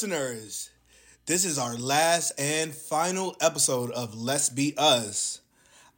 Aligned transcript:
Hello, 0.00 0.16
listeners. 0.16 0.70
This 1.26 1.44
is 1.44 1.58
our 1.58 1.76
last 1.76 2.32
and 2.38 2.72
final 2.72 3.36
episode 3.38 3.90
of 3.90 4.14
Let's 4.14 4.48
Be 4.48 4.72
Us. 4.78 5.42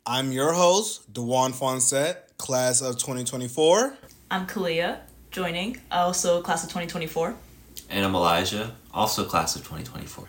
I'm 0.04 0.32
your 0.32 0.54
host, 0.54 1.12
Dewan 1.12 1.52
Fonset, 1.52 2.16
class 2.36 2.80
of 2.80 2.96
2024. 2.96 3.96
I'm 4.28 4.48
Kalia, 4.48 4.98
joining, 5.30 5.80
also 5.92 6.42
class 6.42 6.64
of 6.64 6.70
2024. 6.70 7.36
And 7.90 8.04
I'm 8.04 8.16
Elijah, 8.16 8.74
also 8.92 9.24
class 9.24 9.54
of 9.54 9.62
2024. 9.62 10.28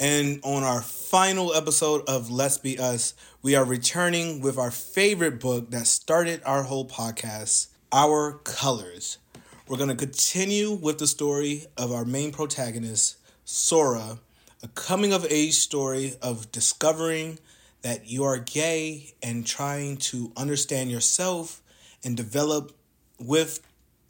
And 0.00 0.40
on 0.42 0.62
our 0.62 0.80
final 0.80 1.52
episode 1.52 2.02
of 2.08 2.30
Let's 2.30 2.56
Be 2.56 2.78
Us, 2.78 3.12
we 3.42 3.54
are 3.54 3.64
returning 3.64 4.40
with 4.40 4.56
our 4.56 4.70
favorite 4.70 5.38
book 5.38 5.70
that 5.70 5.86
started 5.86 6.40
our 6.46 6.62
whole 6.62 6.88
podcast, 6.88 7.66
Our 7.92 8.40
Colors. 8.44 9.18
We're 9.68 9.78
going 9.78 9.90
to 9.90 9.96
continue 9.96 10.70
with 10.70 10.98
the 10.98 11.08
story 11.08 11.66
of 11.76 11.90
our 11.90 12.04
main 12.04 12.30
protagonist, 12.30 13.16
Sora, 13.44 14.20
a 14.62 14.68
coming 14.68 15.12
of 15.12 15.26
age 15.28 15.54
story 15.54 16.14
of 16.22 16.52
discovering 16.52 17.40
that 17.82 18.08
you 18.08 18.22
are 18.22 18.38
gay 18.38 19.14
and 19.24 19.44
trying 19.44 19.96
to 19.96 20.30
understand 20.36 20.92
yourself 20.92 21.62
and 22.04 22.16
develop 22.16 22.76
with 23.18 23.58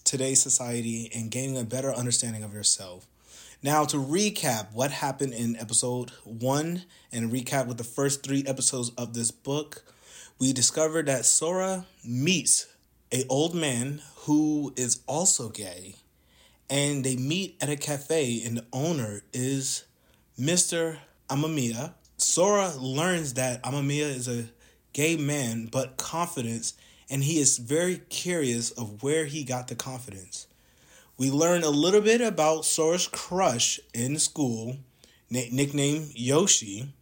today's 0.05 0.43
society 0.43 1.11
and 1.15 1.31
gaining 1.31 1.57
a 1.57 1.65
better 1.65 1.91
understanding 1.91 2.43
of 2.43 2.53
yourself. 2.53 3.07
Now, 3.63 3.87
to 3.87 3.97
recap 3.97 4.75
what 4.75 4.91
happened 4.91 5.33
in 5.33 5.57
episode 5.57 6.11
one 6.25 6.83
and 7.11 7.33
recap 7.33 7.67
with 7.67 7.79
the 7.79 7.85
first 7.85 8.23
three 8.23 8.45
episodes 8.47 8.91
of 8.99 9.15
this 9.15 9.31
book, 9.31 9.85
we 10.39 10.53
discovered 10.53 11.07
that 11.07 11.25
Sora 11.25 11.87
meets 12.05 12.67
a 13.13 13.25
old 13.29 13.55
man 13.55 14.03
who 14.25 14.73
is 14.77 15.01
also 15.07 15.49
gay 15.49 15.97
and 16.69 17.05
they 17.05 17.17
meet 17.17 17.57
at 17.61 17.69
a 17.69 17.77
cafe 17.77 18.43
and 18.45 18.57
the 18.57 18.65
owner 18.73 19.23
is 19.33 19.85
Mr. 20.39 20.99
Amamiya. 21.31 21.95
Sora 22.19 22.73
learns 22.77 23.35
that 23.35 23.63
Amamiya 23.63 24.15
is 24.15 24.29
a 24.29 24.47
gay 24.93 25.17
man 25.17 25.67
but 25.67 25.97
confidence, 25.97 26.75
and 27.09 27.23
he 27.23 27.39
is 27.39 27.59
very 27.59 27.99
curious 28.09 28.71
of 28.73 29.03
where 29.03 29.27
he 29.27 29.45
got 29.45 29.69
the 29.69 29.75
confidence. 29.75 30.47
We 31.19 31.31
learn 31.31 31.63
a 31.63 31.71
little 31.71 32.01
bit 32.01 32.21
about 32.21 32.65
Sora's 32.65 33.07
crush 33.07 33.79
in 33.95 34.19
school, 34.19 34.79
nicknamed 35.31 36.13
Yoshi, 36.15 36.93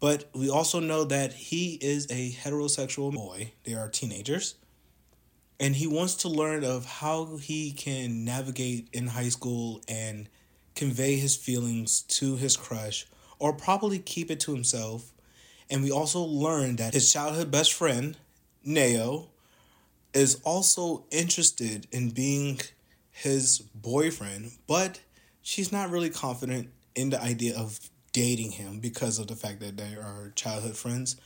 but 0.00 0.28
we 0.34 0.50
also 0.50 0.80
know 0.80 1.04
that 1.04 1.32
he 1.32 1.78
is 1.80 2.06
a 2.10 2.32
heterosexual 2.32 3.14
boy. 3.14 3.52
They 3.64 3.74
are 3.74 3.88
teenagers 3.88 4.56
and 5.64 5.76
he 5.76 5.86
wants 5.86 6.14
to 6.16 6.28
learn 6.28 6.62
of 6.62 6.84
how 6.84 7.38
he 7.38 7.72
can 7.72 8.22
navigate 8.22 8.86
in 8.92 9.06
high 9.06 9.30
school 9.30 9.80
and 9.88 10.28
convey 10.74 11.16
his 11.16 11.36
feelings 11.36 12.02
to 12.02 12.36
his 12.36 12.54
crush 12.54 13.06
or 13.38 13.50
probably 13.54 13.98
keep 13.98 14.30
it 14.30 14.38
to 14.40 14.52
himself. 14.52 15.10
And 15.70 15.82
we 15.82 15.90
also 15.90 16.20
learn 16.20 16.76
that 16.76 16.92
his 16.92 17.10
childhood 17.10 17.50
best 17.50 17.72
friend 17.72 18.14
neo 18.62 19.30
is 20.12 20.38
also 20.44 21.06
interested 21.10 21.86
in 21.90 22.10
being 22.10 22.60
his 23.10 23.60
boyfriend 23.74 24.50
but 24.66 25.00
she's 25.40 25.72
not 25.72 25.88
really 25.88 26.10
confident 26.10 26.68
in 26.94 27.08
the 27.08 27.22
idea 27.22 27.56
of 27.56 27.80
dating 28.12 28.50
him 28.50 28.80
because 28.80 29.18
of 29.18 29.28
the 29.28 29.34
fact 29.34 29.60
that 29.60 29.78
they 29.78 29.94
are 29.94 30.30
childhood 30.36 30.76
friends. 30.76 31.16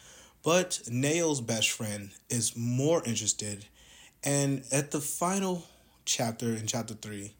But 0.44 0.82
neo's 0.88 1.41
best 1.41 1.71
friend 1.72 2.10
is 2.31 2.56
more 2.56 3.03
interested 3.04 3.66
and 4.25 4.65
at 4.73 4.91
the 4.91 5.01
final 5.01 5.65
chapter, 6.05 6.55
in 6.55 6.67
chapter 6.67 6.95
three, 6.95 7.34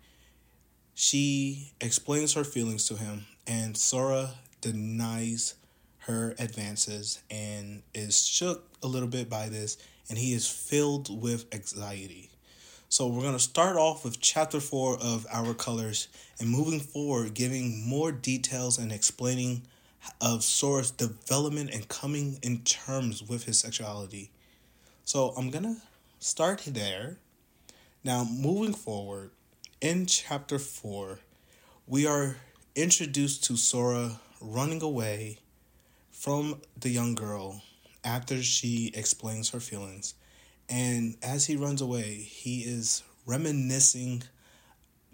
she 0.94 1.72
explains 1.81 2.34
her 2.34 2.44
feelings 2.44 2.89
to 2.89 2.97
him, 2.97 3.27
and 3.47 3.77
Sora 3.77 4.34
denies 4.61 5.55
her 5.99 6.34
advances 6.38 7.22
and 7.31 7.83
is 7.94 8.27
shook 8.27 8.69
a 8.83 8.87
little 8.87 9.09
bit 9.09 9.28
by 9.28 9.49
this, 9.49 9.78
and 10.09 10.19
he 10.19 10.33
is 10.33 10.49
filled 10.49 11.22
with 11.22 11.53
anxiety. 11.55 12.31
So 12.88 13.06
we're 13.06 13.22
going 13.22 13.34
to 13.34 13.38
start 13.38 13.77
off 13.77 14.03
with 14.03 14.19
chapter 14.19 14.61
4 14.61 14.99
of 15.03 15.27
Our 15.31 15.53
Colors 15.53 16.09
and 16.41 16.49
moving 16.49 16.81
forward 16.81 17.34
giving 17.34 17.87
more 17.87 18.11
details 18.11 18.78
and 18.78 18.91
explaining 18.91 19.62
of 20.22 20.43
Sora's 20.43 20.91
development 20.91 21.71
and 21.75 21.87
coming 21.88 22.38
in 22.43 22.61
terms 22.61 23.22
with 23.22 23.44
his 23.44 23.59
sexuality. 23.59 24.31
So 25.05 25.34
I'm 25.37 25.50
going 25.50 25.65
to 25.65 25.77
start 26.19 26.62
there. 26.67 27.19
Now, 28.03 28.25
moving 28.25 28.75
forward, 28.75 29.31
in 29.81 30.06
chapter 30.06 30.59
4, 30.59 31.21
we 31.87 32.06
are 32.06 32.37
introduced 32.75 33.45
to 33.45 33.56
Sora 33.56 34.21
running 34.41 34.83
away 34.83 35.39
from 36.11 36.61
the 36.79 36.91
young 36.91 37.15
girl 37.15 37.62
after 38.05 38.43
she 38.43 38.91
explains 38.95 39.51
her 39.51 39.61
feelings. 39.61 40.15
And 40.69 41.17
as 41.23 41.47
he 41.47 41.56
runs 41.56 41.81
away, 41.81 42.15
he 42.15 42.61
is 42.61 43.03
reminiscing 43.25 44.25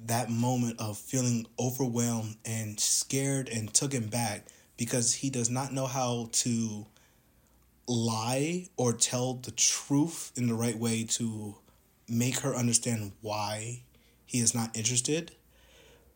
that 0.07 0.31
moment 0.31 0.81
of 0.81 0.99
feeling 0.99 1.47
overwhelmed 1.59 2.37
and 2.45 2.79
scared 2.81 3.49
and 3.49 3.73
taken 3.73 4.09
back 4.09 4.47
because 4.77 5.15
he 5.15 5.31
does 5.31 5.51
not 5.51 5.73
know 5.73 5.87
how 5.87 6.29
to 6.33 6.87
lie 7.87 8.69
or 8.77 8.93
tell 8.93 9.35
the 9.35 9.51
truth 9.51 10.33
in 10.37 10.47
the 10.47 10.55
right 10.55 10.79
way 10.79 11.05
to 11.05 11.57
make 12.09 12.41
her 12.41 12.55
understand 12.55 13.13
why 13.21 13.83
he 14.27 14.39
is 14.41 14.55
not 14.55 14.77
interested. 14.77 15.33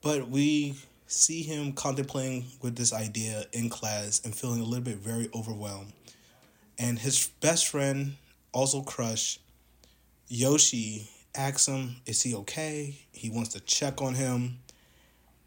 But 0.02 0.28
we 0.28 0.76
see 1.06 1.42
him 1.42 1.72
contemplating 1.72 2.46
with 2.62 2.76
this 2.76 2.92
idea 2.92 3.44
in 3.52 3.70
class 3.70 4.20
and 4.24 4.34
feeling 4.34 4.60
a 4.60 4.64
little 4.64 4.84
bit 4.84 4.98
very 4.98 5.28
overwhelmed. 5.34 5.92
And 6.78 6.98
his 6.98 7.28
best 7.40 7.66
friend, 7.66 8.16
also 8.52 8.82
crush, 8.82 9.40
Yoshi, 10.28 11.08
asks 11.34 11.66
him, 11.66 11.96
Is 12.06 12.22
he 12.22 12.34
okay? 12.34 12.98
He 13.12 13.30
wants 13.30 13.50
to 13.54 13.60
check 13.60 14.00
on 14.00 14.14
him. 14.14 14.58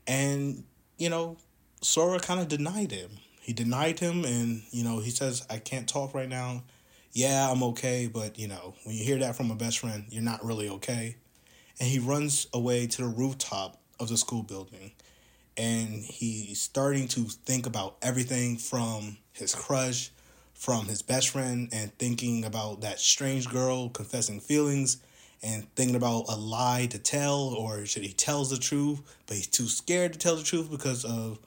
And, 0.08 0.64
you 0.98 1.10
know, 1.10 1.38
Sora 1.82 2.20
kind 2.20 2.40
of 2.40 2.48
denied 2.48 2.92
him 2.92 3.12
he 3.42 3.54
denied 3.54 4.00
him 4.00 4.24
and 4.24 4.64
you 4.72 4.84
know 4.84 5.00
he 5.00 5.10
says 5.10 5.46
i 5.50 5.58
can't 5.58 5.90
talk 5.90 6.14
right 6.14 6.30
now. 6.30 6.64
Yeah 7.14 7.52
i'm 7.52 7.62
okay 7.64 8.08
but 8.12 8.40
you 8.40 8.48
know 8.48 8.76
when 8.84 8.96
you 8.96 9.04
hear 9.04 9.20
that 9.20 9.36
from 9.36 9.52
a 9.52 9.56
best 9.56 9.80
friend 9.80 10.06
you're 10.10 10.24
not 10.24 10.46
really 10.46 10.70
okay. 10.70 11.18
And 11.80 11.90
he 11.90 12.00
runs 12.00 12.48
away 12.54 12.88
to 12.88 13.02
the 13.02 13.08
rooftop 13.08 13.80
of 14.00 14.08
the 14.08 14.18
school 14.18 14.44
building 14.44 14.92
and 15.58 16.04
he's 16.04 16.62
starting 16.62 17.08
to 17.10 17.22
think 17.24 17.66
about 17.66 17.98
everything 18.02 18.58
from 18.58 19.18
his 19.34 19.54
crush 19.54 20.12
from 20.62 20.86
his 20.86 21.02
best 21.02 21.30
friend 21.30 21.70
and 21.72 21.92
thinking 21.98 22.46
about 22.46 22.82
that 22.82 23.00
strange 23.00 23.50
girl 23.50 23.90
confessing 23.90 24.40
feelings 24.40 24.98
and 25.42 25.66
thinking 25.76 25.96
about 25.96 26.26
a 26.30 26.36
lie 26.36 26.86
to 26.86 27.00
tell 27.00 27.56
or 27.58 27.84
should 27.88 28.04
he 28.04 28.14
tells 28.14 28.52
the 28.52 28.58
truth? 28.58 29.02
But 29.26 29.38
he's 29.38 29.48
too 29.48 29.66
scared 29.66 30.14
to 30.14 30.20
tell 30.20 30.36
the 30.36 30.44
truth 30.44 30.70
because 30.70 31.04
of 31.04 31.40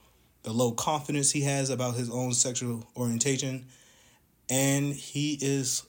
the 0.45 0.53
low 0.53 0.71
confidence 0.71 1.31
he 1.31 1.41
has 1.41 1.71
about 1.71 1.95
his 1.95 2.09
own 2.09 2.31
sexual 2.31 2.87
orientation, 2.95 3.65
and 4.47 4.93
he 4.93 5.39
is 5.41 5.83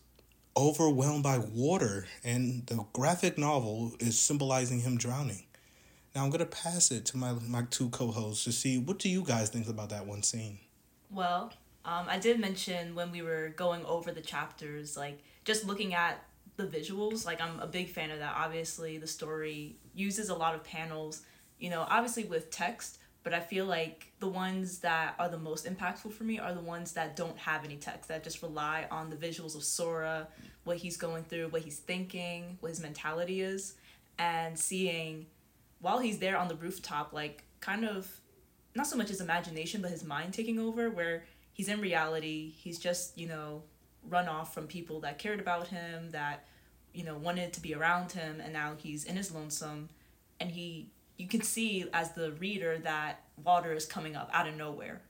overwhelmed 0.56 1.22
by 1.22 1.36
water, 1.38 2.06
and 2.24 2.66
the 2.66 2.82
graphic 2.94 3.36
novel 3.36 3.92
is 4.00 4.18
symbolizing 4.18 4.80
him 4.80 4.96
drowning. 4.96 5.44
Now 6.14 6.24
I'm 6.24 6.30
gonna 6.30 6.46
pass 6.46 6.90
it 6.90 7.04
to 7.06 7.18
my 7.18 7.34
my 7.46 7.66
two 7.68 7.90
co-hosts 7.90 8.44
to 8.44 8.52
see 8.52 8.78
what 8.78 8.98
do 8.98 9.10
you 9.10 9.22
guys 9.22 9.50
think 9.50 9.68
about 9.68 9.90
that 9.90 10.06
one 10.06 10.22
scene. 10.22 10.58
Well, 11.10 11.52
um, 11.84 12.06
I 12.08 12.18
did 12.18 12.40
mention 12.40 12.94
when 12.94 13.12
we 13.12 13.20
were 13.20 13.52
going 13.56 13.84
over 13.84 14.10
the 14.10 14.22
chapters, 14.22 14.96
like 14.96 15.22
just 15.44 15.66
looking 15.66 15.92
at 15.92 16.24
the 16.56 16.66
visuals. 16.66 17.26
Like 17.26 17.42
I'm 17.42 17.60
a 17.60 17.66
big 17.66 17.90
fan 17.90 18.10
of 18.10 18.20
that. 18.20 18.34
Obviously, 18.34 18.96
the 18.96 19.06
story 19.06 19.76
uses 19.94 20.30
a 20.30 20.34
lot 20.34 20.54
of 20.54 20.64
panels. 20.64 21.20
You 21.58 21.68
know, 21.68 21.86
obviously 21.90 22.24
with 22.24 22.50
text, 22.50 22.98
but 23.26 23.34
I 23.34 23.40
feel 23.40 23.66
like 23.66 24.12
the 24.20 24.28
ones 24.28 24.78
that 24.78 25.16
are 25.18 25.28
the 25.28 25.36
most 25.36 25.66
impactful 25.66 26.12
for 26.12 26.22
me 26.22 26.38
are 26.38 26.54
the 26.54 26.60
ones 26.60 26.92
that 26.92 27.16
don't 27.16 27.36
have 27.38 27.64
any 27.64 27.74
text, 27.74 28.06
that 28.06 28.22
just 28.22 28.40
rely 28.40 28.86
on 28.88 29.10
the 29.10 29.16
visuals 29.16 29.56
of 29.56 29.64
Sora, 29.64 30.28
what 30.62 30.76
he's 30.76 30.96
going 30.96 31.24
through, 31.24 31.48
what 31.48 31.62
he's 31.62 31.80
thinking, 31.80 32.56
what 32.60 32.68
his 32.68 32.78
mentality 32.78 33.40
is, 33.40 33.74
and 34.16 34.56
seeing 34.56 35.26
while 35.80 35.98
he's 35.98 36.18
there 36.18 36.36
on 36.36 36.46
the 36.46 36.54
rooftop, 36.54 37.12
like 37.12 37.42
kind 37.58 37.84
of 37.84 38.08
not 38.76 38.86
so 38.86 38.96
much 38.96 39.08
his 39.08 39.20
imagination, 39.20 39.82
but 39.82 39.90
his 39.90 40.04
mind 40.04 40.32
taking 40.32 40.60
over, 40.60 40.88
where 40.88 41.24
he's 41.52 41.68
in 41.68 41.80
reality, 41.80 42.52
he's 42.56 42.78
just, 42.78 43.18
you 43.18 43.26
know, 43.26 43.64
run 44.08 44.28
off 44.28 44.54
from 44.54 44.68
people 44.68 45.00
that 45.00 45.18
cared 45.18 45.40
about 45.40 45.66
him, 45.66 46.12
that, 46.12 46.44
you 46.94 47.02
know, 47.02 47.18
wanted 47.18 47.52
to 47.54 47.60
be 47.60 47.74
around 47.74 48.12
him, 48.12 48.40
and 48.40 48.52
now 48.52 48.74
he's 48.78 49.02
in 49.02 49.16
his 49.16 49.32
lonesome 49.32 49.88
and 50.38 50.50
he 50.50 50.90
you 51.16 51.28
can 51.28 51.42
see 51.42 51.86
as 51.92 52.12
the 52.12 52.32
reader 52.32 52.78
that 52.78 53.24
water 53.42 53.72
is 53.72 53.86
coming 53.86 54.16
up 54.16 54.30
out 54.32 54.48
of 54.48 54.54
nowhere 54.54 55.02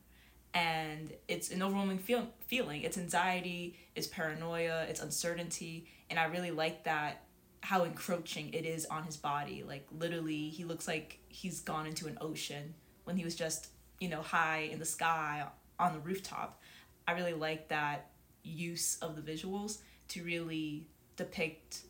and 0.54 1.12
it's 1.28 1.50
an 1.50 1.62
overwhelming 1.62 1.98
feel- 1.98 2.28
feeling 2.46 2.82
it's 2.82 2.96
anxiety 2.98 3.76
it's 3.94 4.06
paranoia 4.06 4.84
it's 4.88 5.00
uncertainty 5.00 5.86
and 6.10 6.18
i 6.18 6.24
really 6.24 6.50
like 6.50 6.84
that 6.84 7.26
how 7.66 7.82
encroaching 7.82 8.54
it 8.54 8.64
is 8.64 8.86
on 8.86 9.02
his 9.02 9.16
body. 9.16 9.64
Like 9.66 9.88
literally, 9.98 10.50
he 10.50 10.62
looks 10.62 10.86
like 10.86 11.18
he's 11.26 11.58
gone 11.58 11.84
into 11.84 12.06
an 12.06 12.16
ocean 12.20 12.74
when 13.02 13.16
he 13.16 13.24
was 13.24 13.34
just 13.34 13.70
you 13.98 14.08
know 14.08 14.22
high 14.22 14.68
in 14.70 14.78
the 14.78 14.84
sky 14.84 15.44
on 15.76 15.92
the 15.92 15.98
rooftop. 15.98 16.62
I 17.08 17.12
really 17.12 17.32
like 17.32 17.68
that 17.70 18.10
use 18.44 18.98
of 19.02 19.16
the 19.16 19.32
visuals 19.32 19.78
to 20.10 20.22
really 20.22 20.86
depict 21.16 21.80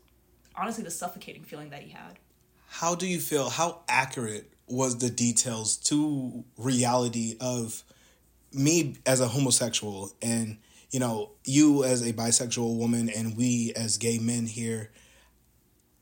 honestly 0.54 0.82
the 0.82 0.90
suffocating 0.90 1.44
feeling 1.44 1.68
that 1.68 1.82
he 1.82 1.90
had. 1.90 2.18
How 2.66 2.94
do 2.94 3.06
you 3.06 3.20
feel? 3.20 3.48
How 3.48 3.82
accurate 3.88 4.52
was 4.66 4.98
the 4.98 5.10
details 5.10 5.76
to 5.76 6.44
reality 6.56 7.36
of 7.40 7.82
me 8.52 8.96
as 9.06 9.20
a 9.20 9.28
homosexual 9.28 10.12
and 10.20 10.58
you 10.90 10.98
know 10.98 11.30
you 11.44 11.84
as 11.84 12.02
a 12.02 12.12
bisexual 12.12 12.76
woman 12.76 13.08
and 13.08 13.36
we 13.36 13.72
as 13.76 13.96
gay 13.96 14.18
men 14.18 14.46
here 14.46 14.90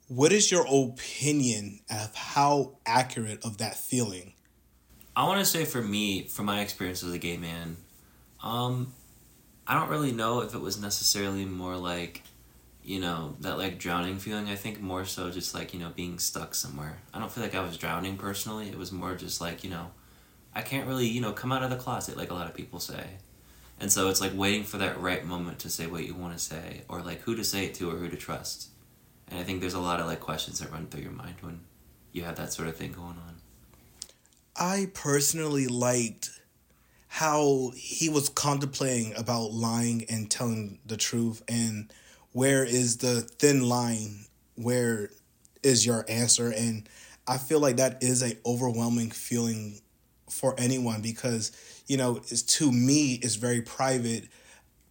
what 0.08 0.32
is 0.32 0.50
your 0.52 0.64
opinion 0.70 1.81
of 1.90 2.14
how 2.14 2.76
accurate 2.87 3.44
of 3.44 3.58
that 3.58 3.76
feeling 3.76 4.34
I 5.16 5.25
want 5.25 5.38
to 5.38 5.44
say 5.44 5.64
for 5.64 5.81
me, 5.81 6.25
from 6.26 6.46
my 6.46 6.61
experience 6.61 7.05
as 7.05 7.12
a 7.12 7.19
gay 7.19 7.37
man, 7.37 7.76
um, 8.43 8.93
I 9.66 9.78
don't 9.78 9.88
really 9.88 10.11
know 10.11 10.40
if 10.40 10.55
it 10.55 10.61
was 10.61 10.81
necessarily 10.81 11.44
more 11.44 11.76
like, 11.76 12.22
you 12.85 13.01
know, 13.01 13.35
that 13.41 13.57
like 13.57 13.79
drowning 13.79 14.19
feeling. 14.19 14.49
I 14.49 14.57
think 14.57 14.81
more 14.81 15.07
so 15.07 15.31
just 15.31 15.55
like, 15.55 15.73
you 15.73 15.81
know, 15.81 15.91
being 15.97 16.19
stuck 16.19 16.55
somewhere. 16.55 16.99
I 17.15 17.19
don't 17.19 17.33
feel 17.33 17.43
like 17.43 17.55
I 17.55 17.61
was 17.61 17.79
drowning 17.79 18.19
personally. 18.19 18.69
It 18.69 18.79
was 18.79 18.93
more 18.93 19.15
just 19.15 19.41
like, 19.41 19.65
you 19.65 19.71
know, 19.71 19.91
I 20.55 20.61
can't 20.61 20.87
really, 20.87 21.07
you 21.07 21.23
know, 21.23 21.33
come 21.33 21.51
out 21.51 21.63
of 21.63 21.71
the 21.71 21.77
closet 21.77 22.17
like 22.17 22.31
a 22.31 22.35
lot 22.35 22.47
of 22.47 22.55
people 22.55 22.79
say. 22.79 23.05
And 23.81 23.91
so 23.91 24.09
it's 24.09 24.21
like 24.21 24.33
waiting 24.37 24.65
for 24.65 24.77
that 24.79 25.01
right 25.01 25.25
moment 25.25 25.59
to 25.61 25.71
say 25.71 25.87
what 25.87 26.05
you 26.05 26.15
want 26.15 26.35
to 26.35 26.39
say 26.39 26.83
or 26.89 27.01
like 27.01 27.23
who 27.23 27.35
to 27.35 27.43
say 27.43 27.65
it 27.65 27.75
to 27.75 27.91
or 27.91 27.97
who 27.97 28.09
to 28.09 28.17
trust. 28.17 28.69
And 29.29 29.41
I 29.41 29.43
think 29.43 29.61
there's 29.61 29.75
a 29.75 29.81
lot 29.81 29.99
of 29.99 30.07
like 30.07 30.21
questions 30.21 30.59
that 30.59 30.71
run 30.71 30.87
through 30.87 31.03
your 31.03 31.11
mind 31.11 31.37
when 31.41 31.61
you 32.13 32.23
have 32.25 32.37
that 32.37 32.53
sort 32.53 32.69
of 32.69 32.77
thing 32.77 32.93
going 32.93 33.17
on. 33.17 33.37
I 34.57 34.91
personally 34.93 35.67
liked 35.67 36.31
how 37.09 37.73
he 37.75 38.09
was 38.09 38.29
contemplating 38.29 39.15
about 39.17 39.53
lying 39.53 40.05
and 40.09 40.31
telling 40.31 40.79
the 40.85 40.97
truth 40.97 41.43
and 41.49 41.91
where 42.35 42.65
is 42.65 42.99
the 42.99 43.21
thin 43.21 43.69
line? 43.69 44.27
Where 44.57 45.09
is 45.63 45.87
your 45.87 46.05
answer? 46.09 46.51
And 46.51 46.87
I 47.29 47.39
feel 47.39 47.61
like 47.61 47.77
that 47.77 48.03
is 48.03 48.23
a 48.23 48.37
overwhelming 48.45 49.11
feeling 49.11 49.81
for 50.29 50.55
anyone 50.59 51.01
because 51.01 51.53
you 51.87 51.97
know 51.97 52.17
it's 52.17 52.43
to 52.43 52.71
me 52.73 53.21
it's 53.23 53.37
very 53.37 53.63
private. 53.63 54.25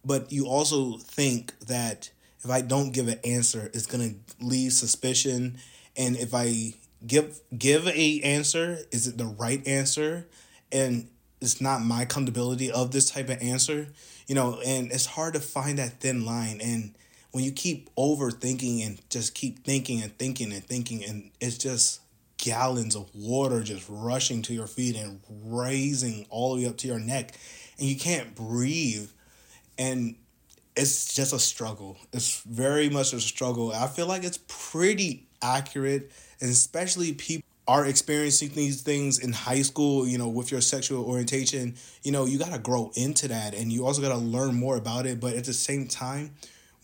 But 0.04 0.32
you 0.32 0.46
also 0.46 0.96
think 0.96 1.56
that 1.66 2.10
if 2.42 2.50
I 2.50 2.62
don't 2.62 2.92
give 2.92 3.08
an 3.08 3.20
answer 3.24 3.70
it's 3.74 3.86
going 3.86 4.14
to 4.14 4.44
leave 4.44 4.72
suspicion. 4.72 5.58
And 5.98 6.16
if 6.16 6.32
I 6.32 6.72
give 7.06 7.40
give 7.56 7.86
a 7.86 8.20
answer 8.22 8.78
is 8.90 9.06
it 9.06 9.18
the 9.18 9.26
right 9.26 9.64
answer? 9.68 10.26
And 10.72 11.08
it's 11.42 11.60
not 11.60 11.82
my 11.82 12.02
accountability 12.02 12.72
of 12.72 12.90
this 12.90 13.10
type 13.10 13.28
of 13.28 13.42
answer 13.42 13.88
you 14.26 14.34
know 14.34 14.60
and 14.64 14.90
it's 14.90 15.04
hard 15.04 15.34
to 15.34 15.40
find 15.40 15.78
that 15.78 16.00
thin 16.00 16.24
line. 16.24 16.58
And 16.62 16.94
when 17.34 17.42
you 17.42 17.50
keep 17.50 17.92
overthinking 17.96 18.86
and 18.86 19.00
just 19.10 19.34
keep 19.34 19.64
thinking 19.64 20.00
and 20.00 20.16
thinking 20.18 20.52
and 20.52 20.64
thinking 20.64 21.04
and 21.04 21.32
it's 21.40 21.58
just 21.58 22.00
gallons 22.36 22.94
of 22.94 23.12
water 23.12 23.60
just 23.60 23.84
rushing 23.88 24.40
to 24.40 24.54
your 24.54 24.68
feet 24.68 24.94
and 24.94 25.18
raising 25.42 26.26
all 26.30 26.54
the 26.54 26.62
way 26.62 26.68
up 26.68 26.76
to 26.76 26.86
your 26.86 27.00
neck 27.00 27.32
and 27.76 27.88
you 27.88 27.96
can't 27.96 28.36
breathe 28.36 29.10
and 29.76 30.14
it's 30.76 31.12
just 31.12 31.32
a 31.32 31.38
struggle 31.40 31.98
it's 32.12 32.40
very 32.42 32.88
much 32.88 33.12
a 33.12 33.20
struggle 33.20 33.72
i 33.72 33.88
feel 33.88 34.06
like 34.06 34.22
it's 34.22 34.38
pretty 34.46 35.26
accurate 35.42 36.12
and 36.40 36.48
especially 36.48 37.14
people 37.14 37.48
are 37.66 37.84
experiencing 37.84 38.50
these 38.50 38.82
things 38.82 39.18
in 39.18 39.32
high 39.32 39.62
school, 39.62 40.06
you 40.06 40.18
know, 40.18 40.28
with 40.28 40.52
your 40.52 40.60
sexual 40.60 41.02
orientation, 41.06 41.74
you 42.02 42.12
know, 42.12 42.26
you 42.26 42.38
got 42.38 42.52
to 42.52 42.58
grow 42.58 42.92
into 42.94 43.26
that 43.26 43.54
and 43.54 43.72
you 43.72 43.86
also 43.86 44.02
got 44.02 44.10
to 44.10 44.18
learn 44.18 44.54
more 44.54 44.76
about 44.76 45.06
it. 45.06 45.18
But 45.18 45.32
at 45.32 45.44
the 45.44 45.54
same 45.54 45.86
time, 45.86 46.34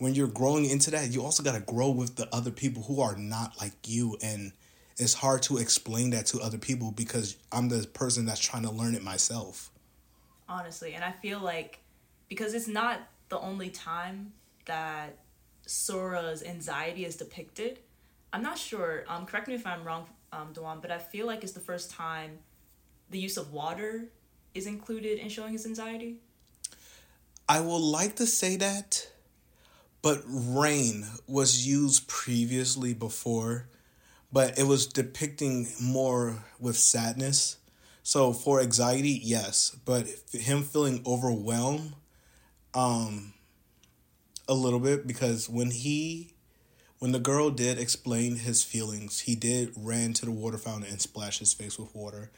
when 0.01 0.15
you're 0.15 0.27
growing 0.27 0.65
into 0.65 0.91
that, 0.91 1.11
you 1.11 1.23
also 1.23 1.43
got 1.43 1.53
to 1.53 1.61
grow 1.61 1.89
with 1.89 2.15
the 2.15 2.27
other 2.33 2.51
people 2.51 2.83
who 2.83 3.01
are 3.01 3.15
not 3.15 3.59
like 3.59 3.73
you. 3.87 4.17
And 4.21 4.51
it's 4.97 5.13
hard 5.13 5.43
to 5.43 5.57
explain 5.57 6.09
that 6.11 6.25
to 6.27 6.39
other 6.39 6.57
people 6.57 6.91
because 6.91 7.37
I'm 7.51 7.69
the 7.69 7.87
person 7.87 8.25
that's 8.25 8.39
trying 8.39 8.63
to 8.63 8.71
learn 8.71 8.95
it 8.95 9.03
myself. 9.03 9.69
Honestly. 10.49 10.93
And 10.95 11.03
I 11.03 11.11
feel 11.11 11.39
like 11.39 11.79
because 12.29 12.53
it's 12.53 12.67
not 12.67 12.99
the 13.29 13.39
only 13.39 13.69
time 13.69 14.33
that 14.65 15.17
Sora's 15.65 16.43
anxiety 16.43 17.05
is 17.05 17.15
depicted 17.15 17.79
I'm 18.33 18.43
not 18.43 18.57
sure. 18.57 19.03
Um, 19.07 19.25
correct 19.25 19.47
me 19.47 19.55
if 19.55 19.67
I'm 19.67 19.83
wrong, 19.83 20.07
um, 20.31 20.53
Dewan, 20.53 20.79
but 20.79 20.91
I 20.91 20.97
feel 20.97 21.27
like 21.27 21.43
it's 21.43 21.53
the 21.53 21.59
first 21.59 21.91
time 21.91 22.39
the 23.09 23.19
use 23.19 23.37
of 23.37 23.51
water 23.51 24.05
is 24.53 24.67
included 24.67 25.19
in 25.19 25.29
showing 25.29 25.51
his 25.51 25.65
anxiety. 25.65 26.17
I 27.49 27.59
would 27.59 27.81
like 27.81 28.15
to 28.17 28.25
say 28.25 28.55
that, 28.57 29.07
but 30.01 30.21
rain 30.25 31.05
was 31.27 31.67
used 31.67 32.07
previously 32.07 32.93
before, 32.93 33.67
but 34.31 34.57
it 34.57 34.63
was 34.63 34.87
depicting 34.87 35.67
more 35.81 36.43
with 36.59 36.77
sadness. 36.77 37.57
So 38.03 38.33
for 38.33 38.61
anxiety, 38.61 39.19
yes, 39.23 39.75
but 39.85 40.07
him 40.31 40.63
feeling 40.63 41.03
overwhelmed, 41.05 41.93
um, 42.73 43.33
a 44.47 44.53
little 44.53 44.79
bit 44.79 45.07
because 45.07 45.47
when 45.49 45.71
he 45.71 46.33
when 46.99 47.13
the 47.13 47.19
girl 47.19 47.49
did 47.49 47.79
explain 47.79 48.35
his 48.35 48.63
feelings, 48.63 49.21
he 49.21 49.33
did 49.33 49.71
ran 49.75 50.13
to 50.13 50.25
the 50.25 50.31
water 50.31 50.57
fountain 50.57 50.91
and 50.91 51.01
splashed 51.01 51.39
his 51.39 51.53
face 51.53 51.79
with 51.79 51.95
water. 51.95 52.29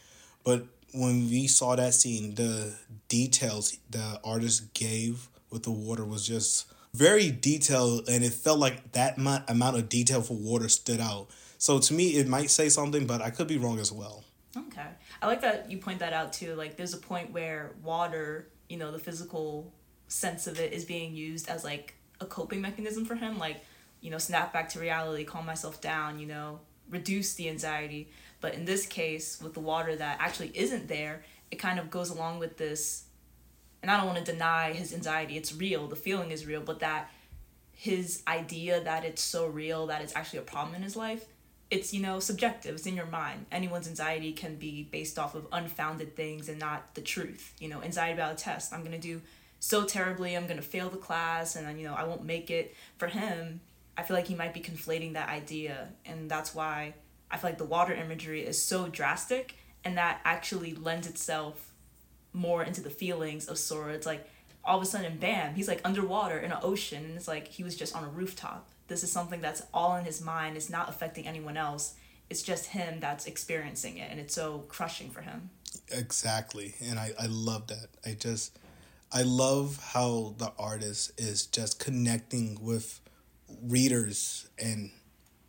But 0.46 0.68
when 0.94 1.28
we 1.30 1.48
saw 1.48 1.76
that 1.76 1.94
scene, 1.94 2.36
the 2.36 2.76
details 3.10 3.78
the 3.90 4.22
artist 4.24 4.74
gave 4.74 5.28
with 5.50 5.64
the 5.64 5.72
water 5.72 6.06
was 6.06 6.26
just 6.26 6.66
very 6.94 7.32
detailed, 7.32 8.08
and 8.08 8.24
it 8.24 8.34
felt 8.34 8.60
like 8.60 8.92
that 8.92 9.18
amount 9.18 9.78
of 9.78 9.90
detail 9.90 10.22
for 10.22 10.36
water 10.36 10.70
stood 10.70 11.00
out. 11.00 11.28
So 11.58 11.80
to 11.80 11.94
me, 11.94 12.10
it 12.16 12.28
might 12.28 12.50
say 12.50 12.70
something, 12.70 13.08
but 13.08 13.22
I 13.22 13.30
could 13.30 13.48
be 13.48 13.58
wrong 13.58 13.80
as 13.80 13.92
well. 13.92 14.24
Okay, 14.56 14.86
I 15.22 15.28
like 15.28 15.42
that 15.42 15.72
you 15.72 15.80
point 15.80 16.00
that 16.00 16.14
out 16.14 16.34
too. 16.34 16.54
Like, 16.56 16.78
there's 16.78 16.94
a 16.94 16.98
point 16.98 17.32
where 17.32 17.72
water, 17.82 18.50
you 18.70 18.78
know, 18.78 18.92
the 18.92 19.00
physical 19.00 19.74
sense 20.08 20.46
of 20.46 20.60
it 20.60 20.74
is 20.74 20.86
being 20.86 21.16
used 21.16 21.50
as 21.50 21.64
like 21.64 21.96
a 22.20 22.26
coping 22.26 22.62
mechanism 22.62 23.06
for 23.06 23.16
him. 23.16 23.40
Like, 23.40 23.64
you 24.02 24.12
know, 24.12 24.20
snap 24.20 24.54
back 24.54 24.70
to 24.70 24.80
reality, 24.80 25.24
calm 25.24 25.46
myself 25.46 25.82
down, 25.82 26.20
you 26.20 26.28
know, 26.28 26.60
reduce 26.90 27.34
the 27.34 27.50
anxiety. 27.50 28.12
But 28.42 28.54
in 28.54 28.66
this 28.66 28.86
case, 28.86 29.42
with 29.42 29.54
the 29.54 29.62
water 29.62 29.96
that 29.96 30.18
actually 30.20 30.52
isn't 30.54 30.88
there, 30.88 31.24
it 31.50 31.56
kind 31.56 31.80
of 31.80 31.90
goes 31.90 32.10
along 32.10 32.38
with 32.40 32.58
this. 32.58 33.06
And 33.84 33.92
I 33.92 33.98
don't 33.98 34.08
want 34.08 34.26
to 34.26 34.32
deny 34.32 34.72
his 34.72 34.94
anxiety, 34.94 35.36
it's 35.36 35.54
real, 35.54 35.88
the 35.88 35.98
feeling 35.98 36.32
is 36.32 36.46
real, 36.46 36.62
but 36.62 36.80
that 36.80 37.12
his 37.74 38.24
idea 38.30 38.82
that 38.82 39.04
it's 39.04 39.22
so 39.22 39.46
real 39.46 39.88
that 39.88 40.02
it's 40.02 40.16
actually 40.16 40.40
a 40.40 40.44
problem 40.44 40.74
in 40.74 40.82
his 40.82 40.96
life, 40.96 41.26
it's, 41.70 41.94
you 41.94 42.02
know, 42.02 42.22
subjective, 42.22 42.76
it's 42.76 42.86
in 42.86 42.96
your 42.96 43.08
mind. 43.08 43.46
Anyone's 43.52 43.90
anxiety 43.90 44.32
can 44.32 44.56
be 44.56 44.84
based 44.84 45.20
off 45.20 45.36
of 45.36 45.48
unfounded 45.52 46.16
things 46.16 46.48
and 46.48 46.60
not 46.60 46.96
the 46.96 47.02
truth. 47.02 47.54
You 47.60 47.68
know, 47.68 47.82
anxiety 47.82 48.14
about 48.14 48.32
a 48.32 48.36
test. 48.36 48.72
I'm 48.72 48.82
going 48.82 48.94
to 48.94 48.98
do 48.98 49.22
so 49.60 49.84
terribly, 49.84 50.38
I'm 50.38 50.46
going 50.48 50.56
to 50.56 50.64
fail 50.64 50.90
the 50.90 50.98
class, 50.98 51.58
and 51.58 51.78
you 51.78 51.86
know, 51.86 51.94
I 51.94 52.06
won't 52.06 52.24
make 52.24 52.50
it. 52.50 52.74
For 52.98 53.08
him, 53.08 53.60
I 53.98 54.04
feel 54.04 54.16
like 54.16 54.28
he 54.28 54.36
might 54.36 54.54
be 54.54 54.62
conflating 54.62 55.14
that 55.14 55.28
idea, 55.28 55.90
and 56.06 56.32
that's 56.32 56.56
why 56.56 56.94
I 57.30 57.36
feel 57.36 57.50
like 57.50 57.58
the 57.58 57.66
water 57.66 57.94
imagery 57.94 58.46
is 58.46 58.62
so 58.62 58.88
drastic, 58.88 59.56
and 59.84 59.98
that 59.98 60.22
actually 60.24 60.74
lends 60.74 61.06
itself 61.06 61.73
more 62.34 62.64
into 62.64 62.82
the 62.82 62.90
feelings 62.90 63.48
of 63.48 63.58
Sora. 63.58 63.94
It's 63.94 64.06
like 64.06 64.28
all 64.64 64.78
of 64.78 64.84
a 64.84 64.86
sudden, 64.86 65.18
bam, 65.18 65.56
he's 65.56 65.68
like 65.68 65.82
underwater 65.84 66.40
in 66.40 66.52
an 66.52 66.60
ocean, 66.62 67.06
and 67.06 67.16
it's 67.16 67.28
like 67.28 67.48
he 67.48 67.64
was 67.64 67.76
just 67.76 67.96
on 67.96 68.04
a 68.04 68.10
rooftop. 68.10 68.68
This 68.88 69.04
is 69.04 69.12
something 69.12 69.42
that's 69.42 69.64
all 69.74 69.96
in 69.96 70.06
his 70.06 70.22
mind. 70.22 70.58
It's 70.58 70.70
not 70.70 70.90
affecting 70.90 71.28
anyone 71.28 71.58
else. 71.58 71.96
It's 72.30 72.42
just 72.42 72.68
him 72.68 73.00
that's 73.00 73.26
experiencing 73.26 73.98
it, 73.98 74.10
and 74.10 74.20
it's 74.20 74.34
so 74.34 74.66
crushing 74.68 75.10
for 75.10 75.22
him. 75.22 75.50
Exactly, 75.90 76.76
and 76.82 77.00
I 77.00 77.12
I 77.20 77.28
love 77.28 77.68
that. 77.68 77.88
I 78.06 78.14
just 78.14 78.58
I 79.12 79.22
love 79.22 79.80
how 79.94 80.34
the 80.40 80.52
artist 80.58 81.12
is 81.20 81.46
just 81.46 81.80
connecting 81.80 82.58
with 82.60 83.00
readers 83.62 84.48
and 84.58 84.92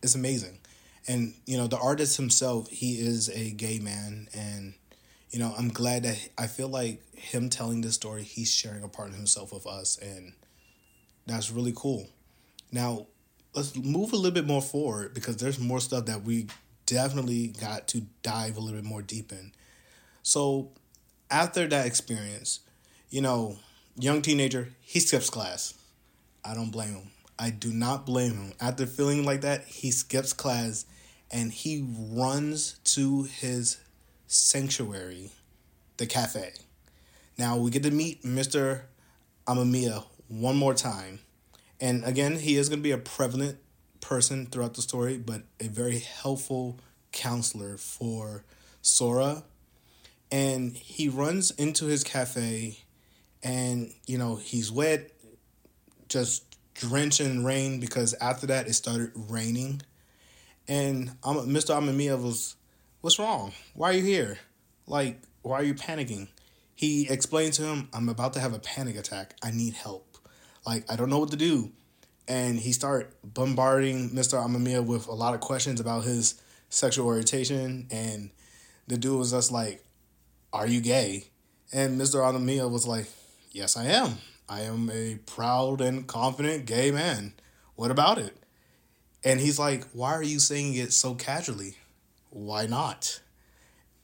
it's 0.03 0.13
amazing 0.13 0.59
and 1.07 1.33
you 1.45 1.57
know 1.57 1.65
the 1.67 1.77
artist 1.77 2.17
himself 2.17 2.69
he 2.69 2.99
is 2.99 3.29
a 3.29 3.51
gay 3.51 3.79
man 3.79 4.27
and 4.33 4.75
you 5.35 5.41
know 5.41 5.53
i'm 5.57 5.67
glad 5.67 6.03
that 6.03 6.17
i 6.37 6.47
feel 6.47 6.69
like 6.69 7.01
him 7.13 7.49
telling 7.49 7.81
this 7.81 7.95
story 7.95 8.23
he's 8.23 8.49
sharing 8.49 8.83
a 8.83 8.87
part 8.87 9.09
of 9.09 9.15
himself 9.15 9.51
with 9.51 9.67
us 9.67 9.97
and 9.97 10.31
that's 11.25 11.51
really 11.51 11.73
cool. 11.75 12.07
Now 12.71 13.07
let's 13.53 13.75
move 13.75 14.13
a 14.13 14.15
little 14.15 14.31
bit 14.31 14.45
more 14.45 14.61
forward 14.61 15.13
because 15.13 15.37
there's 15.37 15.59
more 15.59 15.79
stuff 15.79 16.05
that 16.05 16.23
we 16.23 16.47
definitely 16.85 17.47
got 17.47 17.87
to 17.89 18.03
dive 18.21 18.57
a 18.57 18.59
little 18.59 18.79
bit 18.79 18.87
more 18.87 19.01
deep 19.01 19.31
in. 19.31 19.51
So 20.23 20.71
after 21.31 21.67
that 21.67 21.85
experience 21.85 22.59
you 23.09 23.21
know 23.21 23.57
young 23.97 24.21
teenager 24.21 24.69
he 24.81 24.99
skips 24.99 25.29
class. 25.29 25.73
I 26.43 26.53
don't 26.53 26.71
blame 26.71 26.93
him. 26.93 27.11
I 27.39 27.49
do 27.49 27.73
not 27.73 28.05
blame 28.05 28.33
him. 28.33 28.53
After 28.61 28.85
feeling 28.85 29.25
like 29.25 29.41
that, 29.41 29.65
he 29.65 29.89
skips 29.89 30.31
class 30.31 30.85
and 31.31 31.51
he 31.51 31.85
runs 32.11 32.77
to 32.83 33.23
his 33.23 33.77
sanctuary, 34.27 35.31
the 35.97 36.05
cafe. 36.05 36.53
Now 37.37 37.57
we 37.57 37.69
get 37.71 37.83
to 37.83 37.91
meet 37.91 38.23
Mr. 38.23 38.81
Amamiya 39.47 40.05
one 40.27 40.55
more 40.55 40.73
time. 40.73 41.19
And 41.79 42.03
again, 42.05 42.39
he 42.39 42.55
is 42.55 42.69
going 42.69 42.79
to 42.79 42.83
be 42.83 42.91
a 42.91 42.97
prevalent 42.97 43.57
person 43.99 44.45
throughout 44.45 44.75
the 44.75 44.81
story, 44.81 45.17
but 45.17 45.43
a 45.59 45.67
very 45.67 45.99
helpful 45.99 46.79
counselor 47.11 47.77
for 47.77 48.43
Sora. 48.81 49.43
And 50.31 50.75
he 50.75 51.09
runs 51.09 51.51
into 51.51 51.85
his 51.85 52.03
cafe 52.03 52.79
and, 53.43 53.91
you 54.07 54.17
know, 54.17 54.37
he's 54.37 54.71
wet, 54.71 55.11
just 56.09 56.43
drenched 56.73 57.21
in 57.21 57.45
rain 57.45 57.79
because 57.79 58.13
after 58.15 58.47
that 58.47 58.67
it 58.67 58.73
started 58.73 59.11
raining. 59.15 59.81
And 60.67 61.09
Mr. 61.21 61.75
Amamiya 61.75 62.21
was, 62.21 62.55
What's 63.05 63.19
wrong? 63.19 63.51
Why 63.75 63.91
are 63.91 63.93
you 63.93 64.01
here? 64.01 64.39
Like, 64.87 65.21
why 65.43 65.59
are 65.59 65.63
you 65.63 65.75
panicking? 65.75 66.27
He 66.73 67.07
explained 67.07 67.53
to 67.53 67.61
him, 67.61 67.87
I'm 67.93 68.09
about 68.09 68.33
to 68.33 68.39
have 68.39 68.51
a 68.51 68.57
panic 68.57 68.95
attack. 68.95 69.35
I 69.43 69.51
need 69.51 69.75
help. 69.75 70.17
Like, 70.65 70.91
I 70.91 70.95
don't 70.95 71.11
know 71.11 71.19
what 71.19 71.29
to 71.29 71.37
do. 71.37 71.71
And 72.27 72.57
he 72.57 72.71
started 72.71 73.09
bombarding 73.23 74.09
Mr. 74.09 74.43
Amamiya 74.43 74.83
with 74.83 75.05
a 75.05 75.13
lot 75.13 75.35
of 75.35 75.39
questions 75.39 75.79
about 75.79 76.03
his 76.03 76.41
sexual 76.69 77.05
orientation. 77.05 77.85
And 77.91 78.31
the 78.87 78.97
dude 78.97 79.19
was 79.19 79.29
just 79.29 79.51
like, 79.51 79.83
Are 80.51 80.65
you 80.65 80.81
gay? 80.81 81.25
And 81.71 82.01
Mr. 82.01 82.15
Amamiya 82.15 82.71
was 82.71 82.87
like, 82.87 83.05
Yes, 83.51 83.77
I 83.77 83.85
am. 83.85 84.17
I 84.49 84.61
am 84.61 84.89
a 84.89 85.19
proud 85.27 85.79
and 85.79 86.07
confident 86.07 86.65
gay 86.65 86.89
man. 86.89 87.33
What 87.75 87.91
about 87.91 88.17
it? 88.17 88.35
And 89.23 89.39
he's 89.39 89.59
like, 89.59 89.83
Why 89.93 90.13
are 90.13 90.23
you 90.23 90.39
saying 90.39 90.73
it 90.73 90.91
so 90.91 91.13
casually? 91.13 91.77
Why 92.35 92.65
not? 92.65 93.21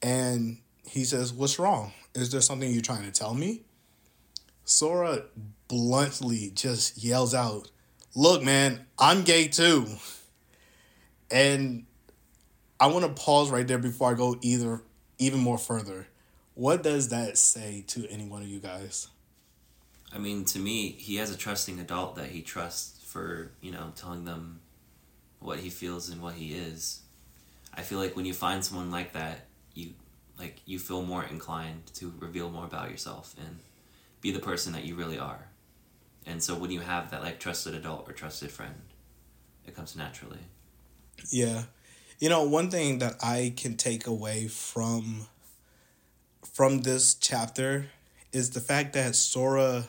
And 0.02 0.60
he 0.88 1.04
says, 1.04 1.34
What's 1.34 1.60
wrong? 1.60 1.92
Is 2.16 2.32
there 2.32 2.40
something 2.40 2.72
you're 2.72 2.82
trying 2.82 3.04
to 3.04 3.12
tell 3.12 3.34
me? 3.34 3.64
Sora 4.64 5.24
bluntly 5.68 6.50
just 6.56 7.04
yells 7.04 7.36
out, 7.36 7.70
Look, 8.16 8.42
man, 8.42 8.86
I'm 8.98 9.24
gay 9.24 9.50
too. 9.50 9.86
And 11.30 11.86
I 12.80 12.88
want 12.88 13.04
to 13.04 13.22
pause 13.22 13.50
right 13.50 13.68
there 13.68 13.78
before 13.78 14.12
I 14.12 14.14
go 14.14 14.38
either 14.42 14.82
even 15.20 15.42
more 15.42 15.58
further. 15.58 16.08
What 16.54 16.84
does 16.84 17.10
that 17.10 17.38
say 17.38 17.84
to 17.88 18.08
any 18.10 18.26
one 18.26 18.44
of 18.44 18.48
you 18.48 18.60
guys? 18.62 19.10
I 20.14 20.20
mean, 20.20 20.46
to 20.46 20.60
me, 20.60 20.92
he 20.92 21.18
has 21.18 21.32
a 21.32 21.38
trusting 21.38 21.82
adult 21.82 22.16
that 22.16 22.28
he 22.28 22.42
trusts 22.42 23.04
for, 23.04 23.52
you 23.60 23.74
know, 23.74 23.92
telling 23.98 24.24
them 24.24 24.62
what 25.40 25.60
he 25.60 25.70
feels 25.70 26.08
and 26.08 26.22
what 26.22 26.36
he 26.36 26.54
is. 26.54 27.02
I 27.74 27.82
feel 27.82 28.00
like 28.00 28.16
when 28.16 28.26
you 28.26 28.34
find 28.34 28.64
someone 28.64 28.92
like 28.92 29.14
that, 29.14 29.46
you 29.74 29.94
like 30.38 30.62
you 30.66 30.80
feel 30.80 31.02
more 31.02 31.24
inclined 31.24 31.86
to 31.94 32.14
reveal 32.20 32.50
more 32.50 32.66
about 32.66 32.90
yourself 32.90 33.36
and 33.40 33.60
be 34.22 34.32
the 34.32 34.40
person 34.40 34.74
that 34.74 34.84
you 34.84 34.96
really 34.96 35.18
are. 35.18 35.48
And 36.26 36.42
so 36.44 36.56
when 36.56 36.72
you 36.72 36.82
have 36.82 37.12
that 37.12 37.22
like 37.22 37.40
trusted 37.40 37.74
adult 37.74 38.10
or 38.10 38.14
trusted 38.14 38.52
friend, 38.52 38.76
it 39.66 39.76
comes 39.76 39.96
naturally. 39.96 40.40
Yeah. 41.30 41.64
You 42.20 42.30
know, 42.30 42.44
one 42.44 42.70
thing 42.70 43.00
that 43.00 43.16
I 43.24 43.54
can 43.58 43.76
take 43.76 44.06
away 44.06 44.48
from 44.48 45.28
from 46.44 46.82
this 46.82 47.16
chapter 47.16 47.88
is 48.32 48.52
the 48.52 48.60
fact 48.60 48.94
that 48.94 49.16
Sora 49.16 49.86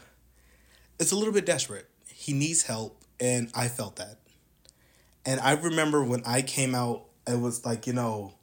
is 0.98 1.12
a 1.12 1.16
little 1.16 1.32
bit 1.32 1.46
desperate. 1.46 1.88
He 2.06 2.32
needs 2.32 2.62
help 2.62 3.02
and 3.20 3.50
I 3.54 3.68
felt 3.68 3.96
that. 3.96 4.18
And 5.24 5.40
I 5.40 5.52
remember 5.52 6.02
when 6.02 6.22
I 6.26 6.42
came 6.42 6.74
out 6.74 7.04
it 7.26 7.40
was 7.40 7.64
like, 7.64 7.86
you 7.86 7.92
know, 7.92 8.34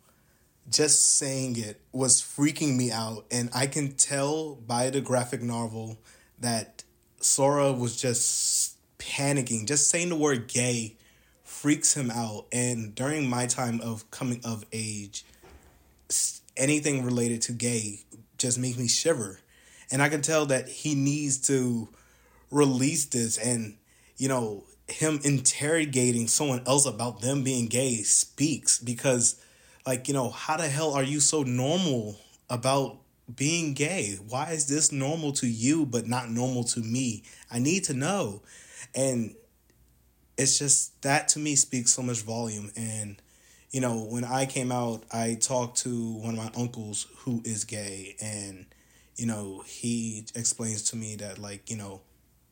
just 0.70 1.18
saying 1.18 1.58
it 1.58 1.82
was 1.92 2.22
freaking 2.22 2.76
me 2.76 2.92
out. 2.92 3.26
And 3.32 3.50
I 3.54 3.68
can 3.68 3.94
tell 3.94 4.56
by 4.56 4.90
the 4.90 5.02
graphic 5.02 5.42
novel 5.42 5.98
that 6.40 6.84
Sora 7.20 7.72
was 7.74 8.00
just 8.00 8.78
panicking. 8.98 9.68
Just 9.68 9.90
saying 9.90 10.10
the 10.10 10.16
word 10.16 10.48
gay 10.48 10.96
freaks 11.44 11.96
him 11.96 12.12
out. 12.12 12.46
And 12.52 12.94
during 12.96 13.30
my 13.30 13.48
time 13.48 13.82
of 13.82 14.10
coming 14.12 14.42
of 14.46 14.64
age, 14.72 15.26
anything 16.56 17.04
related 17.04 17.42
to 17.44 17.52
gay 17.52 18.02
just 18.38 18.60
makes 18.60 18.78
me 18.78 18.88
shiver. 18.88 19.40
And 19.92 20.02
I 20.02 20.10
can 20.10 20.22
tell 20.22 20.46
that 20.48 20.70
he 20.70 20.94
needs 20.94 21.40
to 21.48 21.90
release 22.52 23.06
this 23.06 23.38
and, 23.38 23.78
you 24.18 24.28
know, 24.28 24.64
him 24.92 25.20
interrogating 25.24 26.28
someone 26.28 26.62
else 26.66 26.86
about 26.86 27.22
them 27.22 27.44
being 27.44 27.68
gay 27.68 27.98
speaks 28.04 28.80
because 28.80 29.42
like 29.86 30.08
you 30.08 30.14
know 30.14 30.30
how 30.30 30.58
the 30.58 30.68
hell 30.68 30.94
are 30.94 31.04
you 31.04 31.20
so 31.20 31.44
normal 31.44 32.20
about 32.50 32.98
being 33.34 33.74
gay? 33.74 34.18
Why 34.28 34.52
is 34.52 34.68
this 34.68 34.92
normal 34.92 35.32
to 35.34 35.48
you 35.48 35.86
but 35.86 36.08
not 36.08 36.30
normal 36.30 36.64
to 36.66 36.80
me? 36.80 37.24
I 37.52 37.60
need 37.60 37.84
to 37.86 37.94
know. 37.94 38.42
And 38.96 39.36
it's 40.38 40.58
just 40.58 41.02
that 41.02 41.28
to 41.30 41.40
me 41.40 41.56
speaks 41.56 41.92
so 41.92 42.02
much 42.02 42.22
volume. 42.22 42.72
And 42.76 43.22
you 43.72 43.82
know 43.82 44.04
when 44.04 44.24
i 44.24 44.48
came 44.48 44.72
out 44.72 45.04
i 45.12 45.38
talked 45.40 45.78
to 45.78 46.14
one 46.14 46.36
of 46.36 46.44
my 46.44 46.52
uncles 46.60 47.08
who 47.20 47.42
is 47.46 47.66
gay. 47.66 48.16
And 48.22 48.66
you 49.16 49.26
know 49.26 49.64
he 49.66 50.26
explains 50.36 50.84
to 50.90 50.96
me 50.96 51.16
that 51.18 51.38
like 51.40 51.70
you 51.70 51.78
know 51.78 52.02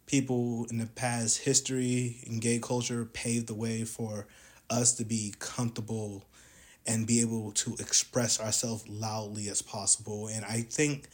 people 0.08 0.66
in 0.72 0.80
the 0.80 0.88
past 0.88 1.40
history 1.40 2.18
in 2.26 2.40
gay 2.40 2.60
culture 2.60 3.06
paved 3.06 3.48
the 3.48 3.54
way 3.54 3.84
for 3.84 4.26
us 4.70 4.94
to 4.94 5.06
be 5.06 5.34
comfortable 5.38 6.24
and 6.88 7.06
be 7.06 7.22
able 7.22 7.52
to 7.52 7.74
express 7.80 8.40
ourselves 8.40 8.88
loudly 8.88 9.50
as 9.50 9.62
possible. 9.62 10.28
And 10.28 10.46
I 10.46 10.62
think 10.62 11.10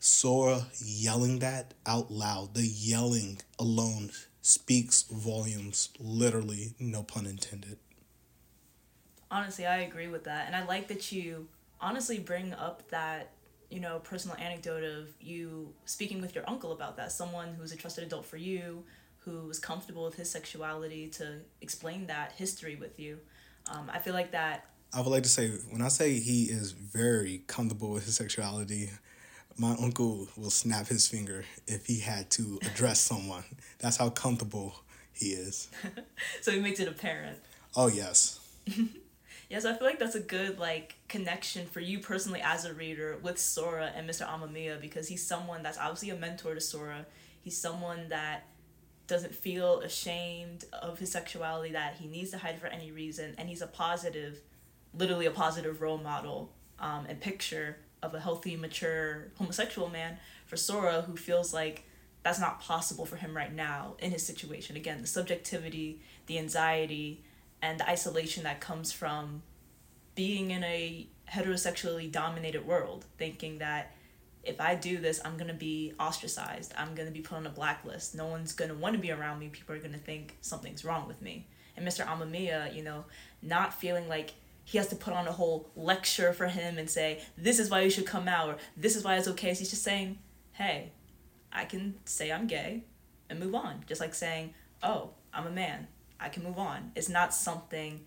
Sora 0.00 0.66
yelling 0.84 1.38
that 1.38 1.74
out 1.86 2.10
loud, 2.10 2.54
the 2.54 2.66
yelling 2.66 3.38
alone 3.58 4.10
speaks 4.42 5.02
volumes, 5.04 5.90
literally, 5.98 6.74
no 6.78 7.02
pun 7.02 7.26
intended. 7.26 7.78
Honestly, 9.30 9.66
I 9.66 9.78
agree 9.78 10.08
with 10.08 10.24
that. 10.24 10.46
And 10.46 10.56
I 10.56 10.64
like 10.64 10.88
that 10.88 11.10
you 11.12 11.48
honestly 11.80 12.18
bring 12.18 12.52
up 12.52 12.88
that 12.90 13.30
you 13.70 13.80
know, 13.80 13.98
personal 13.98 14.36
anecdote 14.36 14.84
of 14.84 15.08
you 15.20 15.72
speaking 15.84 16.20
with 16.20 16.34
your 16.34 16.48
uncle 16.48 16.72
about 16.72 16.96
that, 16.96 17.12
someone 17.12 17.54
who's 17.54 17.72
a 17.72 17.76
trusted 17.76 18.04
adult 18.04 18.26
for 18.26 18.36
you, 18.36 18.84
who 19.18 19.46
was 19.46 19.58
comfortable 19.58 20.04
with 20.04 20.14
his 20.14 20.30
sexuality 20.30 21.08
to 21.08 21.40
explain 21.60 22.06
that 22.06 22.32
history 22.32 22.76
with 22.76 22.98
you. 22.98 23.18
Um, 23.70 23.90
I 23.92 23.98
feel 23.98 24.14
like 24.14 24.30
that. 24.32 24.66
I 24.92 25.00
would 25.00 25.10
like 25.10 25.24
to 25.24 25.28
say, 25.28 25.50
when 25.70 25.82
I 25.82 25.88
say 25.88 26.20
he 26.20 26.44
is 26.44 26.70
very 26.70 27.42
comfortable 27.48 27.90
with 27.90 28.04
his 28.04 28.14
sexuality, 28.16 28.90
my 29.58 29.74
uncle 29.82 30.28
will 30.36 30.50
snap 30.50 30.86
his 30.86 31.08
finger 31.08 31.44
if 31.66 31.86
he 31.86 32.00
had 32.00 32.30
to 32.30 32.60
address 32.62 33.00
someone. 33.00 33.42
That's 33.78 33.96
how 33.96 34.10
comfortable 34.10 34.76
he 35.12 35.30
is. 35.30 35.68
so 36.40 36.52
he 36.52 36.60
makes 36.60 36.78
it 36.78 36.88
apparent. 36.88 37.38
Oh, 37.74 37.88
yes. 37.88 38.40
Yes, 39.48 39.64
I 39.64 39.74
feel 39.74 39.86
like 39.86 39.98
that's 39.98 40.16
a 40.16 40.20
good 40.20 40.58
like 40.58 40.96
connection 41.08 41.66
for 41.66 41.80
you 41.80 42.00
personally 42.00 42.40
as 42.42 42.64
a 42.64 42.74
reader 42.74 43.18
with 43.22 43.38
Sora 43.38 43.92
and 43.94 44.08
Mr. 44.08 44.26
Amamiya 44.28 44.80
because 44.80 45.06
he's 45.06 45.24
someone 45.24 45.62
that's 45.62 45.78
obviously 45.78 46.10
a 46.10 46.16
mentor 46.16 46.54
to 46.54 46.60
Sora. 46.60 47.06
He's 47.42 47.56
someone 47.56 48.08
that 48.08 48.48
doesn't 49.06 49.34
feel 49.34 49.80
ashamed 49.80 50.64
of 50.72 50.98
his 50.98 51.12
sexuality 51.12 51.72
that 51.72 51.94
he 51.94 52.08
needs 52.08 52.30
to 52.32 52.38
hide 52.38 52.58
for 52.58 52.66
any 52.66 52.90
reason 52.90 53.34
and 53.38 53.48
he's 53.48 53.62
a 53.62 53.66
positive 53.66 54.40
literally 54.94 55.26
a 55.26 55.30
positive 55.30 55.80
role 55.80 55.98
model 55.98 56.52
um, 56.80 57.06
and 57.08 57.20
picture 57.20 57.76
of 58.02 58.14
a 58.14 58.20
healthy 58.20 58.56
mature 58.56 59.28
homosexual 59.38 59.88
man 59.88 60.18
for 60.46 60.56
Sora 60.56 61.02
who 61.02 61.16
feels 61.16 61.54
like 61.54 61.84
that's 62.24 62.40
not 62.40 62.60
possible 62.60 63.06
for 63.06 63.14
him 63.14 63.36
right 63.36 63.54
now 63.54 63.94
in 64.00 64.10
his 64.10 64.26
situation 64.26 64.76
again 64.76 65.00
the 65.02 65.06
subjectivity 65.06 66.00
the 66.26 66.38
anxiety 66.38 67.22
and 67.62 67.80
the 67.80 67.88
isolation 67.88 68.44
that 68.44 68.60
comes 68.60 68.92
from 68.92 69.42
being 70.14 70.50
in 70.50 70.64
a 70.64 71.06
heterosexually 71.30 72.10
dominated 72.10 72.66
world, 72.66 73.04
thinking 73.18 73.58
that 73.58 73.92
if 74.42 74.60
I 74.60 74.76
do 74.76 74.98
this, 74.98 75.20
I'm 75.24 75.36
gonna 75.36 75.54
be 75.54 75.92
ostracized. 75.98 76.72
I'm 76.76 76.94
gonna 76.94 77.10
be 77.10 77.20
put 77.20 77.36
on 77.36 77.46
a 77.46 77.50
blacklist. 77.50 78.14
No 78.14 78.26
one's 78.26 78.52
gonna 78.52 78.74
want 78.74 78.94
to 78.94 79.00
be 79.00 79.10
around 79.10 79.40
me. 79.40 79.48
People 79.48 79.74
are 79.74 79.80
gonna 79.80 79.98
think 79.98 80.36
something's 80.40 80.84
wrong 80.84 81.08
with 81.08 81.20
me. 81.20 81.46
And 81.76 81.86
Mr. 81.86 82.06
Amamiya, 82.06 82.74
you 82.74 82.82
know, 82.82 83.04
not 83.42 83.74
feeling 83.74 84.08
like 84.08 84.34
he 84.64 84.78
has 84.78 84.88
to 84.88 84.96
put 84.96 85.14
on 85.14 85.28
a 85.28 85.32
whole 85.32 85.68
lecture 85.76 86.32
for 86.32 86.46
him 86.46 86.78
and 86.78 86.88
say, 86.88 87.22
this 87.36 87.58
is 87.58 87.70
why 87.70 87.80
you 87.82 87.90
should 87.90 88.06
come 88.06 88.28
out, 88.28 88.48
or 88.48 88.56
this 88.76 88.96
is 88.96 89.04
why 89.04 89.16
it's 89.16 89.28
okay. 89.28 89.54
So 89.54 89.60
he's 89.60 89.70
just 89.70 89.82
saying, 89.82 90.18
hey, 90.52 90.92
I 91.52 91.64
can 91.64 91.94
say 92.04 92.32
I'm 92.32 92.46
gay 92.46 92.84
and 93.28 93.38
move 93.38 93.54
on. 93.54 93.84
Just 93.86 94.00
like 94.00 94.14
saying, 94.14 94.54
oh, 94.82 95.10
I'm 95.32 95.46
a 95.46 95.50
man. 95.50 95.88
I 96.20 96.28
can 96.28 96.42
move 96.42 96.58
on. 96.58 96.92
It's 96.94 97.08
not 97.08 97.34
something 97.34 98.04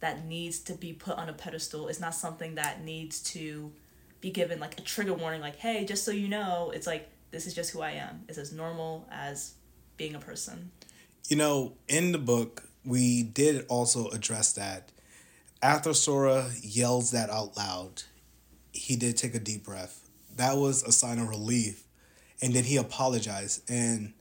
that 0.00 0.24
needs 0.24 0.60
to 0.60 0.74
be 0.74 0.92
put 0.92 1.18
on 1.18 1.28
a 1.28 1.32
pedestal. 1.32 1.88
It's 1.88 2.00
not 2.00 2.14
something 2.14 2.54
that 2.54 2.84
needs 2.84 3.20
to 3.32 3.72
be 4.20 4.30
given 4.30 4.60
like 4.60 4.78
a 4.78 4.82
trigger 4.82 5.14
warning, 5.14 5.40
like, 5.40 5.56
hey, 5.56 5.84
just 5.84 6.04
so 6.04 6.10
you 6.10 6.28
know, 6.28 6.72
it's 6.74 6.86
like, 6.86 7.08
this 7.30 7.46
is 7.46 7.54
just 7.54 7.70
who 7.70 7.80
I 7.80 7.92
am. 7.92 8.24
It's 8.28 8.38
as 8.38 8.52
normal 8.52 9.06
as 9.10 9.54
being 9.96 10.14
a 10.14 10.18
person. 10.18 10.70
You 11.28 11.36
know, 11.36 11.74
in 11.88 12.12
the 12.12 12.18
book, 12.18 12.64
we 12.84 13.22
did 13.22 13.66
also 13.68 14.08
address 14.08 14.52
that. 14.54 14.90
After 15.62 15.92
Sora 15.92 16.50
yells 16.62 17.10
that 17.10 17.30
out 17.30 17.56
loud, 17.56 18.02
he 18.72 18.96
did 18.96 19.16
take 19.16 19.34
a 19.34 19.40
deep 19.40 19.64
breath. 19.64 20.08
That 20.36 20.56
was 20.56 20.82
a 20.84 20.92
sign 20.92 21.18
of 21.18 21.28
relief. 21.28 21.84
And 22.40 22.54
then 22.54 22.64
he 22.64 22.76
apologized. 22.76 23.68
And 23.68 24.14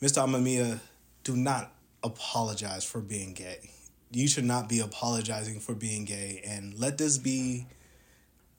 Mr. 0.00 0.24
Amamiya, 0.24 0.80
do 1.24 1.36
not 1.36 1.72
apologize 2.04 2.84
for 2.84 3.00
being 3.00 3.32
gay. 3.32 3.70
You 4.12 4.28
should 4.28 4.44
not 4.44 4.68
be 4.68 4.78
apologizing 4.78 5.58
for 5.58 5.74
being 5.74 6.04
gay. 6.04 6.42
And 6.46 6.78
let 6.78 6.98
this 6.98 7.18
be 7.18 7.66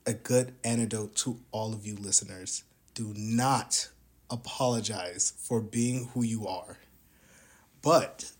a 0.04 0.12
good 0.12 0.54
antidote 0.64 1.14
to 1.16 1.38
all 1.52 1.72
of 1.72 1.86
you 1.86 1.96
listeners. 1.96 2.64
Do 2.94 3.14
not 3.16 3.88
apologize 4.28 5.32
for 5.38 5.60
being 5.60 6.10
who 6.12 6.22
you 6.22 6.46
are. 6.46 6.76
But 7.80 8.32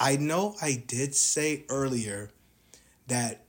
I 0.00 0.16
know 0.16 0.56
I 0.60 0.82
did 0.86 1.14
say 1.14 1.64
earlier 1.68 2.30
that 3.06 3.44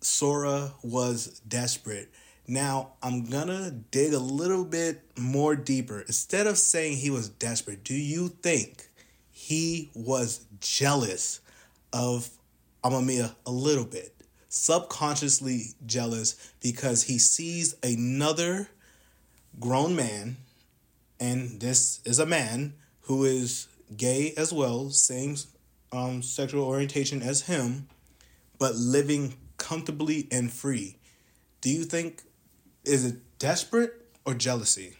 Sora 0.00 0.72
was 0.82 1.40
desperate. 1.40 2.10
Now 2.46 2.94
I'm 3.02 3.24
gonna 3.24 3.70
dig 3.70 4.12
a 4.12 4.18
little 4.18 4.64
bit 4.64 5.02
more 5.18 5.54
deeper. 5.56 6.00
Instead 6.00 6.46
of 6.46 6.58
saying 6.58 6.96
he 6.96 7.10
was 7.10 7.28
desperate, 7.28 7.84
do 7.84 7.94
you 7.94 8.28
think 8.28 8.88
he 9.44 9.90
was 9.94 10.46
jealous 10.60 11.40
of 11.92 12.30
Amamiya 12.82 13.34
a 13.44 13.50
little 13.50 13.84
bit? 13.84 14.14
Subconsciously 14.48 15.74
jealous 15.84 16.52
because 16.60 17.02
he 17.02 17.18
sees 17.18 17.76
another 17.82 18.68
grown 19.60 19.94
man, 19.94 20.38
and 21.20 21.60
this 21.60 22.00
is 22.06 22.18
a 22.18 22.24
man 22.24 22.72
who 23.02 23.24
is 23.24 23.68
gay 23.94 24.32
as 24.38 24.50
well, 24.50 24.88
same 24.88 25.36
um, 25.92 26.22
sexual 26.22 26.64
orientation 26.64 27.20
as 27.20 27.42
him, 27.42 27.86
but 28.58 28.74
living 28.76 29.34
comfortably 29.58 30.26
and 30.30 30.50
free. 30.50 30.96
Do 31.60 31.68
you 31.68 31.84
think 31.84 32.22
is 32.84 33.04
it 33.04 33.16
desperate 33.38 33.92
or 34.24 34.32
jealousy? 34.32 34.96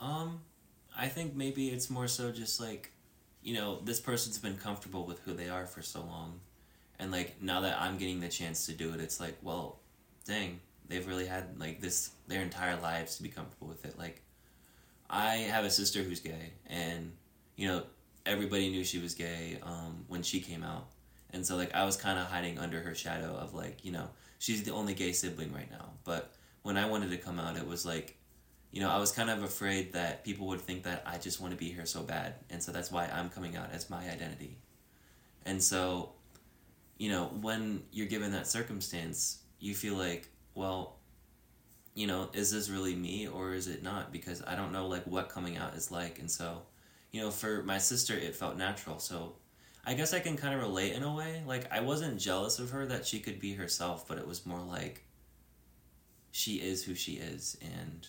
Um, 0.00 0.40
I 0.96 1.06
think 1.06 1.36
maybe 1.36 1.68
it's 1.68 1.90
more 1.90 2.08
so 2.08 2.32
just 2.32 2.60
like, 2.60 2.90
you 3.42 3.54
know, 3.54 3.80
this 3.82 4.00
person's 4.00 4.38
been 4.38 4.56
comfortable 4.56 5.06
with 5.06 5.20
who 5.20 5.32
they 5.32 5.48
are 5.48 5.66
for 5.66 5.82
so 5.82 6.00
long, 6.00 6.40
and 6.98 7.10
like 7.10 7.40
now 7.42 7.60
that 7.62 7.80
I'm 7.80 7.96
getting 7.96 8.20
the 8.20 8.28
chance 8.28 8.66
to 8.66 8.72
do 8.72 8.92
it, 8.92 9.00
it's 9.00 9.20
like, 9.20 9.36
well, 9.42 9.78
dang, 10.26 10.60
they've 10.88 11.06
really 11.06 11.26
had 11.26 11.58
like 11.58 11.80
this 11.80 12.10
their 12.28 12.42
entire 12.42 12.78
lives 12.80 13.16
to 13.16 13.22
be 13.22 13.28
comfortable 13.28 13.68
with 13.68 13.84
it. 13.84 13.98
Like, 13.98 14.22
I 15.08 15.36
have 15.36 15.64
a 15.64 15.70
sister 15.70 16.02
who's 16.02 16.20
gay, 16.20 16.52
and 16.66 17.12
you 17.56 17.68
know, 17.68 17.82
everybody 18.26 18.70
knew 18.70 18.84
she 18.84 18.98
was 18.98 19.14
gay 19.14 19.58
um, 19.62 20.04
when 20.08 20.22
she 20.22 20.40
came 20.40 20.62
out, 20.62 20.88
and 21.32 21.46
so 21.46 21.56
like 21.56 21.74
I 21.74 21.84
was 21.84 21.96
kind 21.96 22.18
of 22.18 22.26
hiding 22.26 22.58
under 22.58 22.80
her 22.80 22.94
shadow 22.94 23.34
of 23.36 23.54
like, 23.54 23.84
you 23.84 23.92
know, 23.92 24.08
she's 24.38 24.62
the 24.62 24.72
only 24.72 24.94
gay 24.94 25.12
sibling 25.12 25.52
right 25.52 25.70
now, 25.70 25.90
but 26.04 26.34
when 26.62 26.76
I 26.76 26.86
wanted 26.86 27.10
to 27.10 27.16
come 27.16 27.40
out, 27.40 27.56
it 27.56 27.66
was 27.66 27.86
like, 27.86 28.16
you 28.72 28.80
know, 28.80 28.88
I 28.88 28.98
was 28.98 29.10
kind 29.10 29.30
of 29.30 29.42
afraid 29.42 29.92
that 29.94 30.24
people 30.24 30.46
would 30.48 30.60
think 30.60 30.84
that 30.84 31.02
I 31.04 31.18
just 31.18 31.40
want 31.40 31.52
to 31.52 31.58
be 31.58 31.70
here 31.70 31.86
so 31.86 32.02
bad. 32.02 32.34
And 32.50 32.62
so 32.62 32.70
that's 32.70 32.90
why 32.90 33.06
I'm 33.06 33.28
coming 33.28 33.56
out 33.56 33.72
as 33.72 33.90
my 33.90 33.98
identity. 34.08 34.58
And 35.44 35.62
so, 35.62 36.12
you 36.96 37.10
know, 37.10 37.30
when 37.40 37.82
you're 37.90 38.06
given 38.06 38.32
that 38.32 38.46
circumstance, 38.46 39.38
you 39.58 39.74
feel 39.74 39.94
like, 39.94 40.28
well, 40.54 40.96
you 41.94 42.06
know, 42.06 42.28
is 42.32 42.52
this 42.52 42.68
really 42.68 42.94
me 42.94 43.26
or 43.26 43.54
is 43.54 43.66
it 43.66 43.82
not? 43.82 44.12
Because 44.12 44.42
I 44.46 44.54
don't 44.54 44.72
know 44.72 44.86
like 44.86 45.04
what 45.06 45.28
coming 45.28 45.56
out 45.56 45.74
is 45.74 45.90
like. 45.90 46.20
And 46.20 46.30
so, 46.30 46.62
you 47.10 47.20
know, 47.20 47.30
for 47.30 47.64
my 47.64 47.78
sister, 47.78 48.14
it 48.14 48.36
felt 48.36 48.56
natural. 48.56 49.00
So 49.00 49.34
I 49.84 49.94
guess 49.94 50.14
I 50.14 50.20
can 50.20 50.36
kind 50.36 50.54
of 50.54 50.60
relate 50.60 50.92
in 50.92 51.02
a 51.02 51.12
way. 51.12 51.42
Like, 51.44 51.72
I 51.72 51.80
wasn't 51.80 52.20
jealous 52.20 52.58
of 52.60 52.70
her 52.70 52.86
that 52.86 53.06
she 53.06 53.18
could 53.18 53.40
be 53.40 53.54
herself, 53.54 54.06
but 54.06 54.18
it 54.18 54.28
was 54.28 54.46
more 54.46 54.60
like, 54.60 55.04
she 56.30 56.56
is 56.56 56.84
who 56.84 56.94
she 56.94 57.14
is 57.14 57.56
and 57.60 58.06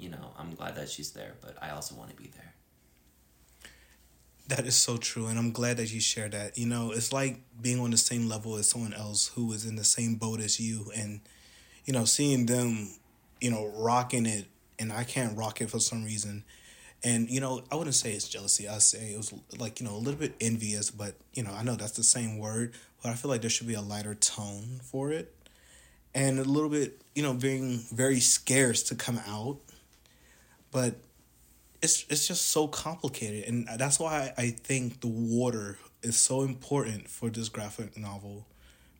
you 0.00 0.08
know 0.08 0.32
i'm 0.38 0.54
glad 0.54 0.74
that 0.76 0.88
she's 0.88 1.12
there 1.12 1.34
but 1.40 1.56
i 1.62 1.70
also 1.70 1.94
want 1.94 2.10
to 2.10 2.16
be 2.16 2.30
there. 2.36 2.54
That 4.48 4.66
is 4.66 4.74
so 4.74 4.96
true 4.96 5.26
and 5.26 5.38
i'm 5.38 5.52
glad 5.52 5.76
that 5.76 5.92
you 5.92 6.00
share 6.00 6.28
that. 6.28 6.58
You 6.58 6.66
know 6.66 6.90
it's 6.90 7.12
like 7.12 7.40
being 7.60 7.78
on 7.80 7.90
the 7.90 7.96
same 7.96 8.28
level 8.28 8.56
as 8.56 8.68
someone 8.68 8.94
else 8.94 9.28
who 9.28 9.52
is 9.52 9.64
in 9.64 9.76
the 9.76 9.84
same 9.84 10.16
boat 10.16 10.40
as 10.40 10.58
you 10.58 10.90
and 10.96 11.20
you 11.84 11.92
know 11.92 12.04
seeing 12.04 12.46
them 12.46 12.90
you 13.40 13.50
know 13.50 13.70
rocking 13.76 14.26
it 14.26 14.46
and 14.78 14.92
i 14.92 15.04
can't 15.04 15.36
rock 15.36 15.60
it 15.60 15.70
for 15.70 15.78
some 15.78 16.04
reason. 16.04 16.44
And 17.04 17.30
you 17.30 17.40
know 17.40 17.62
i 17.70 17.76
wouldn't 17.76 17.94
say 17.94 18.12
it's 18.12 18.28
jealousy 18.28 18.68
i 18.68 18.78
say 18.78 19.12
it 19.12 19.16
was 19.16 19.32
like 19.58 19.80
you 19.80 19.86
know 19.86 19.94
a 19.94 20.02
little 20.04 20.20
bit 20.20 20.34
envious 20.40 20.90
but 20.90 21.14
you 21.32 21.42
know 21.42 21.52
i 21.52 21.62
know 21.62 21.74
that's 21.74 21.96
the 21.96 22.02
same 22.02 22.38
word 22.38 22.74
but 23.02 23.10
i 23.10 23.14
feel 23.14 23.30
like 23.30 23.40
there 23.40 23.48
should 23.50 23.66
be 23.68 23.74
a 23.74 23.80
lighter 23.80 24.14
tone 24.14 24.80
for 24.82 25.10
it. 25.12 25.34
And 26.14 26.38
a 26.38 26.44
little 26.44 26.68
bit, 26.68 27.00
you 27.14 27.22
know, 27.22 27.34
being 27.34 27.84
very 27.92 28.18
scarce 28.20 28.82
to 28.84 28.94
come 28.96 29.20
out. 29.28 29.58
But 30.72 30.96
it's 31.82 32.04
it's 32.08 32.28
just 32.28 32.48
so 32.48 32.68
complicated, 32.68 33.48
and 33.48 33.68
that's 33.78 33.98
why 33.98 34.32
I 34.36 34.50
think 34.50 35.00
the 35.00 35.08
water 35.08 35.78
is 36.02 36.16
so 36.16 36.42
important 36.42 37.08
for 37.08 37.30
this 37.30 37.48
graphic 37.48 37.96
novel, 37.96 38.46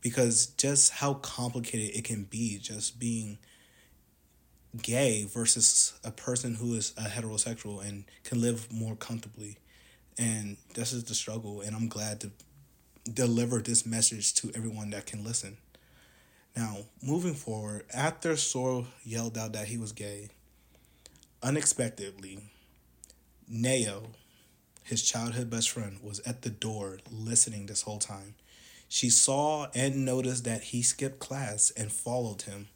because 0.00 0.46
just 0.46 0.92
how 0.92 1.14
complicated 1.14 1.96
it 1.96 2.04
can 2.04 2.24
be, 2.24 2.58
just 2.58 2.98
being 2.98 3.38
gay 4.80 5.24
versus 5.24 5.98
a 6.04 6.10
person 6.10 6.54
who 6.54 6.74
is 6.74 6.92
a 6.96 7.02
heterosexual 7.02 7.86
and 7.86 8.04
can 8.24 8.40
live 8.40 8.72
more 8.72 8.96
comfortably, 8.96 9.58
and 10.18 10.56
this 10.74 10.92
is 10.92 11.04
the 11.04 11.14
struggle, 11.14 11.60
and 11.60 11.76
I'm 11.76 11.88
glad 11.88 12.20
to 12.20 12.30
deliver 13.12 13.60
this 13.60 13.84
message 13.86 14.34
to 14.34 14.50
everyone 14.54 14.90
that 14.90 15.06
can 15.06 15.24
listen. 15.24 15.56
Now, 16.56 16.78
moving 17.02 17.34
forward, 17.34 17.84
after 17.94 18.36
Sora 18.36 18.84
yelled 19.04 19.38
out 19.38 19.52
that 19.52 19.68
he 19.68 19.78
was 19.78 19.92
gay, 19.92 20.30
unexpectedly, 21.42 22.40
Nao, 23.48 24.02
his 24.84 25.02
childhood 25.02 25.50
best 25.50 25.70
friend, 25.70 25.98
was 26.02 26.20
at 26.20 26.42
the 26.42 26.50
door 26.50 26.98
listening 27.10 27.66
this 27.66 27.82
whole 27.82 27.98
time. 27.98 28.34
She 28.88 29.10
saw 29.10 29.68
and 29.74 30.04
noticed 30.04 30.44
that 30.44 30.64
he 30.64 30.82
skipped 30.82 31.18
class 31.18 31.70
and 31.76 31.92
followed 31.92 32.42
him. 32.42 32.68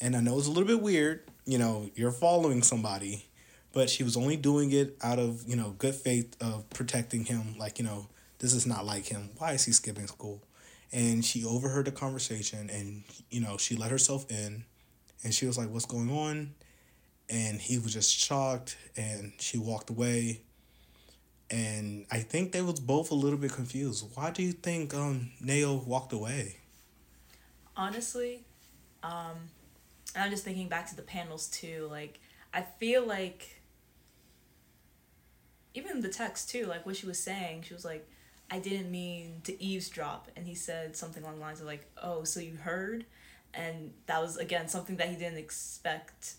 And 0.00 0.16
I 0.16 0.20
know 0.20 0.38
it's 0.38 0.46
a 0.46 0.50
little 0.50 0.66
bit 0.66 0.82
weird, 0.82 1.22
you 1.44 1.58
know, 1.58 1.90
you're 1.94 2.12
following 2.12 2.62
somebody, 2.62 3.26
but 3.72 3.90
she 3.90 4.02
was 4.02 4.16
only 4.16 4.36
doing 4.36 4.72
it 4.72 4.96
out 5.02 5.18
of, 5.18 5.44
you 5.46 5.56
know, 5.56 5.74
good 5.78 5.94
faith 5.94 6.36
of 6.40 6.68
protecting 6.70 7.24
him. 7.24 7.56
Like, 7.58 7.78
you 7.78 7.84
know, 7.84 8.08
this 8.38 8.52
is 8.52 8.66
not 8.66 8.84
like 8.84 9.06
him. 9.06 9.30
Why 9.38 9.52
is 9.52 9.64
he 9.64 9.72
skipping 9.72 10.06
school? 10.06 10.42
and 10.92 11.24
she 11.24 11.44
overheard 11.44 11.84
the 11.84 11.92
conversation 11.92 12.70
and 12.70 13.02
you 13.30 13.40
know 13.40 13.56
she 13.56 13.76
let 13.76 13.90
herself 13.90 14.30
in 14.30 14.64
and 15.24 15.34
she 15.34 15.46
was 15.46 15.58
like 15.58 15.68
what's 15.68 15.84
going 15.84 16.10
on 16.10 16.54
and 17.28 17.60
he 17.60 17.78
was 17.78 17.92
just 17.92 18.16
shocked 18.16 18.76
and 18.96 19.32
she 19.38 19.58
walked 19.58 19.90
away 19.90 20.42
and 21.50 22.06
i 22.10 22.18
think 22.18 22.52
they 22.52 22.62
was 22.62 22.80
both 22.80 23.10
a 23.10 23.14
little 23.14 23.38
bit 23.38 23.52
confused 23.52 24.04
why 24.14 24.30
do 24.30 24.42
you 24.42 24.52
think 24.52 24.94
um 24.94 25.30
Nao 25.40 25.82
walked 25.86 26.12
away 26.12 26.56
honestly 27.76 28.44
um 29.02 29.36
and 30.14 30.24
i'm 30.24 30.30
just 30.30 30.44
thinking 30.44 30.68
back 30.68 30.88
to 30.88 30.96
the 30.96 31.02
panels 31.02 31.48
too 31.48 31.88
like 31.90 32.18
i 32.52 32.62
feel 32.62 33.06
like 33.06 33.60
even 35.74 36.00
the 36.00 36.08
text 36.08 36.50
too 36.50 36.66
like 36.66 36.84
what 36.86 36.96
she 36.96 37.06
was 37.06 37.18
saying 37.18 37.62
she 37.62 37.74
was 37.74 37.84
like 37.84 38.08
I 38.50 38.58
didn't 38.58 38.90
mean 38.90 39.40
to 39.44 39.62
eavesdrop. 39.62 40.28
And 40.36 40.46
he 40.46 40.54
said 40.54 40.96
something 40.96 41.22
along 41.22 41.36
the 41.36 41.40
lines 41.40 41.60
of, 41.60 41.66
like, 41.66 41.90
oh, 42.02 42.24
so 42.24 42.40
you 42.40 42.54
heard? 42.54 43.04
And 43.54 43.92
that 44.06 44.20
was, 44.20 44.36
again, 44.36 44.68
something 44.68 44.96
that 44.96 45.08
he 45.08 45.16
didn't 45.16 45.38
expect 45.38 46.34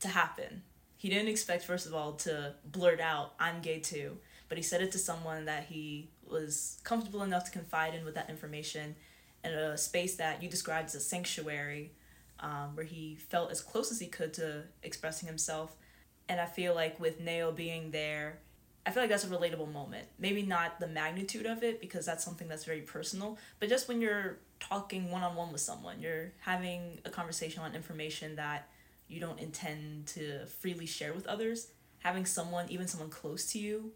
to 0.00 0.08
happen. 0.08 0.62
He 0.96 1.08
didn't 1.08 1.28
expect, 1.28 1.64
first 1.64 1.86
of 1.86 1.94
all, 1.94 2.12
to 2.12 2.54
blurt 2.64 3.00
out, 3.00 3.34
I'm 3.38 3.60
gay 3.60 3.80
too. 3.80 4.18
But 4.48 4.58
he 4.58 4.62
said 4.62 4.82
it 4.82 4.92
to 4.92 4.98
someone 4.98 5.44
that 5.46 5.64
he 5.64 6.10
was 6.28 6.78
comfortable 6.84 7.22
enough 7.22 7.44
to 7.44 7.50
confide 7.50 7.94
in 7.94 8.04
with 8.04 8.14
that 8.14 8.28
information 8.28 8.96
in 9.44 9.52
a 9.52 9.78
space 9.78 10.16
that 10.16 10.42
you 10.42 10.48
described 10.48 10.88
as 10.88 10.94
a 10.96 11.00
sanctuary, 11.00 11.92
um, 12.40 12.74
where 12.74 12.84
he 12.84 13.16
felt 13.16 13.50
as 13.50 13.60
close 13.60 13.90
as 13.90 14.00
he 14.00 14.06
could 14.06 14.34
to 14.34 14.64
expressing 14.82 15.26
himself. 15.26 15.76
And 16.28 16.40
I 16.40 16.46
feel 16.46 16.74
like 16.74 17.00
with 17.00 17.20
Nao 17.20 17.50
being 17.50 17.90
there, 17.90 18.40
I 18.84 18.90
feel 18.90 19.02
like 19.02 19.10
that's 19.10 19.24
a 19.24 19.28
relatable 19.28 19.72
moment. 19.72 20.08
Maybe 20.18 20.42
not 20.42 20.80
the 20.80 20.86
magnitude 20.86 21.46
of 21.46 21.62
it 21.62 21.80
because 21.80 22.06
that's 22.06 22.24
something 22.24 22.48
that's 22.48 22.64
very 22.64 22.80
personal, 22.80 23.38
but 23.58 23.68
just 23.68 23.88
when 23.88 24.00
you're 24.00 24.38
talking 24.58 25.10
one 25.10 25.22
on 25.22 25.36
one 25.36 25.52
with 25.52 25.60
someone, 25.60 26.00
you're 26.00 26.32
having 26.40 26.98
a 27.04 27.10
conversation 27.10 27.62
on 27.62 27.74
information 27.74 28.36
that 28.36 28.68
you 29.10 29.20
don't 29.20 29.40
intend 29.40 30.06
to 30.06 30.46
freely 30.46 30.86
share 30.86 31.12
with 31.12 31.26
others, 31.26 31.68
having 31.98 32.24
someone, 32.24 32.66
even 32.70 32.86
someone 32.86 33.10
close 33.10 33.52
to 33.52 33.58
you, 33.58 33.92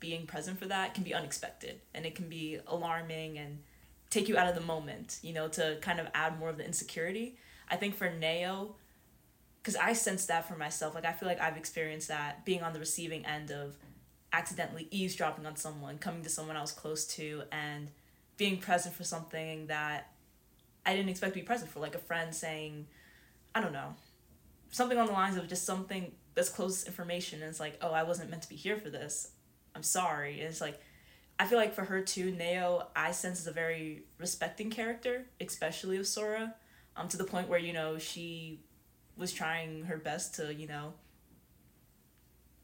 being 0.00 0.26
present 0.26 0.58
for 0.58 0.66
that 0.66 0.94
can 0.94 1.04
be 1.04 1.14
unexpected 1.14 1.80
and 1.94 2.04
it 2.04 2.14
can 2.14 2.28
be 2.28 2.58
alarming 2.66 3.38
and 3.38 3.60
take 4.10 4.28
you 4.28 4.36
out 4.36 4.48
of 4.48 4.54
the 4.54 4.60
moment, 4.60 5.18
you 5.22 5.32
know, 5.32 5.48
to 5.48 5.78
kind 5.80 6.00
of 6.00 6.06
add 6.14 6.38
more 6.38 6.48
of 6.48 6.56
the 6.56 6.64
insecurity. 6.64 7.36
I 7.68 7.76
think 7.76 7.94
for 7.94 8.10
Nao, 8.10 8.74
because 9.64 9.76
I 9.76 9.94
sense 9.94 10.26
that 10.26 10.46
for 10.46 10.56
myself. 10.56 10.94
Like 10.94 11.06
I 11.06 11.12
feel 11.12 11.28
like 11.28 11.40
I've 11.40 11.56
experienced 11.56 12.08
that 12.08 12.44
being 12.44 12.62
on 12.62 12.72
the 12.74 12.78
receiving 12.78 13.24
end 13.24 13.50
of 13.50 13.76
accidentally 14.32 14.88
eavesdropping 14.90 15.46
on 15.46 15.56
someone, 15.56 15.96
coming 15.96 16.22
to 16.22 16.28
someone 16.28 16.56
I 16.56 16.60
was 16.60 16.72
close 16.72 17.06
to, 17.16 17.42
and 17.50 17.88
being 18.36 18.58
present 18.58 18.94
for 18.94 19.04
something 19.04 19.68
that 19.68 20.12
I 20.84 20.94
didn't 20.94 21.08
expect 21.08 21.34
to 21.34 21.40
be 21.40 21.46
present 21.46 21.70
for, 21.70 21.80
like 21.80 21.94
a 21.94 21.98
friend 21.98 22.34
saying, 22.34 22.86
I 23.54 23.60
don't 23.60 23.72
know, 23.72 23.94
something 24.74 24.98
on 24.98 25.06
the 25.06 25.12
lines 25.12 25.36
of 25.36 25.46
just 25.46 25.64
something 25.64 26.10
that's 26.34 26.48
close 26.48 26.84
information, 26.84 27.40
and 27.40 27.48
it's 27.48 27.60
like, 27.60 27.78
oh, 27.80 27.92
I 27.92 28.02
wasn't 28.02 28.28
meant 28.28 28.42
to 28.42 28.48
be 28.48 28.56
here 28.56 28.76
for 28.76 28.90
this. 28.90 29.30
I'm 29.76 29.84
sorry. 29.84 30.40
And 30.40 30.48
it's 30.48 30.60
like, 30.60 30.80
I 31.38 31.46
feel 31.46 31.58
like 31.58 31.74
for 31.74 31.84
her 31.84 32.00
too, 32.00 32.32
Neo, 32.32 32.88
I 32.96 33.12
sense 33.12 33.40
is 33.40 33.46
a 33.46 33.52
very 33.52 34.02
respecting 34.18 34.70
character, 34.70 35.26
especially 35.40 35.96
of 35.98 36.08
Sora, 36.08 36.56
um, 36.96 37.06
to 37.06 37.16
the 37.16 37.22
point 37.22 37.48
where 37.48 37.58
you 37.58 37.72
know 37.72 37.98
she 37.98 38.64
was 39.16 39.32
trying 39.32 39.84
her 39.84 39.96
best 39.96 40.34
to, 40.36 40.52
you 40.52 40.66
know, 40.66 40.94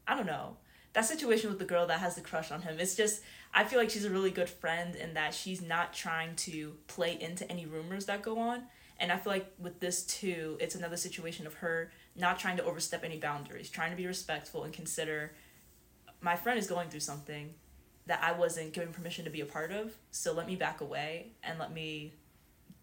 I 0.05 0.17
don't 0.17 0.25
know, 0.25 0.57
that 0.91 1.05
situation 1.05 1.49
with 1.49 1.59
the 1.59 1.65
girl 1.65 1.87
that 1.87 2.01
has 2.01 2.15
the 2.15 2.21
crush 2.21 2.51
on 2.51 2.61
him. 2.61 2.77
It's 2.77 2.95
just 2.95 3.21
I 3.53 3.63
feel 3.63 3.79
like 3.79 3.89
she's 3.89 4.03
a 4.03 4.09
really 4.09 4.31
good 4.31 4.49
friend 4.49 4.97
in 4.97 5.13
that 5.13 5.33
she's 5.33 5.61
not 5.61 5.93
trying 5.93 6.35
to 6.37 6.75
play 6.87 7.17
into 7.21 7.49
any 7.49 7.65
rumors 7.65 8.07
that 8.07 8.21
go 8.21 8.37
on. 8.37 8.63
And 8.99 9.11
I 9.11 9.17
feel 9.17 9.33
like 9.33 9.51
with 9.57 9.79
this 9.79 10.05
too, 10.05 10.57
it's 10.59 10.75
another 10.75 10.95
situation 10.95 11.47
of 11.47 11.55
her 11.55 11.91
not 12.15 12.39
trying 12.39 12.57
to 12.57 12.63
overstep 12.63 13.03
any 13.03 13.17
boundaries, 13.17 13.69
trying 13.69 13.91
to 13.91 13.97
be 13.97 14.05
respectful 14.05 14.63
and 14.63 14.73
consider 14.73 15.31
my 16.21 16.35
friend 16.35 16.59
is 16.59 16.67
going 16.67 16.89
through 16.89 16.99
something 16.99 17.53
that 18.05 18.21
I 18.23 18.31
wasn't 18.31 18.73
given 18.73 18.93
permission 18.93 19.25
to 19.25 19.31
be 19.31 19.41
a 19.41 19.45
part 19.45 19.71
of. 19.71 19.93
So 20.11 20.33
let 20.33 20.47
me 20.47 20.55
back 20.55 20.81
away 20.81 21.31
and 21.43 21.59
let 21.59 21.73
me 21.73 22.13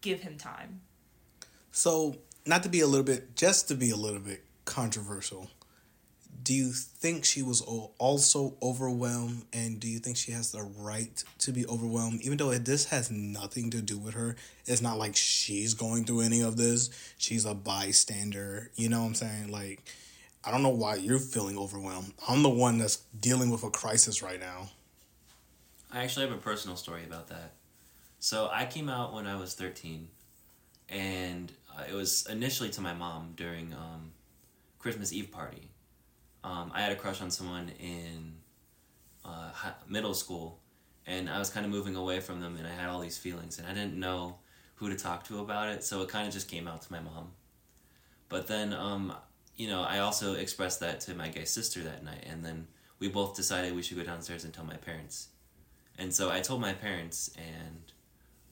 give 0.00 0.20
him 0.20 0.36
time. 0.36 0.80
So, 1.70 2.16
not 2.46 2.62
to 2.62 2.68
be 2.68 2.80
a 2.80 2.86
little 2.86 3.04
bit, 3.04 3.36
just 3.36 3.68
to 3.68 3.74
be 3.74 3.90
a 3.90 3.96
little 3.96 4.20
bit 4.20 4.42
controversial, 4.64 5.50
do 6.48 6.54
you 6.54 6.72
think 6.72 7.26
she 7.26 7.42
was 7.42 7.60
also 7.98 8.56
overwhelmed 8.62 9.44
and 9.52 9.78
do 9.78 9.86
you 9.86 9.98
think 9.98 10.16
she 10.16 10.32
has 10.32 10.50
the 10.50 10.62
right 10.78 11.22
to 11.40 11.52
be 11.52 11.66
overwhelmed? 11.66 12.22
Even 12.22 12.38
though 12.38 12.54
this 12.54 12.86
has 12.86 13.10
nothing 13.10 13.68
to 13.68 13.82
do 13.82 13.98
with 13.98 14.14
her 14.14 14.34
it's 14.64 14.80
not 14.80 14.96
like 14.96 15.14
she's 15.14 15.74
going 15.74 16.06
through 16.06 16.22
any 16.22 16.40
of 16.40 16.56
this. 16.56 16.88
She's 17.18 17.44
a 17.44 17.52
bystander 17.52 18.70
you 18.76 18.88
know 18.88 19.00
what 19.00 19.08
i'm 19.08 19.14
saying? 19.14 19.52
Like 19.52 19.82
i 20.42 20.50
don't 20.50 20.62
know 20.62 20.70
why 20.70 20.94
you're 20.94 21.18
feeling 21.18 21.58
overwhelmed. 21.58 22.14
I'm 22.26 22.42
the 22.42 22.48
one 22.48 22.78
that's 22.78 22.96
dealing 23.20 23.50
with 23.50 23.62
a 23.62 23.68
crisis 23.68 24.22
right 24.22 24.40
now. 24.40 24.70
I 25.92 26.02
actually 26.02 26.28
have 26.28 26.34
a 26.34 26.40
personal 26.40 26.78
story 26.78 27.04
about 27.04 27.28
that. 27.28 27.52
So 28.20 28.48
i 28.50 28.64
came 28.64 28.88
out 28.88 29.12
when 29.12 29.26
i 29.26 29.36
was 29.36 29.52
13 29.52 30.08
and 30.88 31.52
uh, 31.76 31.82
it 31.86 31.92
was 31.92 32.26
initially 32.30 32.70
to 32.70 32.80
my 32.80 32.94
mom 32.94 33.34
during 33.36 33.74
um, 33.74 34.12
christmas 34.78 35.12
eve 35.12 35.30
party 35.30 35.68
um, 36.44 36.70
I 36.74 36.80
had 36.80 36.92
a 36.92 36.96
crush 36.96 37.20
on 37.20 37.30
someone 37.30 37.70
in 37.80 38.34
uh, 39.24 39.50
middle 39.88 40.14
school, 40.14 40.60
and 41.06 41.28
I 41.28 41.38
was 41.38 41.50
kind 41.50 41.66
of 41.66 41.72
moving 41.72 41.96
away 41.96 42.20
from 42.20 42.40
them, 42.40 42.56
and 42.56 42.66
I 42.66 42.70
had 42.70 42.88
all 42.88 43.00
these 43.00 43.18
feelings, 43.18 43.58
and 43.58 43.66
I 43.66 43.74
didn't 43.74 43.98
know 43.98 44.38
who 44.76 44.88
to 44.88 44.96
talk 44.96 45.24
to 45.24 45.40
about 45.40 45.68
it, 45.68 45.84
so 45.84 46.02
it 46.02 46.08
kind 46.08 46.26
of 46.26 46.32
just 46.32 46.48
came 46.48 46.68
out 46.68 46.82
to 46.82 46.92
my 46.92 47.00
mom. 47.00 47.32
But 48.28 48.46
then, 48.46 48.72
um, 48.72 49.12
you 49.56 49.68
know, 49.68 49.82
I 49.82 49.98
also 49.98 50.34
expressed 50.34 50.80
that 50.80 51.00
to 51.00 51.14
my 51.14 51.28
gay 51.28 51.44
sister 51.44 51.82
that 51.82 52.04
night, 52.04 52.24
and 52.28 52.44
then 52.44 52.68
we 52.98 53.08
both 53.08 53.34
decided 53.34 53.74
we 53.74 53.82
should 53.82 53.96
go 53.96 54.04
downstairs 54.04 54.44
and 54.44 54.52
tell 54.52 54.64
my 54.64 54.76
parents. 54.76 55.28
And 55.98 56.14
so 56.14 56.30
I 56.30 56.40
told 56.40 56.60
my 56.60 56.72
parents, 56.72 57.30
and 57.36 57.92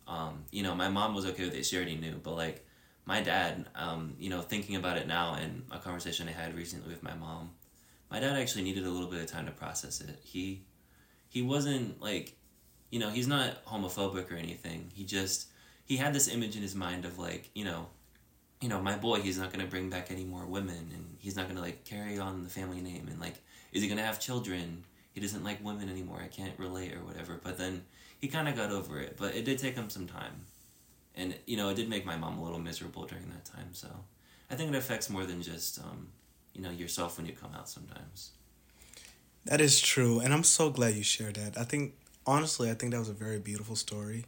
um, 0.08 0.44
you 0.50 0.62
know, 0.62 0.74
my 0.74 0.88
mom 0.88 1.14
was 1.14 1.26
okay 1.26 1.44
with 1.44 1.54
it; 1.54 1.64
she 1.64 1.76
already 1.76 1.96
knew. 1.96 2.20
But 2.22 2.34
like 2.34 2.66
my 3.04 3.20
dad, 3.20 3.66
um, 3.76 4.14
you 4.18 4.30
know, 4.30 4.40
thinking 4.40 4.76
about 4.76 4.96
it 4.96 5.06
now, 5.06 5.34
and 5.34 5.64
a 5.70 5.78
conversation 5.78 6.28
I 6.28 6.32
had 6.32 6.56
recently 6.56 6.88
with 6.88 7.02
my 7.02 7.14
mom, 7.14 7.50
my 8.10 8.20
dad 8.20 8.36
actually 8.36 8.62
needed 8.62 8.86
a 8.86 8.90
little 8.90 9.10
bit 9.10 9.20
of 9.20 9.26
time 9.26 9.46
to 9.46 9.52
process 9.52 10.00
it. 10.00 10.20
He 10.22 10.62
he 11.28 11.42
wasn't 11.42 12.00
like 12.00 12.36
you 12.90 13.00
know, 13.00 13.10
he's 13.10 13.26
not 13.26 13.64
homophobic 13.64 14.30
or 14.30 14.36
anything. 14.36 14.90
He 14.94 15.04
just 15.04 15.48
he 15.84 15.96
had 15.96 16.14
this 16.14 16.28
image 16.28 16.56
in 16.56 16.62
his 16.62 16.74
mind 16.74 17.04
of 17.04 17.18
like, 17.18 17.50
you 17.54 17.64
know, 17.64 17.86
you 18.60 18.68
know, 18.68 18.80
my 18.80 18.96
boy, 18.96 19.20
he's 19.20 19.38
not 19.38 19.52
going 19.52 19.64
to 19.64 19.70
bring 19.70 19.90
back 19.90 20.10
any 20.10 20.24
more 20.24 20.46
women 20.46 20.90
and 20.94 21.16
he's 21.18 21.36
not 21.36 21.44
going 21.44 21.56
to 21.56 21.62
like 21.62 21.84
carry 21.84 22.18
on 22.18 22.42
the 22.42 22.48
family 22.48 22.80
name 22.80 23.08
and 23.08 23.20
like 23.20 23.34
is 23.72 23.82
he 23.82 23.88
going 23.88 23.98
to 23.98 24.04
have 24.04 24.20
children? 24.20 24.84
He 25.12 25.20
doesn't 25.20 25.44
like 25.44 25.64
women 25.64 25.88
anymore. 25.88 26.20
I 26.22 26.28
can't 26.28 26.58
relate 26.58 26.94
or 26.94 27.04
whatever. 27.04 27.40
But 27.42 27.58
then 27.58 27.84
he 28.18 28.28
kind 28.28 28.48
of 28.48 28.56
got 28.56 28.70
over 28.70 29.00
it, 29.00 29.16
but 29.18 29.34
it 29.34 29.44
did 29.44 29.58
take 29.58 29.74
him 29.74 29.90
some 29.90 30.06
time. 30.06 30.46
And 31.14 31.34
you 31.46 31.56
know, 31.56 31.68
it 31.70 31.74
did 31.74 31.88
make 31.88 32.06
my 32.06 32.16
mom 32.16 32.38
a 32.38 32.44
little 32.44 32.58
miserable 32.58 33.04
during 33.04 33.28
that 33.30 33.44
time. 33.44 33.72
So, 33.72 33.88
I 34.50 34.54
think 34.54 34.70
it 34.72 34.76
affects 34.76 35.10
more 35.10 35.24
than 35.24 35.42
just 35.42 35.78
um, 35.80 36.08
you 36.56 36.62
know 36.62 36.70
yourself 36.70 37.18
when 37.18 37.26
you 37.26 37.32
come 37.32 37.50
out 37.54 37.68
sometimes. 37.68 38.30
That 39.44 39.60
is 39.60 39.80
true, 39.80 40.20
and 40.20 40.32
I'm 40.32 40.42
so 40.42 40.70
glad 40.70 40.94
you 40.94 41.02
shared 41.02 41.36
that. 41.36 41.58
I 41.58 41.64
think 41.64 41.94
honestly, 42.26 42.70
I 42.70 42.74
think 42.74 42.92
that 42.92 42.98
was 42.98 43.10
a 43.10 43.14
very 43.14 43.38
beautiful 43.38 43.76
story. 43.76 44.24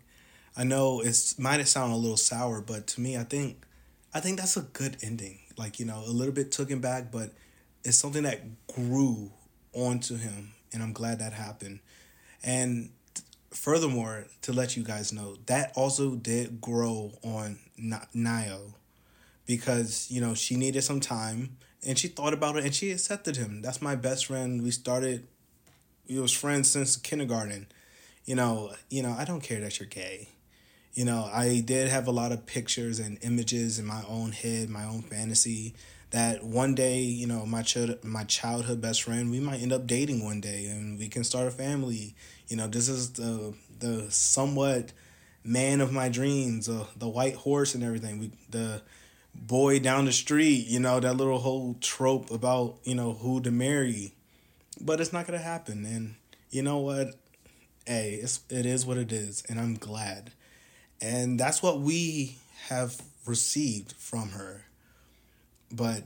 I 0.56 0.64
know 0.64 1.00
it's 1.00 1.38
might 1.38 1.66
sound 1.66 1.92
a 1.92 1.96
little 1.96 2.16
sour, 2.16 2.60
but 2.60 2.86
to 2.88 3.00
me, 3.00 3.16
I 3.16 3.24
think 3.24 3.64
I 4.12 4.20
think 4.20 4.38
that's 4.38 4.56
a 4.56 4.62
good 4.62 4.98
ending. 5.02 5.38
Like 5.56 5.80
you 5.80 5.86
know, 5.86 6.02
a 6.06 6.10
little 6.10 6.34
bit 6.34 6.52
took 6.52 6.68
him 6.68 6.80
back, 6.80 7.10
but 7.10 7.30
it's 7.82 7.96
something 7.96 8.24
that 8.24 8.66
grew 8.68 9.32
onto 9.72 10.16
him, 10.16 10.52
and 10.72 10.82
I'm 10.82 10.92
glad 10.92 11.18
that 11.20 11.32
happened. 11.32 11.80
And 12.44 12.90
furthermore, 13.50 14.26
to 14.42 14.52
let 14.52 14.76
you 14.76 14.84
guys 14.84 15.12
know, 15.12 15.36
that 15.46 15.72
also 15.74 16.14
did 16.14 16.60
grow 16.60 17.12
on 17.24 17.58
Nio 17.80 18.74
because 19.46 20.08
you 20.10 20.20
know 20.20 20.34
she 20.34 20.56
needed 20.56 20.82
some 20.82 21.00
time 21.00 21.56
and 21.86 21.98
she 21.98 22.08
thought 22.08 22.32
about 22.32 22.56
it 22.56 22.64
and 22.64 22.74
she 22.74 22.90
accepted 22.90 23.36
him. 23.36 23.62
That's 23.62 23.82
my 23.82 23.96
best 23.96 24.26
friend. 24.26 24.62
We 24.62 24.70
started 24.70 25.26
we 26.08 26.18
was 26.18 26.32
friends 26.32 26.70
since 26.70 26.96
kindergarten. 26.96 27.66
You 28.24 28.34
know, 28.34 28.72
you 28.90 29.02
know, 29.02 29.14
I 29.16 29.24
don't 29.24 29.42
care 29.42 29.60
that 29.60 29.78
you're 29.78 29.88
gay. 29.88 30.28
You 30.94 31.04
know, 31.04 31.28
I 31.32 31.60
did 31.64 31.88
have 31.88 32.08
a 32.08 32.10
lot 32.10 32.32
of 32.32 32.46
pictures 32.46 32.98
and 32.98 33.18
images 33.22 33.78
in 33.78 33.84
my 33.86 34.02
own 34.08 34.32
head, 34.32 34.68
my 34.68 34.84
own 34.84 35.02
fantasy 35.02 35.74
that 36.10 36.42
one 36.42 36.74
day, 36.74 37.00
you 37.00 37.26
know, 37.26 37.44
my 37.44 37.62
child, 37.62 38.02
my 38.02 38.24
childhood 38.24 38.80
best 38.80 39.02
friend, 39.02 39.30
we 39.30 39.40
might 39.40 39.60
end 39.60 39.72
up 39.72 39.86
dating 39.86 40.24
one 40.24 40.40
day 40.40 40.66
and 40.66 40.98
we 40.98 41.08
can 41.08 41.22
start 41.24 41.46
a 41.46 41.50
family. 41.50 42.14
You 42.48 42.56
know, 42.56 42.66
this 42.66 42.88
is 42.88 43.12
the 43.12 43.54
the 43.78 44.10
somewhat 44.10 44.92
man 45.44 45.80
of 45.80 45.92
my 45.92 46.08
dreams, 46.08 46.68
uh, 46.68 46.86
the 46.96 47.08
white 47.08 47.34
horse 47.34 47.74
and 47.74 47.84
everything. 47.84 48.18
We 48.18 48.30
the 48.48 48.82
boy 49.46 49.78
down 49.78 50.04
the 50.04 50.12
street, 50.12 50.66
you 50.66 50.80
know, 50.80 51.00
that 51.00 51.16
little 51.16 51.38
whole 51.38 51.74
trope 51.80 52.30
about, 52.30 52.76
you 52.84 52.94
know, 52.94 53.12
who 53.12 53.40
to 53.40 53.50
marry. 53.50 54.14
But 54.80 55.00
it's 55.00 55.12
not 55.12 55.26
going 55.26 55.38
to 55.38 55.44
happen. 55.44 55.84
And 55.86 56.14
you 56.50 56.62
know 56.62 56.78
what? 56.78 57.14
Hey, 57.86 58.18
it's, 58.22 58.40
it 58.50 58.66
is 58.66 58.84
what 58.84 58.98
it 58.98 59.12
is. 59.12 59.42
And 59.48 59.58
I'm 59.58 59.74
glad. 59.74 60.32
And 61.00 61.38
that's 61.38 61.62
what 61.62 61.80
we 61.80 62.38
have 62.68 63.00
received 63.26 63.92
from 63.92 64.30
her. 64.30 64.64
But, 65.70 66.04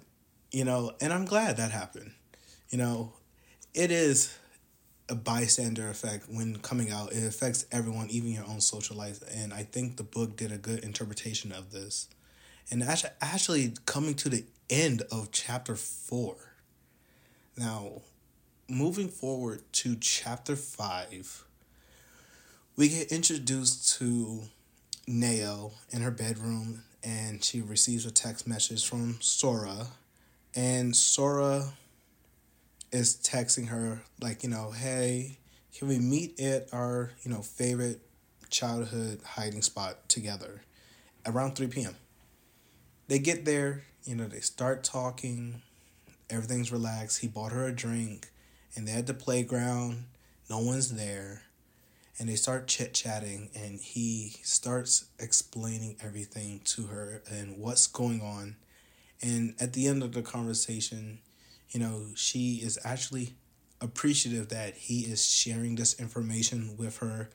you 0.50 0.64
know, 0.64 0.92
and 1.00 1.12
I'm 1.12 1.24
glad 1.24 1.56
that 1.56 1.70
happened. 1.70 2.12
You 2.70 2.78
know, 2.78 3.12
it 3.74 3.90
is 3.90 4.36
a 5.08 5.14
bystander 5.14 5.88
effect 5.88 6.26
when 6.28 6.56
coming 6.58 6.90
out. 6.90 7.12
It 7.12 7.24
affects 7.24 7.66
everyone, 7.72 8.08
even 8.10 8.32
your 8.32 8.46
own 8.46 8.60
social 8.60 8.96
life. 8.96 9.20
And 9.34 9.52
I 9.52 9.62
think 9.62 9.96
the 9.96 10.02
book 10.02 10.36
did 10.36 10.52
a 10.52 10.58
good 10.58 10.80
interpretation 10.84 11.52
of 11.52 11.70
this 11.72 12.08
and 12.70 12.82
actually 12.82 13.74
coming 13.86 14.14
to 14.14 14.28
the 14.28 14.44
end 14.70 15.02
of 15.10 15.30
chapter 15.30 15.76
four. 15.76 16.36
Now, 17.56 18.02
moving 18.68 19.08
forward 19.08 19.62
to 19.72 19.96
chapter 19.96 20.56
five, 20.56 21.44
we 22.76 22.88
get 22.88 23.12
introduced 23.12 23.98
to 23.98 24.44
Neo 25.06 25.72
in 25.90 26.00
her 26.00 26.10
bedroom, 26.10 26.84
and 27.04 27.44
she 27.44 27.60
receives 27.60 28.06
a 28.06 28.10
text 28.10 28.46
message 28.46 28.88
from 28.88 29.18
Sora, 29.20 29.88
and 30.54 30.96
Sora 30.96 31.74
is 32.90 33.16
texting 33.16 33.68
her 33.68 34.02
like, 34.20 34.42
you 34.42 34.48
know, 34.48 34.70
hey, 34.70 35.38
can 35.76 35.88
we 35.88 35.98
meet 35.98 36.38
at 36.40 36.68
our 36.72 37.10
you 37.22 37.30
know 37.30 37.42
favorite 37.42 38.00
childhood 38.48 39.20
hiding 39.24 39.62
spot 39.62 40.08
together? 40.08 40.62
Around 41.26 41.56
3 41.56 41.68
p.m 41.68 41.96
they 43.12 43.18
get 43.18 43.44
there, 43.44 43.82
you 44.04 44.16
know, 44.16 44.24
they 44.24 44.40
start 44.40 44.82
talking, 44.82 45.60
everything's 46.30 46.72
relaxed. 46.72 47.20
He 47.20 47.28
bought 47.28 47.52
her 47.52 47.66
a 47.66 47.70
drink, 47.70 48.30
and 48.74 48.88
they're 48.88 49.00
at 49.00 49.06
the 49.06 49.12
playground, 49.12 50.06
no 50.48 50.60
one's 50.60 50.94
there. 50.96 51.42
And 52.18 52.26
they 52.26 52.36
start 52.36 52.68
chit 52.68 52.94
chatting, 52.94 53.50
and 53.54 53.78
he 53.78 54.36
starts 54.42 55.10
explaining 55.18 55.96
everything 56.02 56.62
to 56.64 56.84
her 56.84 57.22
and 57.30 57.58
what's 57.58 57.86
going 57.86 58.22
on. 58.22 58.56
And 59.20 59.56
at 59.60 59.74
the 59.74 59.88
end 59.88 60.02
of 60.02 60.12
the 60.12 60.22
conversation, 60.22 61.18
you 61.68 61.80
know, 61.80 62.06
she 62.14 62.62
is 62.64 62.78
actually 62.82 63.34
appreciative 63.82 64.48
that 64.48 64.74
he 64.74 65.00
is 65.00 65.28
sharing 65.28 65.74
this 65.74 66.00
information 66.00 66.78
with 66.78 66.96
her. 67.00 67.28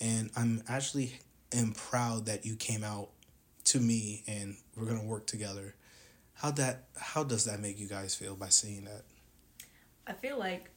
And 0.00 0.30
I'm 0.34 0.62
actually 0.66 1.20
am 1.52 1.72
proud 1.72 2.24
that 2.24 2.46
you 2.46 2.56
came 2.56 2.82
out 2.82 3.10
to 3.68 3.80
me 3.80 4.22
and 4.26 4.56
we're 4.76 4.86
gonna 4.86 5.04
work 5.04 5.26
together. 5.26 5.74
How 6.34 6.50
that 6.52 6.84
how 6.96 7.24
does 7.24 7.44
that 7.44 7.60
make 7.60 7.78
you 7.78 7.88
guys 7.88 8.14
feel 8.14 8.34
by 8.34 8.48
seeing 8.48 8.84
that? 8.84 9.02
I 10.06 10.12
feel 10.12 10.38
like 10.38 10.70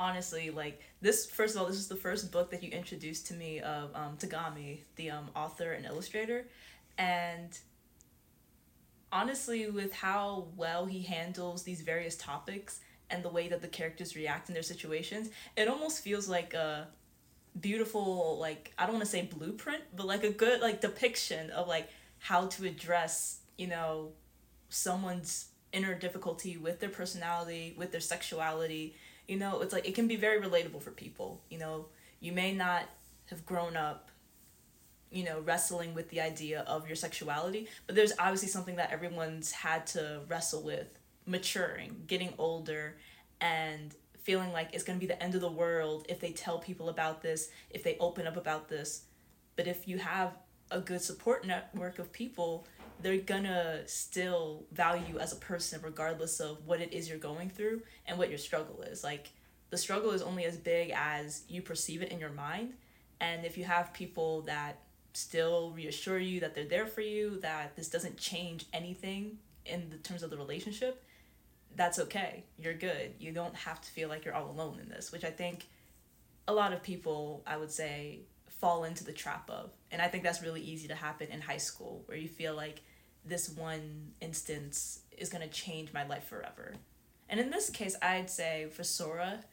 honestly 0.00 0.50
like 0.50 0.80
this 1.02 1.26
first 1.26 1.54
of 1.54 1.60
all 1.60 1.68
this 1.68 1.76
is 1.76 1.86
the 1.86 1.94
first 1.96 2.32
book 2.32 2.50
that 2.50 2.62
you 2.62 2.70
introduced 2.70 3.26
to 3.26 3.34
me 3.34 3.60
of 3.60 3.94
um, 3.94 4.16
tagami 4.16 4.78
the 4.96 5.10
um, 5.10 5.28
author 5.36 5.72
and 5.72 5.84
illustrator 5.84 6.46
and 6.96 7.58
honestly 9.12 9.68
with 9.68 9.92
how 9.92 10.46
well 10.56 10.86
he 10.86 11.02
handles 11.02 11.64
these 11.64 11.82
various 11.82 12.16
topics 12.16 12.80
and 13.10 13.22
the 13.22 13.28
way 13.28 13.46
that 13.46 13.60
the 13.60 13.68
characters 13.68 14.16
react 14.16 14.48
in 14.48 14.54
their 14.54 14.62
situations 14.62 15.28
it 15.54 15.68
almost 15.68 16.02
feels 16.02 16.30
like 16.30 16.54
a 16.54 16.88
beautiful 17.58 18.38
like 18.38 18.72
i 18.78 18.84
don't 18.84 18.94
want 18.94 19.04
to 19.04 19.10
say 19.10 19.22
blueprint 19.22 19.82
but 19.96 20.06
like 20.06 20.22
a 20.22 20.30
good 20.30 20.60
like 20.60 20.80
depiction 20.80 21.50
of 21.50 21.66
like 21.66 21.88
how 22.18 22.46
to 22.46 22.64
address 22.64 23.40
you 23.56 23.66
know 23.66 24.12
someone's 24.68 25.48
inner 25.72 25.94
difficulty 25.94 26.56
with 26.56 26.80
their 26.80 26.88
personality 26.88 27.74
with 27.76 27.92
their 27.92 28.00
sexuality. 28.00 28.94
You 29.28 29.36
know 29.38 29.60
it's 29.60 29.72
like 29.72 29.86
it 29.86 29.94
can 29.94 30.08
be 30.08 30.16
very 30.16 30.40
relatable 30.40 30.82
for 30.82 30.90
people. 30.90 31.42
You 31.50 31.58
know 31.58 31.86
you 32.20 32.32
may 32.32 32.52
not 32.52 32.84
have 33.26 33.44
grown 33.46 33.76
up 33.76 34.10
you 35.10 35.24
know 35.24 35.40
wrestling 35.40 35.94
with 35.94 36.08
the 36.10 36.20
idea 36.20 36.60
of 36.68 36.86
your 36.86 36.96
sexuality 36.96 37.66
but 37.86 37.96
there's 37.96 38.12
obviously 38.18 38.48
something 38.48 38.76
that 38.76 38.92
everyone's 38.92 39.50
had 39.50 39.84
to 39.84 40.20
wrestle 40.28 40.62
with 40.62 40.98
maturing 41.26 42.04
getting 42.06 42.32
older 42.38 42.96
and 43.40 43.94
feeling 44.30 44.52
like 44.52 44.68
it's 44.72 44.84
going 44.84 44.96
to 44.96 45.00
be 45.00 45.12
the 45.12 45.20
end 45.20 45.34
of 45.34 45.40
the 45.40 45.50
world 45.50 46.06
if 46.08 46.20
they 46.20 46.30
tell 46.30 46.60
people 46.60 46.88
about 46.88 47.20
this 47.20 47.48
if 47.70 47.82
they 47.82 47.96
open 47.98 48.28
up 48.28 48.36
about 48.36 48.68
this. 48.68 49.02
But 49.56 49.66
if 49.66 49.88
you 49.88 49.98
have 49.98 50.30
a 50.70 50.78
good 50.78 51.02
support 51.02 51.44
network 51.44 51.98
of 51.98 52.12
people 52.12 52.64
they're 53.02 53.16
gonna 53.16 53.80
still 53.86 54.66
value 54.70 55.02
you 55.08 55.18
as 55.18 55.32
a 55.32 55.36
person 55.36 55.80
regardless 55.82 56.38
of 56.38 56.64
what 56.64 56.80
it 56.80 56.92
is 56.92 57.08
you're 57.08 57.18
going 57.18 57.50
through 57.50 57.82
and 58.06 58.18
what 58.18 58.28
your 58.28 58.38
struggle 58.38 58.82
is. 58.82 59.02
Like 59.02 59.30
the 59.70 59.78
struggle 59.78 60.12
is 60.12 60.22
only 60.22 60.44
as 60.44 60.56
big 60.56 60.92
as 60.94 61.42
you 61.48 61.60
perceive 61.60 62.00
it 62.00 62.12
in 62.12 62.20
your 62.20 62.30
mind. 62.30 62.74
And 63.20 63.44
if 63.44 63.58
you 63.58 63.64
have 63.64 63.92
people 63.92 64.42
that 64.42 64.78
still 65.12 65.72
reassure 65.72 66.20
you 66.20 66.38
that 66.38 66.54
they're 66.54 66.64
there 66.76 66.86
for 66.86 67.00
you 67.00 67.40
that 67.40 67.74
this 67.74 67.88
doesn't 67.88 68.16
change 68.16 68.66
anything 68.72 69.38
in 69.66 69.90
the 69.90 69.96
terms 69.96 70.22
of 70.22 70.30
the 70.30 70.36
relationship 70.36 71.02
that's 71.76 71.98
okay 71.98 72.44
you're 72.58 72.74
good 72.74 73.14
you 73.18 73.32
don't 73.32 73.54
have 73.54 73.80
to 73.80 73.90
feel 73.90 74.08
like 74.08 74.24
you're 74.24 74.34
all 74.34 74.50
alone 74.50 74.78
in 74.82 74.88
this 74.88 75.12
which 75.12 75.24
i 75.24 75.30
think 75.30 75.66
a 76.48 76.52
lot 76.52 76.72
of 76.72 76.82
people 76.82 77.42
i 77.46 77.56
would 77.56 77.70
say 77.70 78.20
fall 78.48 78.84
into 78.84 79.04
the 79.04 79.12
trap 79.12 79.48
of 79.48 79.70
and 79.90 80.02
i 80.02 80.08
think 80.08 80.22
that's 80.22 80.42
really 80.42 80.60
easy 80.60 80.88
to 80.88 80.94
happen 80.94 81.28
in 81.30 81.40
high 81.40 81.56
school 81.56 82.02
where 82.06 82.18
you 82.18 82.28
feel 82.28 82.54
like 82.54 82.82
this 83.24 83.48
one 83.50 84.12
instance 84.20 85.00
is 85.16 85.28
going 85.28 85.46
to 85.46 85.52
change 85.52 85.92
my 85.92 86.06
life 86.06 86.24
forever. 86.24 86.74
And 87.28 87.38
in 87.38 87.50
this 87.50 87.70
case, 87.70 87.96
I'd 88.02 88.30
say 88.30 88.68
for 88.72 88.82
Sora, 88.82 89.44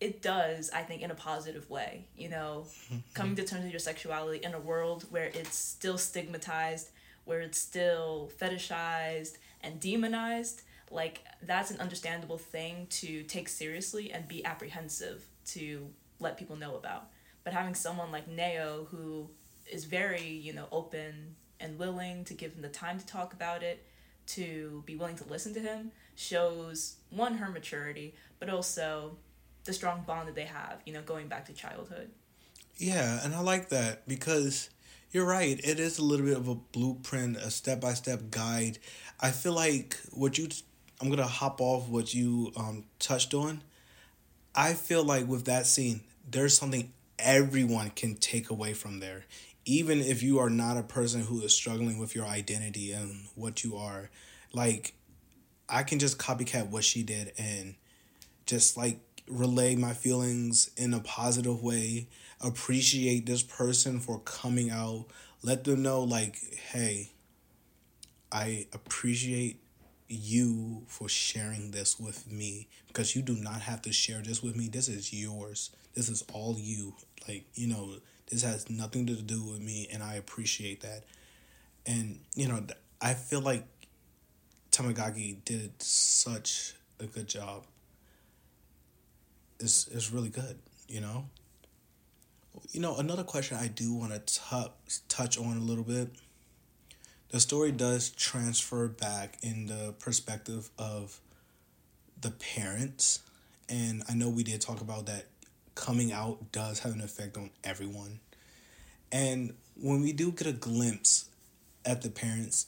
it 0.00 0.22
does, 0.22 0.70
I 0.70 0.82
think, 0.82 1.02
in 1.02 1.10
a 1.10 1.14
positive 1.14 1.68
way. 1.70 2.06
You 2.16 2.30
know, 2.30 2.66
coming 3.14 3.36
to 3.36 3.44
terms 3.44 3.64
with 3.64 3.72
your 3.72 3.80
sexuality 3.80 4.44
in 4.44 4.54
a 4.54 4.60
world 4.60 5.06
where 5.10 5.26
it's 5.26 5.56
still 5.56 5.98
stigmatized, 5.98 6.90
where 7.24 7.40
it's 7.40 7.58
still 7.58 8.30
fetishized 8.40 9.38
and 9.62 9.80
demonized, 9.80 10.62
like, 10.90 11.24
that's 11.42 11.70
an 11.70 11.80
understandable 11.80 12.38
thing 12.38 12.86
to 12.90 13.22
take 13.24 13.48
seriously 13.48 14.12
and 14.12 14.26
be 14.26 14.44
apprehensive 14.44 15.24
to 15.46 15.88
let 16.18 16.36
people 16.36 16.56
know 16.56 16.76
about. 16.76 17.08
But 17.44 17.52
having 17.52 17.74
someone 17.74 18.12
like 18.12 18.28
Neo 18.28 18.86
who 18.90 19.30
is 19.70 19.84
very, 19.84 20.28
you 20.28 20.52
know, 20.52 20.66
open 20.70 21.36
and 21.58 21.78
willing 21.78 22.24
to 22.24 22.34
give 22.34 22.54
him 22.54 22.62
the 22.62 22.68
time 22.68 22.98
to 22.98 23.06
talk 23.06 23.32
about 23.32 23.62
it, 23.62 23.86
to 24.26 24.82
be 24.86 24.96
willing 24.96 25.16
to 25.16 25.24
listen 25.24 25.54
to 25.54 25.60
him, 25.60 25.92
shows 26.14 26.96
one, 27.10 27.34
her 27.34 27.50
maturity, 27.50 28.14
but 28.38 28.48
also 28.48 29.16
the 29.64 29.72
strong 29.72 30.02
bond 30.06 30.28
that 30.28 30.34
they 30.34 30.44
have, 30.44 30.80
you 30.86 30.92
know, 30.92 31.02
going 31.02 31.28
back 31.28 31.46
to 31.46 31.52
childhood. 31.52 32.10
Yeah, 32.76 33.20
and 33.22 33.34
I 33.34 33.40
like 33.40 33.68
that 33.70 34.08
because 34.08 34.70
you're 35.10 35.26
right. 35.26 35.58
It 35.62 35.80
is 35.80 35.98
a 35.98 36.04
little 36.04 36.26
bit 36.26 36.36
of 36.36 36.48
a 36.48 36.54
blueprint, 36.54 37.36
a 37.36 37.50
step 37.50 37.80
by 37.80 37.94
step 37.94 38.30
guide. 38.30 38.78
I 39.20 39.30
feel 39.30 39.52
like 39.52 39.96
what 40.12 40.38
you, 40.38 40.48
I'm 41.00 41.10
gonna 41.10 41.26
hop 41.26 41.60
off 41.60 41.88
what 41.88 42.14
you 42.14 42.52
um, 42.56 42.84
touched 42.98 43.34
on. 43.34 43.62
I 44.54 44.74
feel 44.74 45.04
like 45.04 45.26
with 45.28 45.44
that 45.44 45.66
scene, 45.66 46.00
there's 46.28 46.56
something 46.56 46.92
everyone 47.18 47.90
can 47.90 48.16
take 48.16 48.50
away 48.50 48.72
from 48.72 49.00
there 49.00 49.24
even 49.64 50.00
if 50.00 50.22
you 50.22 50.38
are 50.38 50.50
not 50.50 50.76
a 50.76 50.82
person 50.82 51.22
who 51.22 51.42
is 51.42 51.54
struggling 51.54 51.98
with 51.98 52.14
your 52.14 52.24
identity 52.24 52.92
and 52.92 53.26
what 53.34 53.62
you 53.62 53.76
are, 53.76 54.10
like 54.52 54.94
I 55.68 55.82
can 55.82 55.98
just 55.98 56.18
copycat 56.18 56.68
what 56.68 56.84
she 56.84 57.02
did 57.02 57.32
and 57.38 57.74
just 58.46 58.76
like 58.76 58.98
relay 59.28 59.76
my 59.76 59.92
feelings 59.92 60.70
in 60.76 60.94
a 60.94 61.00
positive 61.00 61.62
way, 61.62 62.08
appreciate 62.40 63.26
this 63.26 63.42
person 63.42 64.00
for 64.00 64.18
coming 64.20 64.70
out, 64.70 65.06
let 65.42 65.64
them 65.64 65.82
know 65.82 66.02
like, 66.02 66.36
hey, 66.72 67.10
I 68.32 68.66
appreciate 68.72 69.60
you 70.08 70.82
for 70.88 71.08
sharing 71.08 71.70
this 71.70 71.98
with 71.98 72.30
me 72.30 72.68
because 72.88 73.14
you 73.14 73.22
do 73.22 73.34
not 73.34 73.60
have 73.62 73.82
to 73.82 73.92
share 73.92 74.22
this 74.22 74.42
with 74.42 74.56
me. 74.56 74.68
This 74.68 74.88
is 74.88 75.12
yours. 75.12 75.70
This 75.94 76.08
is 76.08 76.24
all 76.32 76.56
you. 76.58 76.94
Like, 77.28 77.44
you 77.54 77.68
know, 77.68 77.94
this 78.30 78.42
has 78.42 78.70
nothing 78.70 79.06
to 79.06 79.14
do 79.14 79.42
with 79.42 79.60
me, 79.60 79.88
and 79.92 80.02
I 80.02 80.14
appreciate 80.14 80.80
that. 80.80 81.04
And, 81.86 82.20
you 82.34 82.48
know, 82.48 82.62
I 83.00 83.14
feel 83.14 83.40
like 83.40 83.64
Tamagaki 84.70 85.44
did 85.44 85.82
such 85.82 86.74
a 86.98 87.06
good 87.06 87.28
job. 87.28 87.64
It's, 89.58 89.88
it's 89.88 90.12
really 90.12 90.28
good, 90.28 90.58
you 90.88 91.00
know? 91.00 91.24
You 92.72 92.80
know, 92.80 92.96
another 92.96 93.24
question 93.24 93.56
I 93.56 93.68
do 93.68 93.94
want 93.94 94.26
to 94.26 94.70
touch 95.08 95.38
on 95.38 95.56
a 95.56 95.60
little 95.60 95.84
bit. 95.84 96.10
The 97.30 97.40
story 97.40 97.72
does 97.72 98.10
transfer 98.10 98.88
back 98.88 99.38
in 99.42 99.66
the 99.66 99.94
perspective 99.98 100.70
of 100.78 101.20
the 102.20 102.30
parents. 102.30 103.20
And 103.68 104.02
I 104.08 104.14
know 104.14 104.28
we 104.28 104.42
did 104.42 104.60
talk 104.60 104.80
about 104.80 105.06
that 105.06 105.26
coming 105.74 106.12
out 106.12 106.52
does 106.52 106.80
have 106.80 106.92
an 106.92 107.00
effect 107.00 107.36
on 107.36 107.50
everyone. 107.64 108.20
And 109.12 109.54
when 109.80 110.02
we 110.02 110.12
do 110.12 110.32
get 110.32 110.46
a 110.46 110.52
glimpse 110.52 111.28
at 111.84 112.02
the 112.02 112.10
parents, 112.10 112.66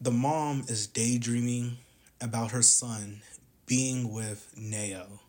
the 0.00 0.10
mom 0.10 0.64
is 0.68 0.86
daydreaming 0.86 1.76
about 2.20 2.50
her 2.52 2.62
son 2.62 3.22
being 3.66 4.12
with 4.12 4.52
Neo. 4.56 5.20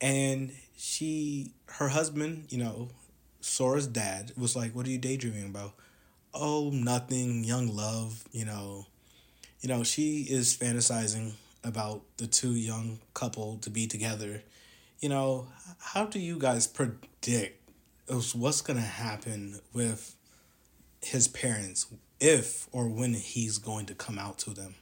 And 0.00 0.52
she, 0.78 1.52
her 1.66 1.88
husband, 1.88 2.46
you 2.48 2.58
know, 2.58 2.88
Sora's 3.40 3.86
dad 3.86 4.32
was 4.36 4.56
like, 4.56 4.74
What 4.74 4.86
are 4.86 4.90
you 4.90 4.98
daydreaming 4.98 5.44
about? 5.44 5.74
Oh, 6.32 6.70
nothing, 6.72 7.44
young 7.44 7.68
love, 7.68 8.24
you 8.32 8.44
know. 8.44 8.86
You 9.60 9.68
know, 9.68 9.82
she 9.82 10.22
is 10.22 10.56
fantasizing 10.56 11.32
about 11.64 12.02
the 12.16 12.26
two 12.26 12.52
young 12.52 13.00
couple 13.12 13.58
to 13.58 13.70
be 13.70 13.86
together 13.86 14.42
you 15.00 15.08
know, 15.08 15.46
how 15.78 16.06
do 16.06 16.18
you 16.18 16.38
guys 16.38 16.66
predict 16.66 17.70
what's 18.34 18.62
going 18.62 18.78
to 18.78 18.84
happen 18.84 19.60
with 19.72 20.16
his 21.00 21.28
parents 21.28 21.86
if 22.20 22.68
or 22.72 22.88
when 22.88 23.14
he's 23.14 23.58
going 23.58 23.86
to 23.86 23.94
come 23.94 24.18
out 24.18 24.38
to 24.38 24.50
them? 24.50 24.74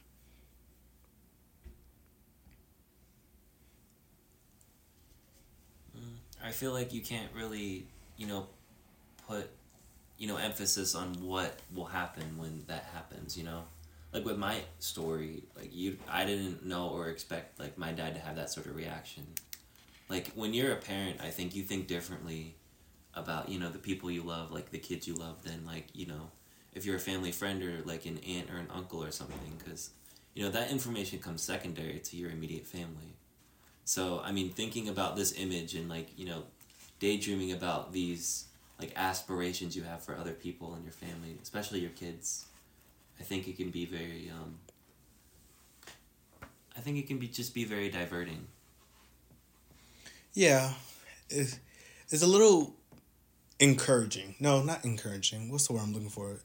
I 6.47 6.51
feel 6.51 6.71
like 6.71 6.93
you 6.93 7.01
can't 7.01 7.29
really, 7.35 7.85
you 8.15 8.27
know, 8.27 8.47
put, 9.27 9.49
you 10.17 10.27
know, 10.27 10.37
emphasis 10.37 10.95
on 10.95 11.13
what 11.21 11.59
will 11.75 11.85
happen 11.85 12.37
when 12.37 12.63
that 12.67 12.89
happens, 12.93 13.37
you 13.37 13.43
know? 13.43 13.63
Like 14.13 14.25
with 14.25 14.37
my 14.37 14.61
story, 14.79 15.43
like 15.55 15.75
you 15.75 15.97
I 16.09 16.25
didn't 16.25 16.65
know 16.65 16.89
or 16.89 17.09
expect 17.09 17.59
like 17.59 17.77
my 17.77 17.91
dad 17.91 18.15
to 18.15 18.21
have 18.21 18.37
that 18.37 18.49
sort 18.49 18.67
of 18.67 18.75
reaction 18.75 19.27
like 20.09 20.31
when 20.33 20.53
you're 20.53 20.71
a 20.71 20.77
parent 20.77 21.19
i 21.21 21.29
think 21.29 21.55
you 21.55 21.63
think 21.63 21.87
differently 21.87 22.55
about 23.13 23.49
you 23.49 23.59
know 23.59 23.69
the 23.69 23.77
people 23.77 24.09
you 24.11 24.21
love 24.21 24.51
like 24.51 24.71
the 24.71 24.77
kids 24.77 25.07
you 25.07 25.15
love 25.15 25.43
than 25.43 25.65
like 25.65 25.87
you 25.93 26.05
know 26.05 26.29
if 26.73 26.85
you're 26.85 26.95
a 26.95 26.99
family 26.99 27.31
friend 27.31 27.63
or 27.63 27.81
like 27.85 28.05
an 28.05 28.19
aunt 28.19 28.49
or 28.49 28.57
an 28.57 28.67
uncle 28.73 29.03
or 29.03 29.11
something 29.11 29.53
because 29.57 29.91
you 30.33 30.43
know 30.43 30.51
that 30.51 30.71
information 30.71 31.19
comes 31.19 31.41
secondary 31.41 31.99
to 31.99 32.15
your 32.15 32.29
immediate 32.29 32.65
family 32.65 33.15
so 33.87 34.21
i 34.23 34.31
mean 34.31 34.49
thinking 34.49 34.89
about 34.89 35.15
this 35.15 35.33
image 35.37 35.73
and 35.73 35.87
like 35.89 36.07
you 36.17 36.25
know 36.25 36.43
daydreaming 36.99 37.51
about 37.51 37.93
these 37.93 38.45
like 38.79 38.91
aspirations 38.95 39.75
you 39.75 39.83
have 39.83 40.01
for 40.01 40.15
other 40.17 40.33
people 40.33 40.73
and 40.73 40.83
your 40.83 40.93
family 40.93 41.37
especially 41.41 41.79
your 41.79 41.91
kids 41.91 42.45
i 43.19 43.23
think 43.23 43.47
it 43.47 43.55
can 43.57 43.69
be 43.69 43.85
very 43.85 44.29
um 44.31 44.57
i 46.75 46.79
think 46.79 46.97
it 46.97 47.07
can 47.07 47.17
be 47.17 47.27
just 47.27 47.53
be 47.53 47.63
very 47.63 47.89
diverting 47.89 48.45
yeah, 50.37 50.73
it's, 51.31 51.59
it's 52.11 52.21
a 52.21 52.27
little 52.27 52.75
encouraging. 53.59 54.35
No, 54.39 54.61
not 54.61 54.85
encouraging. 54.85 55.51
What's 55.51 55.65
the 55.65 55.73
word 55.73 55.81
I'm 55.81 55.93
looking 55.93 56.11
for? 56.11 56.41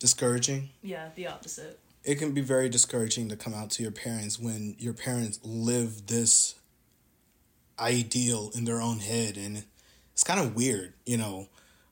Discouraging. 0.00 0.70
Yeah, 0.82 1.10
the 1.14 1.28
opposite. 1.28 1.78
It 2.02 2.16
can 2.16 2.32
be 2.32 2.40
very 2.40 2.68
discouraging 2.68 3.28
to 3.28 3.36
come 3.36 3.54
out 3.54 3.70
to 3.70 3.84
your 3.84 3.92
parents 3.92 4.40
when 4.40 4.74
your 4.80 4.94
parents 4.94 5.38
live 5.44 6.08
this 6.08 6.56
ideal 7.80 8.50
in 8.54 8.64
their 8.64 8.80
own 8.80 8.98
head 8.98 9.36
and 9.36 9.64
it's 10.12 10.24
kind 10.24 10.40
of 10.40 10.54
weird, 10.54 10.94
you 11.06 11.16
know. 11.16 11.48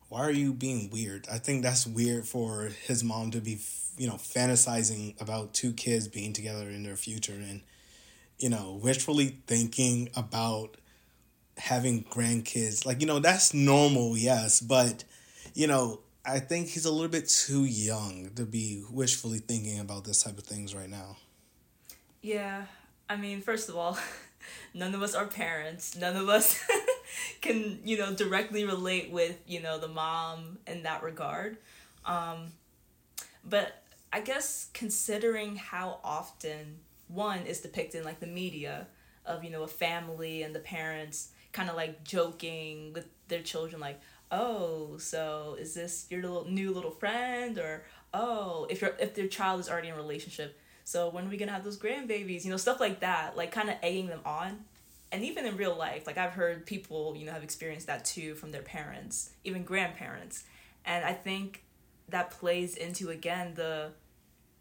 Why 0.09 0.21
are 0.21 0.31
you 0.31 0.55
being 0.55 0.89
weird? 0.91 1.27
I 1.31 1.39
think 1.39 1.63
that's 1.63 1.87
weird 1.87 2.27
for 2.27 2.71
his 2.87 3.05
mom 3.05 3.31
to 3.33 3.41
be, 3.41 3.59
you 3.99 4.07
know, 4.07 4.15
fantasizing 4.15 5.21
about 5.21 5.53
two 5.53 5.73
kids 5.73 6.09
being 6.09 6.33
together 6.33 6.71
in 6.71 6.83
their 6.83 6.97
future 6.97 7.35
and 7.35 7.63
you 8.39 8.49
know, 8.49 8.79
wishfully 8.81 9.39
thinking 9.47 10.11
about 10.15 10.77
having 11.57 12.05
grandkids. 12.05 12.87
Like, 12.87 13.01
you 13.01 13.07
know, 13.07 13.19
that's 13.19 13.53
normal, 13.53 14.17
yes, 14.17 14.61
but 14.61 15.05
you 15.55 15.67
know, 15.67 16.01
I 16.25 16.39
think 16.41 16.69
he's 16.69 16.85
a 16.85 16.93
little 16.93 17.09
bit 17.09 17.29
too 17.29 17.65
young 17.65 18.31
to 18.37 18.45
be 18.45 18.85
wishfully 18.91 19.39
thinking 19.39 19.81
about 19.81 20.05
this 20.05 20.23
type 20.23 20.39
of 20.39 20.45
things 20.45 20.75
right 20.75 20.89
now. 20.89 21.17
Yeah, 22.23 22.65
I 23.09 23.17
mean, 23.17 23.41
first 23.41 23.69
of 23.69 23.77
all, 23.77 23.99
none 24.75 24.95
of 24.95 25.03
us 25.03 25.15
are 25.15 25.27
parents. 25.27 25.97
None 25.97 26.17
of 26.17 26.29
us 26.29 26.63
can, 27.41 27.81
you 27.85 27.99
know, 27.99 28.15
directly 28.15 28.65
relate 28.65 29.11
with, 29.11 29.39
you 29.47 29.61
know, 29.61 29.79
the 29.79 29.89
mom 29.89 30.59
in 30.67 30.83
that 30.85 31.03
regard. 31.03 31.59
Um, 32.05 32.53
but 33.45 33.83
I 34.13 34.21
guess 34.21 34.69
considering 34.73 35.57
how 35.57 36.01
often 36.03 36.79
one 37.09 37.41
is 37.41 37.61
depicted 37.61 38.01
in 38.01 38.05
like 38.05 38.21
the 38.21 38.27
media 38.27 38.87
of, 39.27 39.45
you 39.45 39.51
know, 39.51 39.63
a 39.63 39.69
family 39.69 40.43
and 40.43 40.55
the 40.55 40.61
parents 40.61 41.31
kind 41.53 41.71
of 41.71 41.77
like 41.77 42.05
joking 42.05 42.93
with 42.93 43.07
their 43.29 43.43
children, 43.43 43.81
like, 43.81 44.01
oh, 44.31 44.99
so 44.99 45.57
is 45.59 45.75
this 45.75 46.07
your 46.11 46.23
little 46.23 46.45
new 46.45 46.73
little 46.73 46.91
friend 46.91 47.59
or 47.59 47.85
oh, 48.15 48.67
if 48.71 48.81
your 48.81 48.95
if 48.99 49.15
their 49.15 49.27
child 49.27 49.61
is 49.61 49.69
already 49.69 49.89
in 49.89 49.95
a 49.95 49.97
relationship, 49.97 50.59
so 50.89 51.11
when 51.11 51.27
are 51.27 51.29
we 51.29 51.37
gonna 51.37 51.53
have 51.53 51.65
those 51.65 51.77
grandbabies? 51.77 52.47
You 52.47 52.51
know, 52.51 52.57
stuff 52.57 52.81
like 52.81 53.01
that, 53.01 53.37
like 53.37 53.53
kind 53.53 53.69
of 53.69 53.77
egging 53.83 54.07
them 54.07 54.23
on. 54.25 54.61
And 55.13 55.23
even 55.23 55.45
in 55.45 55.59
real 55.59 55.77
life, 55.77 56.07
like 56.07 56.17
I've 56.17 56.33
heard 56.33 56.65
people, 56.65 57.15
you 57.15 57.27
know, 57.27 57.33
have 57.33 57.43
experienced 57.43 57.89
that 57.89 58.07
too 58.07 58.35
from 58.35 58.53
their 58.53 58.63
parents, 58.63 59.33
even 59.45 59.65
grandparents. 59.65 60.45
And 60.87 61.05
I 61.05 61.13
think 61.13 61.63
that 62.09 62.31
plays 62.31 62.75
into 62.75 63.11
again 63.11 63.53
the 63.55 63.91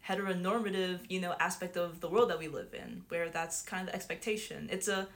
heteronormative, 0.06 0.98
you 1.08 1.18
know, 1.18 1.34
aspect 1.40 1.78
of 1.78 2.02
the 2.02 2.10
world 2.10 2.28
that 2.28 2.38
we 2.38 2.48
live 2.48 2.74
in, 2.74 3.04
where 3.08 3.30
that's 3.30 3.62
kind 3.62 3.80
of 3.80 3.86
the 3.86 3.96
expectation. 3.96 4.68
It's 4.70 4.86
a 4.86 5.08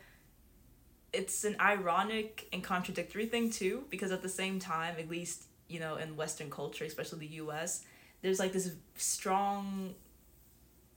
it's 1.13 1.45
an 1.45 1.57
ironic 1.61 2.49
and 2.55 2.65
contradictory 2.65 3.27
thing 3.27 3.51
too 3.51 3.85
because 3.91 4.13
at 4.13 4.23
the 4.23 4.31
same 4.31 4.59
time 4.59 4.95
at 4.99 5.11
least 5.11 5.45
you 5.69 5.79
know 5.79 5.97
in 5.97 6.17
western 6.17 6.49
culture 6.49 6.87
especially 6.87 7.27
the 7.27 7.35
us 7.35 7.85
there's 8.23 8.39
like 8.39 8.55
this 8.55 8.73
strong 8.97 9.95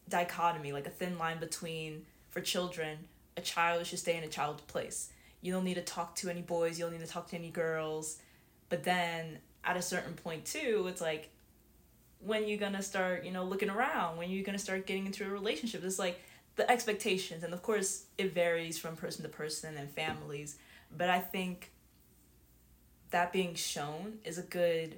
dichotomy 0.10 0.72
like 0.72 0.88
a 0.88 0.92
thin 0.92 1.18
line 1.18 1.40
between 1.40 2.06
for 2.30 2.42
children 2.42 2.98
a 3.38 3.42
child 3.42 3.86
should 3.86 4.00
stay 4.00 4.16
in 4.16 4.24
a 4.24 4.28
child's 4.28 4.62
place. 4.62 5.10
You 5.42 5.52
don't 5.52 5.66
need 5.66 5.74
to 5.76 5.82
talk 5.82 6.16
to 6.18 6.30
any 6.30 6.42
boys 6.42 6.78
you 6.78 6.86
don't 6.86 6.94
need 6.94 7.06
to 7.06 7.12
talk 7.12 7.28
to 7.30 7.36
any 7.36 7.50
girls. 7.50 8.20
But 8.70 8.84
then 8.84 9.40
at 9.64 9.78
a 9.78 9.82
certain 9.82 10.14
point 10.14 10.46
too 10.46 10.86
it's 10.90 11.02
like 11.02 11.30
when 12.20 12.48
you're 12.48 12.58
gonna 12.58 12.82
start 12.82 13.26
you 13.26 13.32
know 13.32 13.44
looking 13.44 13.70
around 13.70 14.18
when 14.18 14.30
you're 14.30 14.46
gonna 14.46 14.58
start 14.58 14.88
getting 14.88 15.06
into 15.06 15.26
a 15.26 15.30
relationship 15.30 15.84
it's 15.84 16.00
like 16.00 16.22
the 16.56 16.70
expectations. 16.70 17.44
And 17.44 17.54
of 17.54 17.62
course 17.62 18.06
it 18.18 18.34
varies 18.34 18.78
from 18.78 18.96
person 18.96 19.24
to 19.24 19.30
person 19.30 19.76
and 19.78 19.90
families. 19.90 20.58
But 20.96 21.10
i 21.10 21.20
think 21.20 21.72
that 23.12 23.32
being 23.32 23.56
shown 23.56 24.20
is 24.24 24.38
a 24.38 24.42
good 24.42 24.98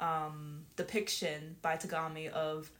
um, 0.00 0.62
depiction 0.76 1.56
by 1.62 1.76
Tagame 1.76 2.30
of 2.32 2.70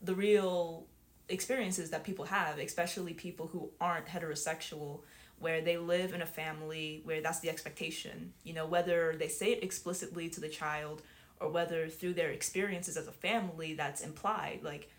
the 0.00 0.14
real 0.14 0.86
experiences 1.32 1.90
that 1.90 2.04
people 2.04 2.24
have 2.26 2.58
especially 2.58 3.14
people 3.14 3.46
who 3.46 3.70
aren't 3.80 4.06
heterosexual 4.06 5.00
where 5.38 5.60
they 5.60 5.76
live 5.76 6.14
in 6.14 6.22
a 6.22 6.26
family 6.26 7.00
where 7.04 7.20
that's 7.20 7.40
the 7.40 7.50
expectation 7.50 8.32
you 8.44 8.52
know 8.52 8.66
whether 8.66 9.16
they 9.18 9.28
say 9.28 9.52
it 9.52 9.62
explicitly 9.62 10.28
to 10.28 10.40
the 10.40 10.48
child 10.48 11.02
or 11.40 11.48
whether 11.48 11.88
through 11.88 12.14
their 12.14 12.30
experiences 12.30 12.96
as 12.96 13.06
a 13.08 13.12
family 13.12 13.74
that's 13.74 14.02
implied 14.02 14.60
like 14.62 14.90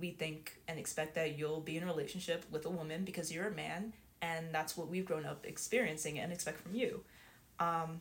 we 0.00 0.10
think 0.10 0.60
and 0.66 0.78
expect 0.78 1.14
that 1.14 1.38
you'll 1.38 1.60
be 1.60 1.76
in 1.76 1.82
a 1.82 1.86
relationship 1.86 2.44
with 2.50 2.66
a 2.66 2.70
woman 2.70 3.04
because 3.04 3.32
you're 3.32 3.46
a 3.46 3.54
man 3.54 3.92
and 4.22 4.46
that's 4.52 4.76
what 4.76 4.88
we've 4.88 5.04
grown 5.04 5.26
up 5.26 5.44
experiencing 5.44 6.18
and 6.18 6.32
expect 6.32 6.60
from 6.60 6.74
you. 6.74 7.02
Um, 7.60 8.00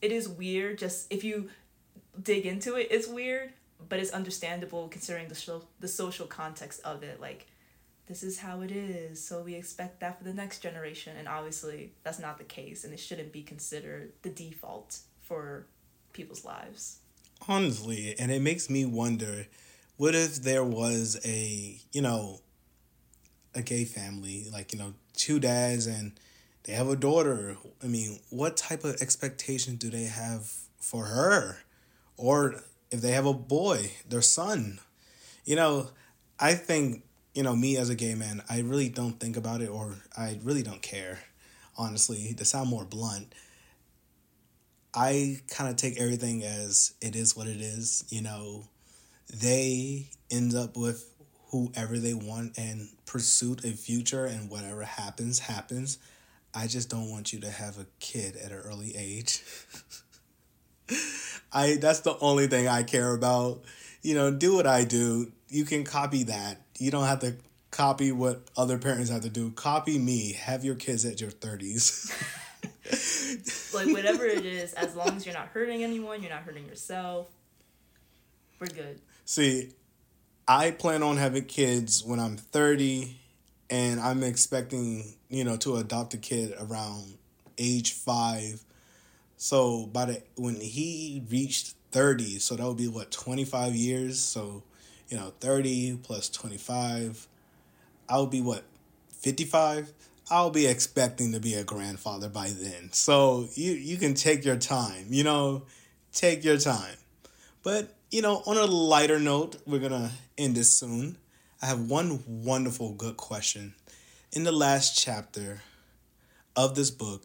it 0.00 0.12
is 0.12 0.28
weird 0.28 0.78
just 0.78 1.12
if 1.12 1.24
you 1.24 1.50
dig 2.22 2.46
into 2.46 2.76
it 2.76 2.88
it's 2.90 3.06
weird 3.06 3.52
but 3.88 3.98
it's 3.98 4.10
understandable 4.10 4.88
considering 4.88 5.28
the, 5.28 5.34
so- 5.34 5.64
the 5.80 5.88
social 5.88 6.26
context 6.26 6.80
of 6.84 7.02
it 7.02 7.20
like 7.20 7.46
this 8.06 8.22
is 8.22 8.38
how 8.38 8.60
it 8.60 8.70
is 8.70 9.22
so 9.22 9.42
we 9.42 9.54
expect 9.54 10.00
that 10.00 10.18
for 10.18 10.24
the 10.24 10.32
next 10.32 10.60
generation 10.60 11.16
and 11.18 11.28
obviously 11.28 11.92
that's 12.02 12.18
not 12.18 12.38
the 12.38 12.44
case 12.44 12.84
and 12.84 12.92
it 12.92 13.00
shouldn't 13.00 13.32
be 13.32 13.42
considered 13.42 14.12
the 14.22 14.30
default 14.30 14.98
for 15.20 15.66
people's 16.12 16.44
lives. 16.44 16.98
Honestly 17.48 18.14
and 18.18 18.30
it 18.30 18.40
makes 18.40 18.70
me 18.70 18.84
wonder 18.84 19.46
what 19.96 20.14
if 20.14 20.36
there 20.42 20.64
was 20.64 21.18
a 21.24 21.78
you 21.92 22.02
know 22.02 22.40
a 23.54 23.62
gay 23.62 23.84
family 23.84 24.46
like 24.52 24.72
you 24.72 24.78
know 24.78 24.94
two 25.14 25.40
dads 25.40 25.86
and 25.86 26.12
they 26.64 26.72
have 26.72 26.88
a 26.88 26.96
daughter? 26.96 27.56
I 27.82 27.86
mean 27.86 28.20
what 28.30 28.56
type 28.56 28.84
of 28.84 28.96
expectations 29.02 29.78
do 29.78 29.90
they 29.90 30.04
have 30.04 30.50
for 30.78 31.06
her? 31.06 31.58
Or 32.16 32.62
if 32.90 33.00
they 33.00 33.12
have 33.12 33.26
a 33.26 33.34
boy 33.34 33.90
their 34.08 34.22
son. 34.22 34.80
You 35.44 35.56
know 35.56 35.88
i 36.38 36.54
think 36.54 37.02
you 37.34 37.42
know 37.42 37.56
me 37.56 37.76
as 37.76 37.88
a 37.88 37.94
gay 37.94 38.14
man 38.14 38.42
i 38.48 38.60
really 38.60 38.88
don't 38.88 39.18
think 39.18 39.36
about 39.36 39.60
it 39.60 39.68
or 39.68 39.96
i 40.16 40.38
really 40.42 40.62
don't 40.62 40.82
care 40.82 41.18
honestly 41.78 42.34
to 42.34 42.44
sound 42.44 42.70
more 42.70 42.84
blunt. 42.84 43.34
I 44.94 45.40
kind 45.50 45.68
of 45.68 45.76
take 45.76 46.00
everything 46.00 46.42
as 46.42 46.94
it 47.02 47.14
is 47.14 47.36
what 47.36 47.46
it 47.46 47.60
is 47.60 48.04
you 48.08 48.22
know. 48.22 48.68
They 49.32 50.06
end 50.30 50.54
up 50.54 50.76
with 50.76 51.12
whoever 51.50 51.98
they 51.98 52.14
want 52.14 52.56
and 52.56 52.88
pursue 53.06 53.56
a 53.64 53.72
future 53.72 54.24
and 54.24 54.48
whatever 54.48 54.82
happens 54.84 55.40
happens. 55.40 55.98
I 56.54 56.66
just 56.66 56.88
don't 56.88 57.10
want 57.10 57.32
you 57.32 57.40
to 57.40 57.50
have 57.50 57.78
a 57.78 57.86
kid 58.00 58.36
at 58.36 58.52
an 58.52 58.58
early 58.58 58.94
age 58.96 59.42
i 61.56 61.76
that's 61.76 62.00
the 62.00 62.16
only 62.20 62.46
thing 62.46 62.68
i 62.68 62.82
care 62.82 63.12
about. 63.14 63.62
You 64.02 64.14
know 64.14 64.30
do 64.30 64.54
what 64.54 64.66
i 64.66 64.84
do. 64.84 65.32
You 65.48 65.64
can 65.64 65.84
copy 65.84 66.24
that. 66.24 66.60
You 66.78 66.90
don't 66.90 67.06
have 67.06 67.20
to 67.20 67.36
copy 67.70 68.12
what 68.12 68.42
other 68.56 68.78
parents 68.78 69.10
have 69.10 69.22
to 69.22 69.30
do. 69.30 69.50
Copy 69.52 69.98
me. 69.98 70.32
Have 70.34 70.64
your 70.64 70.74
kids 70.74 71.04
at 71.04 71.20
your 71.20 71.30
30s 71.30 72.12
like 73.74 73.88
whatever 73.88 74.24
it 74.24 74.46
is 74.46 74.72
as 74.74 74.94
long 74.94 75.16
as 75.16 75.26
you're 75.26 75.34
not 75.34 75.48
hurting 75.48 75.82
anyone 75.82 76.20
you're 76.20 76.30
not 76.30 76.42
hurting 76.42 76.66
yourself 76.66 77.28
we're 78.58 78.68
good. 78.68 79.00
See, 79.24 79.72
I 80.48 80.70
plan 80.70 81.02
on 81.02 81.16
having 81.16 81.44
kids 81.44 82.04
when 82.04 82.18
I'm 82.18 82.36
30 82.36 83.16
and 83.68 84.00
I'm 84.00 84.22
expecting, 84.22 85.14
you 85.28 85.44
know, 85.44 85.56
to 85.58 85.76
adopt 85.76 86.14
a 86.14 86.18
kid 86.18 86.54
around 86.58 87.18
age 87.58 87.92
5. 87.92 88.62
So 89.36 89.86
by 89.86 90.04
the 90.06 90.22
when 90.36 90.60
he 90.60 91.22
reached 91.30 91.74
30, 91.92 92.38
so 92.38 92.56
that 92.56 92.66
would 92.66 92.76
be 92.76 92.88
what 92.88 93.10
25 93.10 93.74
years, 93.74 94.18
so 94.18 94.62
you 95.08 95.16
know, 95.16 95.32
30 95.40 95.98
plus 96.02 96.28
25, 96.28 97.28
I 98.08 98.18
would 98.18 98.30
be 98.30 98.40
what 98.40 98.64
55. 99.12 99.92
I'll 100.28 100.50
be 100.50 100.66
expecting 100.66 101.32
to 101.32 101.40
be 101.40 101.54
a 101.54 101.62
grandfather 101.62 102.28
by 102.28 102.48
then. 102.48 102.92
So 102.92 103.48
you 103.54 103.72
you 103.72 103.96
can 103.96 104.14
take 104.14 104.44
your 104.44 104.56
time, 104.56 105.06
you 105.10 105.22
know, 105.22 105.62
take 106.12 106.42
your 106.42 106.58
time. 106.58 106.96
But 107.62 107.94
you 108.10 108.22
know, 108.22 108.42
on 108.46 108.56
a 108.56 108.64
lighter 108.64 109.18
note, 109.20 109.56
we're 109.66 109.80
gonna 109.80 110.10
end 110.36 110.56
this 110.56 110.72
soon. 110.72 111.18
I 111.62 111.66
have 111.66 111.88
one 111.88 112.22
wonderful 112.26 112.92
good 112.92 113.16
question. 113.16 113.74
In 114.32 114.44
the 114.44 114.52
last 114.52 114.98
chapter 114.98 115.62
of 116.56 116.74
this 116.74 116.90
book 116.90 117.22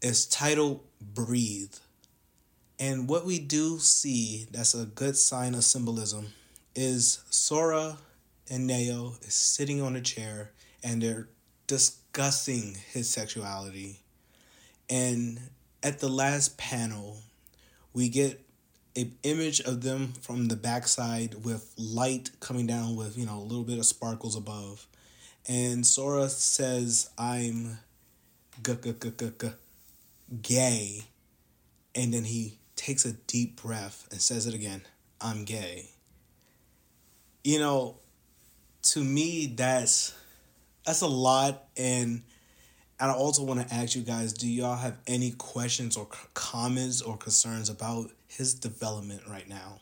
is 0.00 0.26
titled 0.26 0.80
Breathe. 1.00 1.74
And 2.78 3.08
what 3.08 3.26
we 3.26 3.38
do 3.38 3.78
see 3.78 4.46
that's 4.50 4.74
a 4.74 4.86
good 4.86 5.16
sign 5.16 5.54
of 5.54 5.64
symbolism 5.64 6.28
is 6.74 7.22
Sora 7.30 7.98
and 8.50 8.66
Neo 8.66 9.14
is 9.22 9.34
sitting 9.34 9.82
on 9.82 9.96
a 9.96 10.00
chair 10.00 10.52
and 10.82 11.02
they're 11.02 11.28
discussing 11.66 12.76
his 12.92 13.10
sexuality. 13.10 14.00
And 14.88 15.40
at 15.82 15.98
the 15.98 16.08
last 16.08 16.56
panel, 16.56 17.18
we 17.92 18.08
get 18.08 18.40
a 18.96 19.10
image 19.22 19.60
of 19.60 19.82
them 19.82 20.12
from 20.20 20.48
the 20.48 20.56
backside 20.56 21.44
with 21.44 21.72
light 21.76 22.30
coming 22.40 22.66
down 22.66 22.96
with 22.96 23.16
you 23.16 23.26
know 23.26 23.38
a 23.38 23.48
little 23.48 23.64
bit 23.64 23.78
of 23.78 23.86
sparkles 23.86 24.34
above 24.34 24.86
and 25.46 25.86
sora 25.86 26.28
says 26.28 27.08
i'm 27.16 27.78
gay 30.42 31.04
and 31.94 32.12
then 32.12 32.24
he 32.24 32.58
takes 32.76 33.04
a 33.04 33.12
deep 33.12 33.60
breath 33.60 34.06
and 34.10 34.20
says 34.20 34.46
it 34.46 34.54
again 34.54 34.82
i'm 35.20 35.44
gay 35.44 35.88
you 37.44 37.58
know 37.58 37.96
to 38.82 39.02
me 39.02 39.46
that's 39.46 40.14
that's 40.84 41.00
a 41.00 41.06
lot 41.06 41.64
and 41.76 42.22
And 43.00 43.10
I 43.10 43.14
also 43.14 43.44
want 43.44 43.66
to 43.66 43.74
ask 43.74 43.94
you 43.94 44.02
guys 44.02 44.32
do 44.32 44.48
y'all 44.48 44.76
have 44.76 44.98
any 45.06 45.30
questions 45.32 45.96
or 45.96 46.08
comments 46.34 47.00
or 47.00 47.16
concerns 47.16 47.68
about 47.68 48.10
his 48.26 48.54
development 48.54 49.22
right 49.28 49.48
now? 49.48 49.80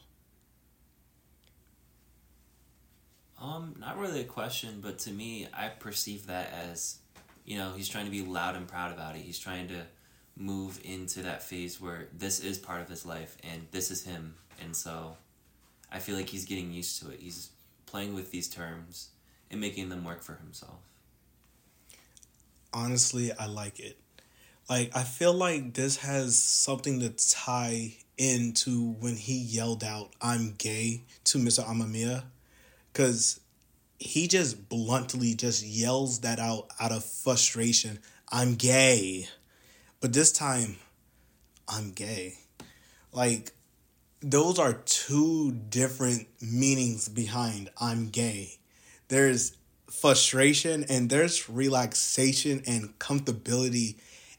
Um, 3.40 3.74
not 3.78 3.98
really 3.98 4.20
a 4.20 4.24
question, 4.24 4.80
but 4.82 4.98
to 5.00 5.10
me, 5.10 5.46
I 5.52 5.68
perceive 5.68 6.26
that 6.26 6.52
as, 6.52 6.98
you 7.44 7.58
know, 7.58 7.72
he's 7.76 7.88
trying 7.88 8.06
to 8.06 8.10
be 8.10 8.22
loud 8.22 8.56
and 8.56 8.66
proud 8.66 8.92
about 8.92 9.14
it. 9.14 9.22
He's 9.22 9.38
trying 9.38 9.68
to 9.68 9.82
move 10.36 10.80
into 10.84 11.22
that 11.22 11.42
phase 11.42 11.80
where 11.80 12.08
this 12.16 12.40
is 12.40 12.58
part 12.58 12.80
of 12.80 12.88
his 12.88 13.06
life 13.06 13.36
and 13.42 13.66
this 13.70 13.90
is 13.90 14.04
him. 14.04 14.34
And 14.62 14.76
so 14.76 15.16
I 15.90 15.98
feel 15.98 16.16
like 16.16 16.28
he's 16.28 16.44
getting 16.44 16.72
used 16.72 17.02
to 17.02 17.10
it. 17.10 17.20
He's 17.20 17.50
playing 17.86 18.14
with 18.14 18.30
these 18.30 18.48
terms 18.48 19.08
and 19.50 19.60
making 19.60 19.88
them 19.88 20.04
work 20.04 20.22
for 20.22 20.34
himself. 20.34 20.78
Honestly, 22.72 23.32
I 23.32 23.46
like 23.46 23.80
it. 23.80 23.96
Like, 24.68 24.94
I 24.94 25.04
feel 25.04 25.32
like 25.32 25.74
this 25.74 25.98
has 25.98 26.36
something 26.36 27.00
to 27.00 27.10
tie 27.10 27.94
into 28.18 28.92
when 28.94 29.14
he 29.14 29.38
yelled 29.38 29.84
out, 29.84 30.10
I'm 30.20 30.54
gay 30.58 31.02
to 31.24 31.38
Mr. 31.38 31.64
Amamiya. 31.64 32.24
Because 32.92 33.40
he 33.98 34.26
just 34.26 34.68
bluntly 34.68 35.34
just 35.34 35.64
yells 35.64 36.20
that 36.20 36.38
out 36.38 36.70
out 36.80 36.92
of 36.92 37.04
frustration. 37.04 37.98
I'm 38.30 38.54
gay. 38.54 39.28
But 40.00 40.12
this 40.12 40.30
time, 40.30 40.76
I'm 41.68 41.90
gay. 41.90 42.34
Like, 43.12 43.52
those 44.20 44.58
are 44.58 44.74
two 44.84 45.52
different 45.52 46.26
meanings 46.40 47.08
behind 47.08 47.70
I'm 47.80 48.08
gay. 48.08 48.58
There's 49.08 49.56
frustration 49.90 50.84
and 50.88 51.08
there's 51.08 51.48
relaxation 51.48 52.62
and 52.66 52.98
comfortability. 52.98 53.96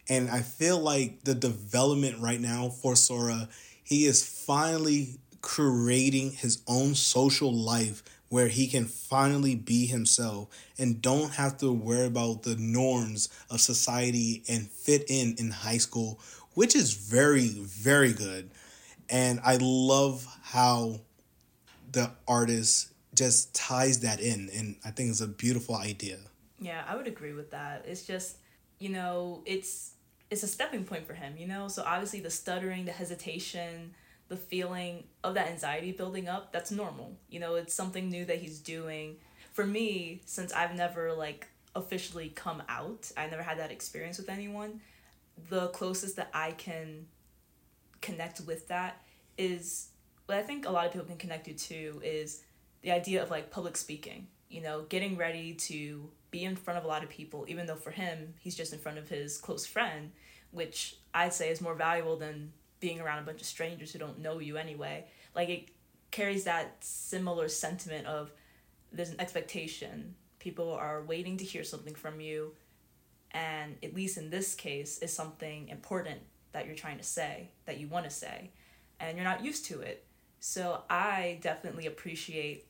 And 0.07 0.29
I 0.29 0.41
feel 0.41 0.79
like 0.79 1.23
the 1.23 1.33
development 1.33 2.19
right 2.19 2.39
now 2.39 2.69
for 2.69 2.95
Sora, 2.95 3.49
he 3.83 4.05
is 4.05 4.25
finally 4.25 5.19
creating 5.41 6.31
his 6.31 6.61
own 6.67 6.93
social 6.95 7.53
life 7.53 8.03
where 8.29 8.47
he 8.47 8.67
can 8.67 8.85
finally 8.85 9.55
be 9.55 9.85
himself 9.85 10.49
and 10.77 11.01
don't 11.01 11.33
have 11.35 11.57
to 11.57 11.71
worry 11.71 12.05
about 12.05 12.43
the 12.43 12.55
norms 12.57 13.29
of 13.49 13.61
society 13.61 14.43
and 14.49 14.69
fit 14.69 15.05
in 15.07 15.35
in 15.37 15.51
high 15.51 15.77
school, 15.77 16.19
which 16.53 16.75
is 16.75 16.93
very, 16.93 17.49
very 17.49 18.13
good. 18.13 18.51
And 19.09 19.39
I 19.43 19.57
love 19.61 20.27
how 20.41 21.01
the 21.91 22.11
artist 22.27 22.91
just 23.15 23.55
ties 23.55 24.01
that 24.01 24.19
in. 24.19 24.49
And 24.53 24.75
I 24.83 24.91
think 24.91 25.09
it's 25.09 25.21
a 25.21 25.27
beautiful 25.27 25.75
idea. 25.75 26.17
Yeah, 26.59 26.83
I 26.87 26.95
would 26.95 27.07
agree 27.07 27.33
with 27.33 27.51
that. 27.51 27.85
It's 27.87 28.05
just, 28.05 28.37
you 28.79 28.89
know, 28.89 29.43
it's 29.45 29.91
it's 30.29 30.43
a 30.43 30.47
stepping 30.47 30.83
point 30.83 31.07
for 31.07 31.13
him, 31.13 31.35
you 31.37 31.47
know? 31.47 31.69
So 31.69 31.83
obviously 31.85 32.19
the 32.19 32.29
stuttering, 32.29 32.83
the 32.83 32.91
hesitation, 32.91 33.93
the 34.29 34.37
feeling 34.37 35.05
of 35.23 35.35
that 35.35 35.47
anxiety 35.47 35.91
building 35.91 36.27
up, 36.27 36.51
that's 36.51 36.71
normal. 36.71 37.17
You 37.29 37.39
know, 37.39 37.55
it's 37.55 37.73
something 37.73 38.09
new 38.09 38.25
that 38.25 38.37
he's 38.37 38.59
doing. 38.59 39.17
For 39.53 39.65
me, 39.65 40.21
since 40.25 40.53
I've 40.53 40.75
never 40.75 41.13
like 41.13 41.47
officially 41.75 42.29
come 42.29 42.61
out, 42.67 43.11
I 43.15 43.27
never 43.27 43.43
had 43.43 43.59
that 43.59 43.71
experience 43.71 44.17
with 44.17 44.29
anyone, 44.29 44.81
the 45.49 45.67
closest 45.67 46.15
that 46.15 46.29
I 46.33 46.51
can 46.51 47.05
connect 48.01 48.41
with 48.41 48.67
that 48.67 49.01
is 49.37 49.89
what 50.25 50.37
I 50.37 50.41
think 50.41 50.67
a 50.67 50.71
lot 50.71 50.85
of 50.85 50.91
people 50.91 51.07
can 51.07 51.17
connect 51.17 51.47
you 51.47 51.53
to 51.53 52.01
is 52.03 52.43
the 52.81 52.91
idea 52.91 53.21
of 53.21 53.29
like 53.29 53.51
public 53.51 53.77
speaking. 53.77 54.27
You 54.49 54.61
know, 54.61 54.83
getting 54.83 55.17
ready 55.17 55.53
to 55.53 56.09
be 56.31 56.43
in 56.43 56.55
front 56.55 56.77
of 56.77 56.85
a 56.85 56.87
lot 56.87 57.03
of 57.03 57.09
people, 57.09 57.45
even 57.47 57.65
though 57.65 57.75
for 57.75 57.91
him, 57.91 58.33
he's 58.39 58.55
just 58.55 58.73
in 58.73 58.79
front 58.79 58.97
of 58.97 59.09
his 59.09 59.37
close 59.37 59.65
friend, 59.65 60.11
which 60.51 60.95
I'd 61.13 61.33
say 61.33 61.49
is 61.49 61.61
more 61.61 61.75
valuable 61.75 62.17
than 62.17 62.53
being 62.79 62.99
around 62.99 63.19
a 63.19 63.25
bunch 63.25 63.41
of 63.41 63.47
strangers 63.47 63.91
who 63.91 63.99
don't 63.99 64.19
know 64.19 64.39
you 64.39 64.57
anyway. 64.57 65.05
Like 65.35 65.49
it 65.49 65.69
carries 66.11 66.43
that 66.45 66.77
similar 66.83 67.47
sentiment 67.47 68.07
of 68.07 68.31
there's 68.91 69.09
an 69.09 69.19
expectation. 69.19 70.15
People 70.39 70.71
are 70.71 71.03
waiting 71.03 71.37
to 71.37 71.45
hear 71.45 71.63
something 71.63 71.95
from 71.95 72.21
you, 72.21 72.53
and 73.31 73.75
at 73.83 73.93
least 73.93 74.17
in 74.17 74.29
this 74.29 74.55
case, 74.55 74.99
is 74.99 75.11
something 75.11 75.67
important 75.69 76.19
that 76.53 76.65
you're 76.65 76.75
trying 76.75 76.97
to 76.97 77.03
say, 77.03 77.49
that 77.65 77.79
you 77.79 77.87
want 77.87 78.05
to 78.05 78.11
say, 78.11 78.51
and 78.99 79.17
you're 79.17 79.25
not 79.25 79.43
used 79.43 79.65
to 79.65 79.81
it. 79.81 80.05
So 80.39 80.83
I 80.89 81.39
definitely 81.41 81.87
appreciate 81.87 82.67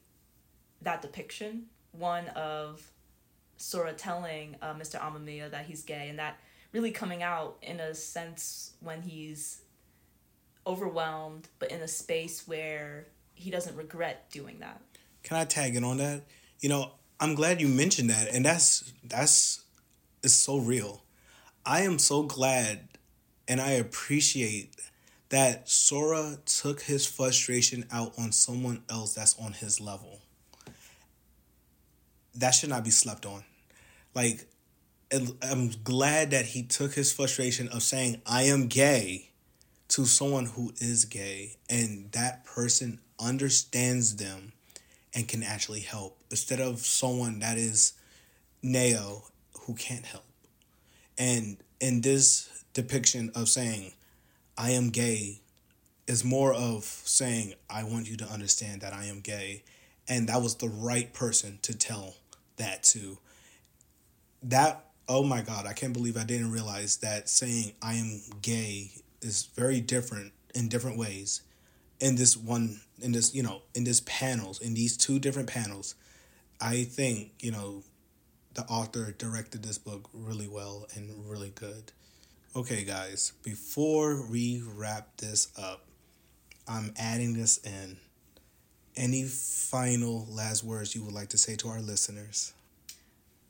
that 0.81 1.01
depiction. 1.01 1.65
One 1.91 2.27
of 2.29 2.81
Sora 3.57 3.93
telling 3.93 4.55
uh, 4.61 4.73
Mr. 4.73 4.99
Amamiya 4.99 5.51
that 5.51 5.65
he's 5.65 5.83
gay, 5.83 6.09
and 6.09 6.19
that 6.19 6.39
really 6.73 6.91
coming 6.91 7.23
out 7.23 7.57
in 7.61 7.79
a 7.79 7.93
sense 7.93 8.73
when 8.81 9.01
he's 9.01 9.61
overwhelmed, 10.67 11.47
but 11.59 11.71
in 11.71 11.81
a 11.81 11.87
space 11.87 12.47
where 12.47 13.07
he 13.33 13.49
doesn't 13.49 13.75
regret 13.75 14.29
doing 14.29 14.59
that. 14.59 14.81
Can 15.23 15.37
I 15.37 15.45
tag 15.45 15.75
in 15.75 15.83
on 15.83 15.97
that? 15.97 16.23
You 16.59 16.69
know, 16.69 16.91
I'm 17.19 17.33
glad 17.33 17.61
you 17.61 17.67
mentioned 17.67 18.09
that, 18.09 18.27
and 18.33 18.45
that's 18.45 18.93
that's 19.03 19.63
is 20.23 20.35
so 20.35 20.57
real. 20.57 21.03
I 21.65 21.81
am 21.81 21.99
so 21.99 22.23
glad, 22.23 22.87
and 23.47 23.59
I 23.61 23.71
appreciate 23.71 24.75
that 25.29 25.69
Sora 25.69 26.37
took 26.45 26.81
his 26.81 27.05
frustration 27.05 27.85
out 27.91 28.13
on 28.17 28.31
someone 28.31 28.83
else 28.89 29.13
that's 29.13 29.37
on 29.39 29.53
his 29.53 29.81
level. 29.81 30.19
That 32.35 32.51
should 32.51 32.69
not 32.69 32.83
be 32.83 32.91
slept 32.91 33.25
on. 33.25 33.43
Like, 34.13 34.47
I'm 35.41 35.71
glad 35.83 36.31
that 36.31 36.45
he 36.45 36.63
took 36.63 36.93
his 36.93 37.11
frustration 37.11 37.67
of 37.69 37.83
saying, 37.83 38.21
I 38.25 38.43
am 38.43 38.67
gay, 38.67 39.26
to 39.89 40.05
someone 40.05 40.45
who 40.45 40.73
is 40.77 41.05
gay, 41.05 41.55
and 41.69 42.11
that 42.11 42.45
person 42.45 42.99
understands 43.19 44.17
them 44.17 44.53
and 45.13 45.27
can 45.27 45.43
actually 45.43 45.79
help 45.79 46.19
instead 46.29 46.59
of 46.59 46.79
someone 46.79 47.39
that 47.39 47.57
is 47.57 47.93
Neo 48.61 49.23
who 49.61 49.73
can't 49.73 50.05
help. 50.05 50.25
And 51.17 51.57
in 51.79 52.01
this 52.01 52.63
depiction 52.73 53.31
of 53.33 53.49
saying, 53.49 53.93
I 54.57 54.71
am 54.71 54.89
gay, 54.89 55.41
is 56.07 56.23
more 56.23 56.53
of 56.53 56.83
saying, 56.83 57.53
I 57.69 57.83
want 57.83 58.09
you 58.09 58.17
to 58.17 58.25
understand 58.25 58.81
that 58.81 58.93
I 58.93 59.05
am 59.05 59.19
gay. 59.19 59.63
And 60.07 60.29
that 60.29 60.41
was 60.41 60.55
the 60.55 60.69
right 60.69 61.13
person 61.13 61.59
to 61.63 61.77
tell 61.77 62.15
that 62.55 62.83
to. 62.83 63.17
That, 64.43 64.85
oh 65.09 65.23
my 65.23 65.41
God, 65.41 65.65
I 65.65 65.73
can't 65.73 65.93
believe 65.93 66.15
I 66.15 66.23
didn't 66.23 66.51
realize 66.51 66.97
that 66.97 67.27
saying 67.27 67.73
I 67.81 67.95
am 67.95 68.21
gay 68.41 68.91
is 69.21 69.49
very 69.55 69.81
different 69.81 70.33
in 70.53 70.69
different 70.69 70.97
ways 70.97 71.41
in 71.99 72.15
this 72.15 72.37
one 72.37 72.79
in 73.01 73.11
this 73.11 73.33
you 73.33 73.43
know 73.43 73.61
in 73.73 73.83
this 73.83 74.01
panels 74.05 74.59
in 74.61 74.73
these 74.73 74.97
two 74.97 75.19
different 75.19 75.49
panels. 75.49 75.95
I 76.59 76.83
think 76.83 77.31
you 77.39 77.51
know 77.51 77.83
the 78.53 78.63
author 78.63 79.11
directed 79.11 79.63
this 79.63 79.77
book 79.77 80.09
really 80.13 80.47
well 80.47 80.87
and 80.95 81.09
really 81.29 81.51
good. 81.55 81.91
Okay 82.55 82.83
guys 82.83 83.33
before 83.43 84.25
we 84.29 84.63
wrap 84.65 85.17
this 85.17 85.49
up 85.57 85.85
i'm 86.67 86.93
adding 86.97 87.33
this 87.33 87.57
in. 87.59 87.97
Any 88.95 89.25
final 89.25 90.25
last 90.27 90.63
words 90.63 90.95
you 90.95 91.03
would 91.03 91.13
like 91.13 91.29
to 91.29 91.37
say 91.37 91.55
to 91.57 91.67
our 91.69 91.79
listeners? 91.79 92.53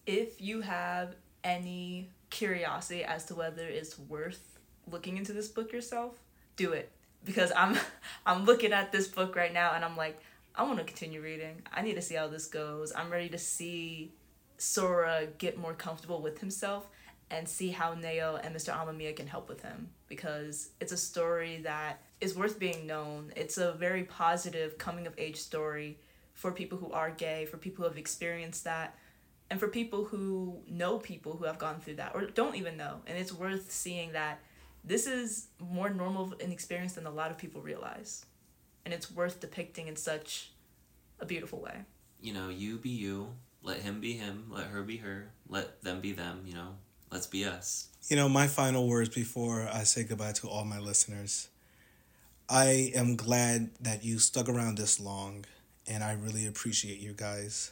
If 0.06 0.42
you 0.42 0.60
have 0.60 1.16
any 1.42 2.10
curiosity 2.30 3.06
as 3.06 3.24
to 3.26 3.36
whether 3.36 3.66
it's 3.66 3.98
worth 3.98 4.57
looking 4.90 5.18
into 5.18 5.34
this 5.34 5.48
book 5.48 5.72
yourself 5.72 6.20
do 6.56 6.74
it 6.74 6.92
because 7.24 7.52
I'm 7.56 7.78
I'm 8.26 8.46
looking 8.46 8.74
at 8.74 8.92
this 8.92 9.08
book 9.08 9.36
right 9.36 9.54
now 9.54 9.74
and 9.74 9.86
I'm 9.86 9.96
like, 9.96 10.20
I 10.56 10.64
want 10.64 10.80
to 10.80 10.84
continue 10.84 11.22
reading. 11.22 11.62
I 11.72 11.82
need 11.82 11.96
to 11.96 12.02
see 12.02 12.16
how 12.16 12.28
this 12.28 12.48
goes. 12.48 12.92
I'm 12.96 13.12
ready 13.12 13.30
to 13.30 13.38
see 13.38 14.12
Sora 14.58 15.28
get 15.38 15.58
more 15.58 15.74
comfortable 15.74 16.22
with 16.22 16.40
himself 16.40 16.88
and 17.30 17.48
see 17.48 17.70
how 17.70 17.94
Neo 17.94 18.40
and 18.42 18.56
Mr. 18.56 18.74
Amamiya 18.74 19.16
can 19.16 19.28
help 19.28 19.50
with 19.50 19.62
him 19.62 19.90
because 20.08 20.70
it's 20.80 20.94
a 20.94 20.98
story 20.98 21.62
that 21.64 22.00
is 22.22 22.36
worth 22.36 22.58
being 22.58 22.88
known. 22.88 23.32
It's 23.36 23.58
a 23.58 23.74
very 23.74 24.04
positive 24.04 24.78
coming 24.78 25.06
of 25.06 25.14
age 25.18 25.36
story 25.38 26.00
for 26.34 26.52
people 26.52 26.78
who 26.78 26.92
are 26.92 27.12
gay, 27.12 27.46
for 27.46 27.58
people 27.58 27.84
who 27.84 27.90
have 27.90 27.98
experienced 27.98 28.64
that, 28.64 28.96
and 29.50 29.60
for 29.60 29.68
people 29.68 30.06
who 30.06 30.58
know 30.70 30.98
people 30.98 31.34
who 31.34 31.46
have 31.46 31.58
gone 31.58 31.80
through 31.80 31.96
that 31.96 32.14
or 32.16 32.26
don't 32.26 32.56
even 32.56 32.78
know. 32.78 33.02
And 33.06 33.18
it's 33.18 33.34
worth 33.34 33.72
seeing 33.72 34.14
that 34.14 34.40
this 34.88 35.06
is 35.08 35.48
more 35.60 35.90
normal 35.90 36.34
an 36.44 36.52
experience 36.52 36.94
than 36.94 37.06
a 37.06 37.12
lot 37.12 37.32
of 37.32 37.38
people 37.38 37.62
realize. 37.62 38.26
And 38.86 38.94
it's 38.94 39.12
worth 39.12 39.42
depicting 39.42 39.88
in 39.88 39.96
such 39.96 40.52
a 41.20 41.26
beautiful 41.26 41.60
way. 41.62 41.82
You 42.22 42.34
know, 42.34 42.50
you 42.50 42.78
be 42.78 42.90
you, 42.90 43.36
let 43.62 43.80
him 43.82 44.00
be 44.00 44.14
him, 44.14 44.46
let 44.50 44.68
her 44.68 44.82
be 44.84 44.98
her, 44.98 45.32
let 45.50 45.82
them 45.84 46.00
be 46.02 46.14
them, 46.14 46.44
you 46.46 46.54
know. 46.54 46.76
Let's 47.12 47.28
be 47.28 47.46
us. 47.46 47.88
You 48.10 48.16
know, 48.18 48.28
my 48.28 48.48
final 48.48 48.88
words 48.88 49.10
before 49.10 49.70
I 49.72 49.84
say 49.84 50.04
goodbye 50.04 50.34
to 50.34 50.48
all 50.50 50.66
my 50.66 50.80
listeners. 50.80 51.50
I 52.50 52.92
am 52.96 53.16
glad 53.16 53.72
that 53.82 54.04
you 54.04 54.20
stuck 54.20 54.50
around 54.50 54.78
this 54.78 55.00
long, 55.00 55.46
and 55.86 56.04
I 56.04 56.14
really 56.14 56.46
appreciate 56.48 57.00
you 57.00 57.14
guys. 57.14 57.72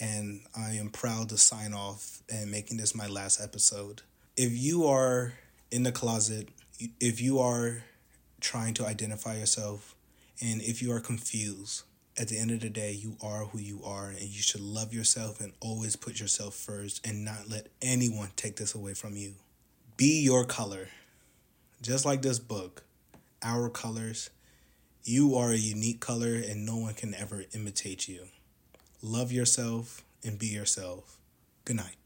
and 0.00 0.40
I 0.56 0.72
am 0.72 0.90
proud 0.90 1.28
to 1.30 1.38
sign 1.38 1.72
off 1.74 2.22
and 2.30 2.50
making 2.50 2.76
this 2.76 2.94
my 2.94 3.06
last 3.08 3.40
episode. 3.40 4.02
If 4.36 4.52
you 4.52 4.86
are 4.86 5.34
in 5.70 5.82
the 5.82 5.92
closet, 5.92 6.48
if 7.00 7.20
you 7.20 7.38
are 7.38 7.84
trying 8.40 8.74
to 8.74 8.86
identify 8.86 9.36
yourself, 9.36 9.94
and 10.40 10.62
if 10.62 10.80
you 10.80 10.92
are 10.92 11.00
confused, 11.00 11.82
at 12.18 12.28
the 12.28 12.38
end 12.38 12.50
of 12.50 12.60
the 12.60 12.70
day, 12.70 12.92
you 12.92 13.16
are 13.22 13.44
who 13.44 13.58
you 13.58 13.80
are, 13.84 14.08
and 14.08 14.22
you 14.22 14.42
should 14.42 14.60
love 14.60 14.92
yourself 14.92 15.40
and 15.40 15.52
always 15.60 15.94
put 15.94 16.18
yourself 16.18 16.54
first 16.54 17.06
and 17.06 17.24
not 17.24 17.48
let 17.48 17.68
anyone 17.80 18.30
take 18.34 18.56
this 18.56 18.74
away 18.74 18.94
from 18.94 19.16
you. 19.16 19.34
Be 19.96 20.22
your 20.22 20.44
color. 20.44 20.88
Just 21.80 22.04
like 22.04 22.22
this 22.22 22.40
book, 22.40 22.82
Our 23.42 23.68
Colors, 23.68 24.30
you 25.04 25.36
are 25.36 25.50
a 25.50 25.56
unique 25.56 26.00
color 26.00 26.34
and 26.34 26.66
no 26.66 26.76
one 26.76 26.94
can 26.94 27.14
ever 27.14 27.44
imitate 27.54 28.08
you. 28.08 28.24
Love 29.00 29.30
yourself 29.30 30.02
and 30.24 30.38
be 30.38 30.48
yourself. 30.48 31.18
Good 31.64 31.76
night. 31.76 31.96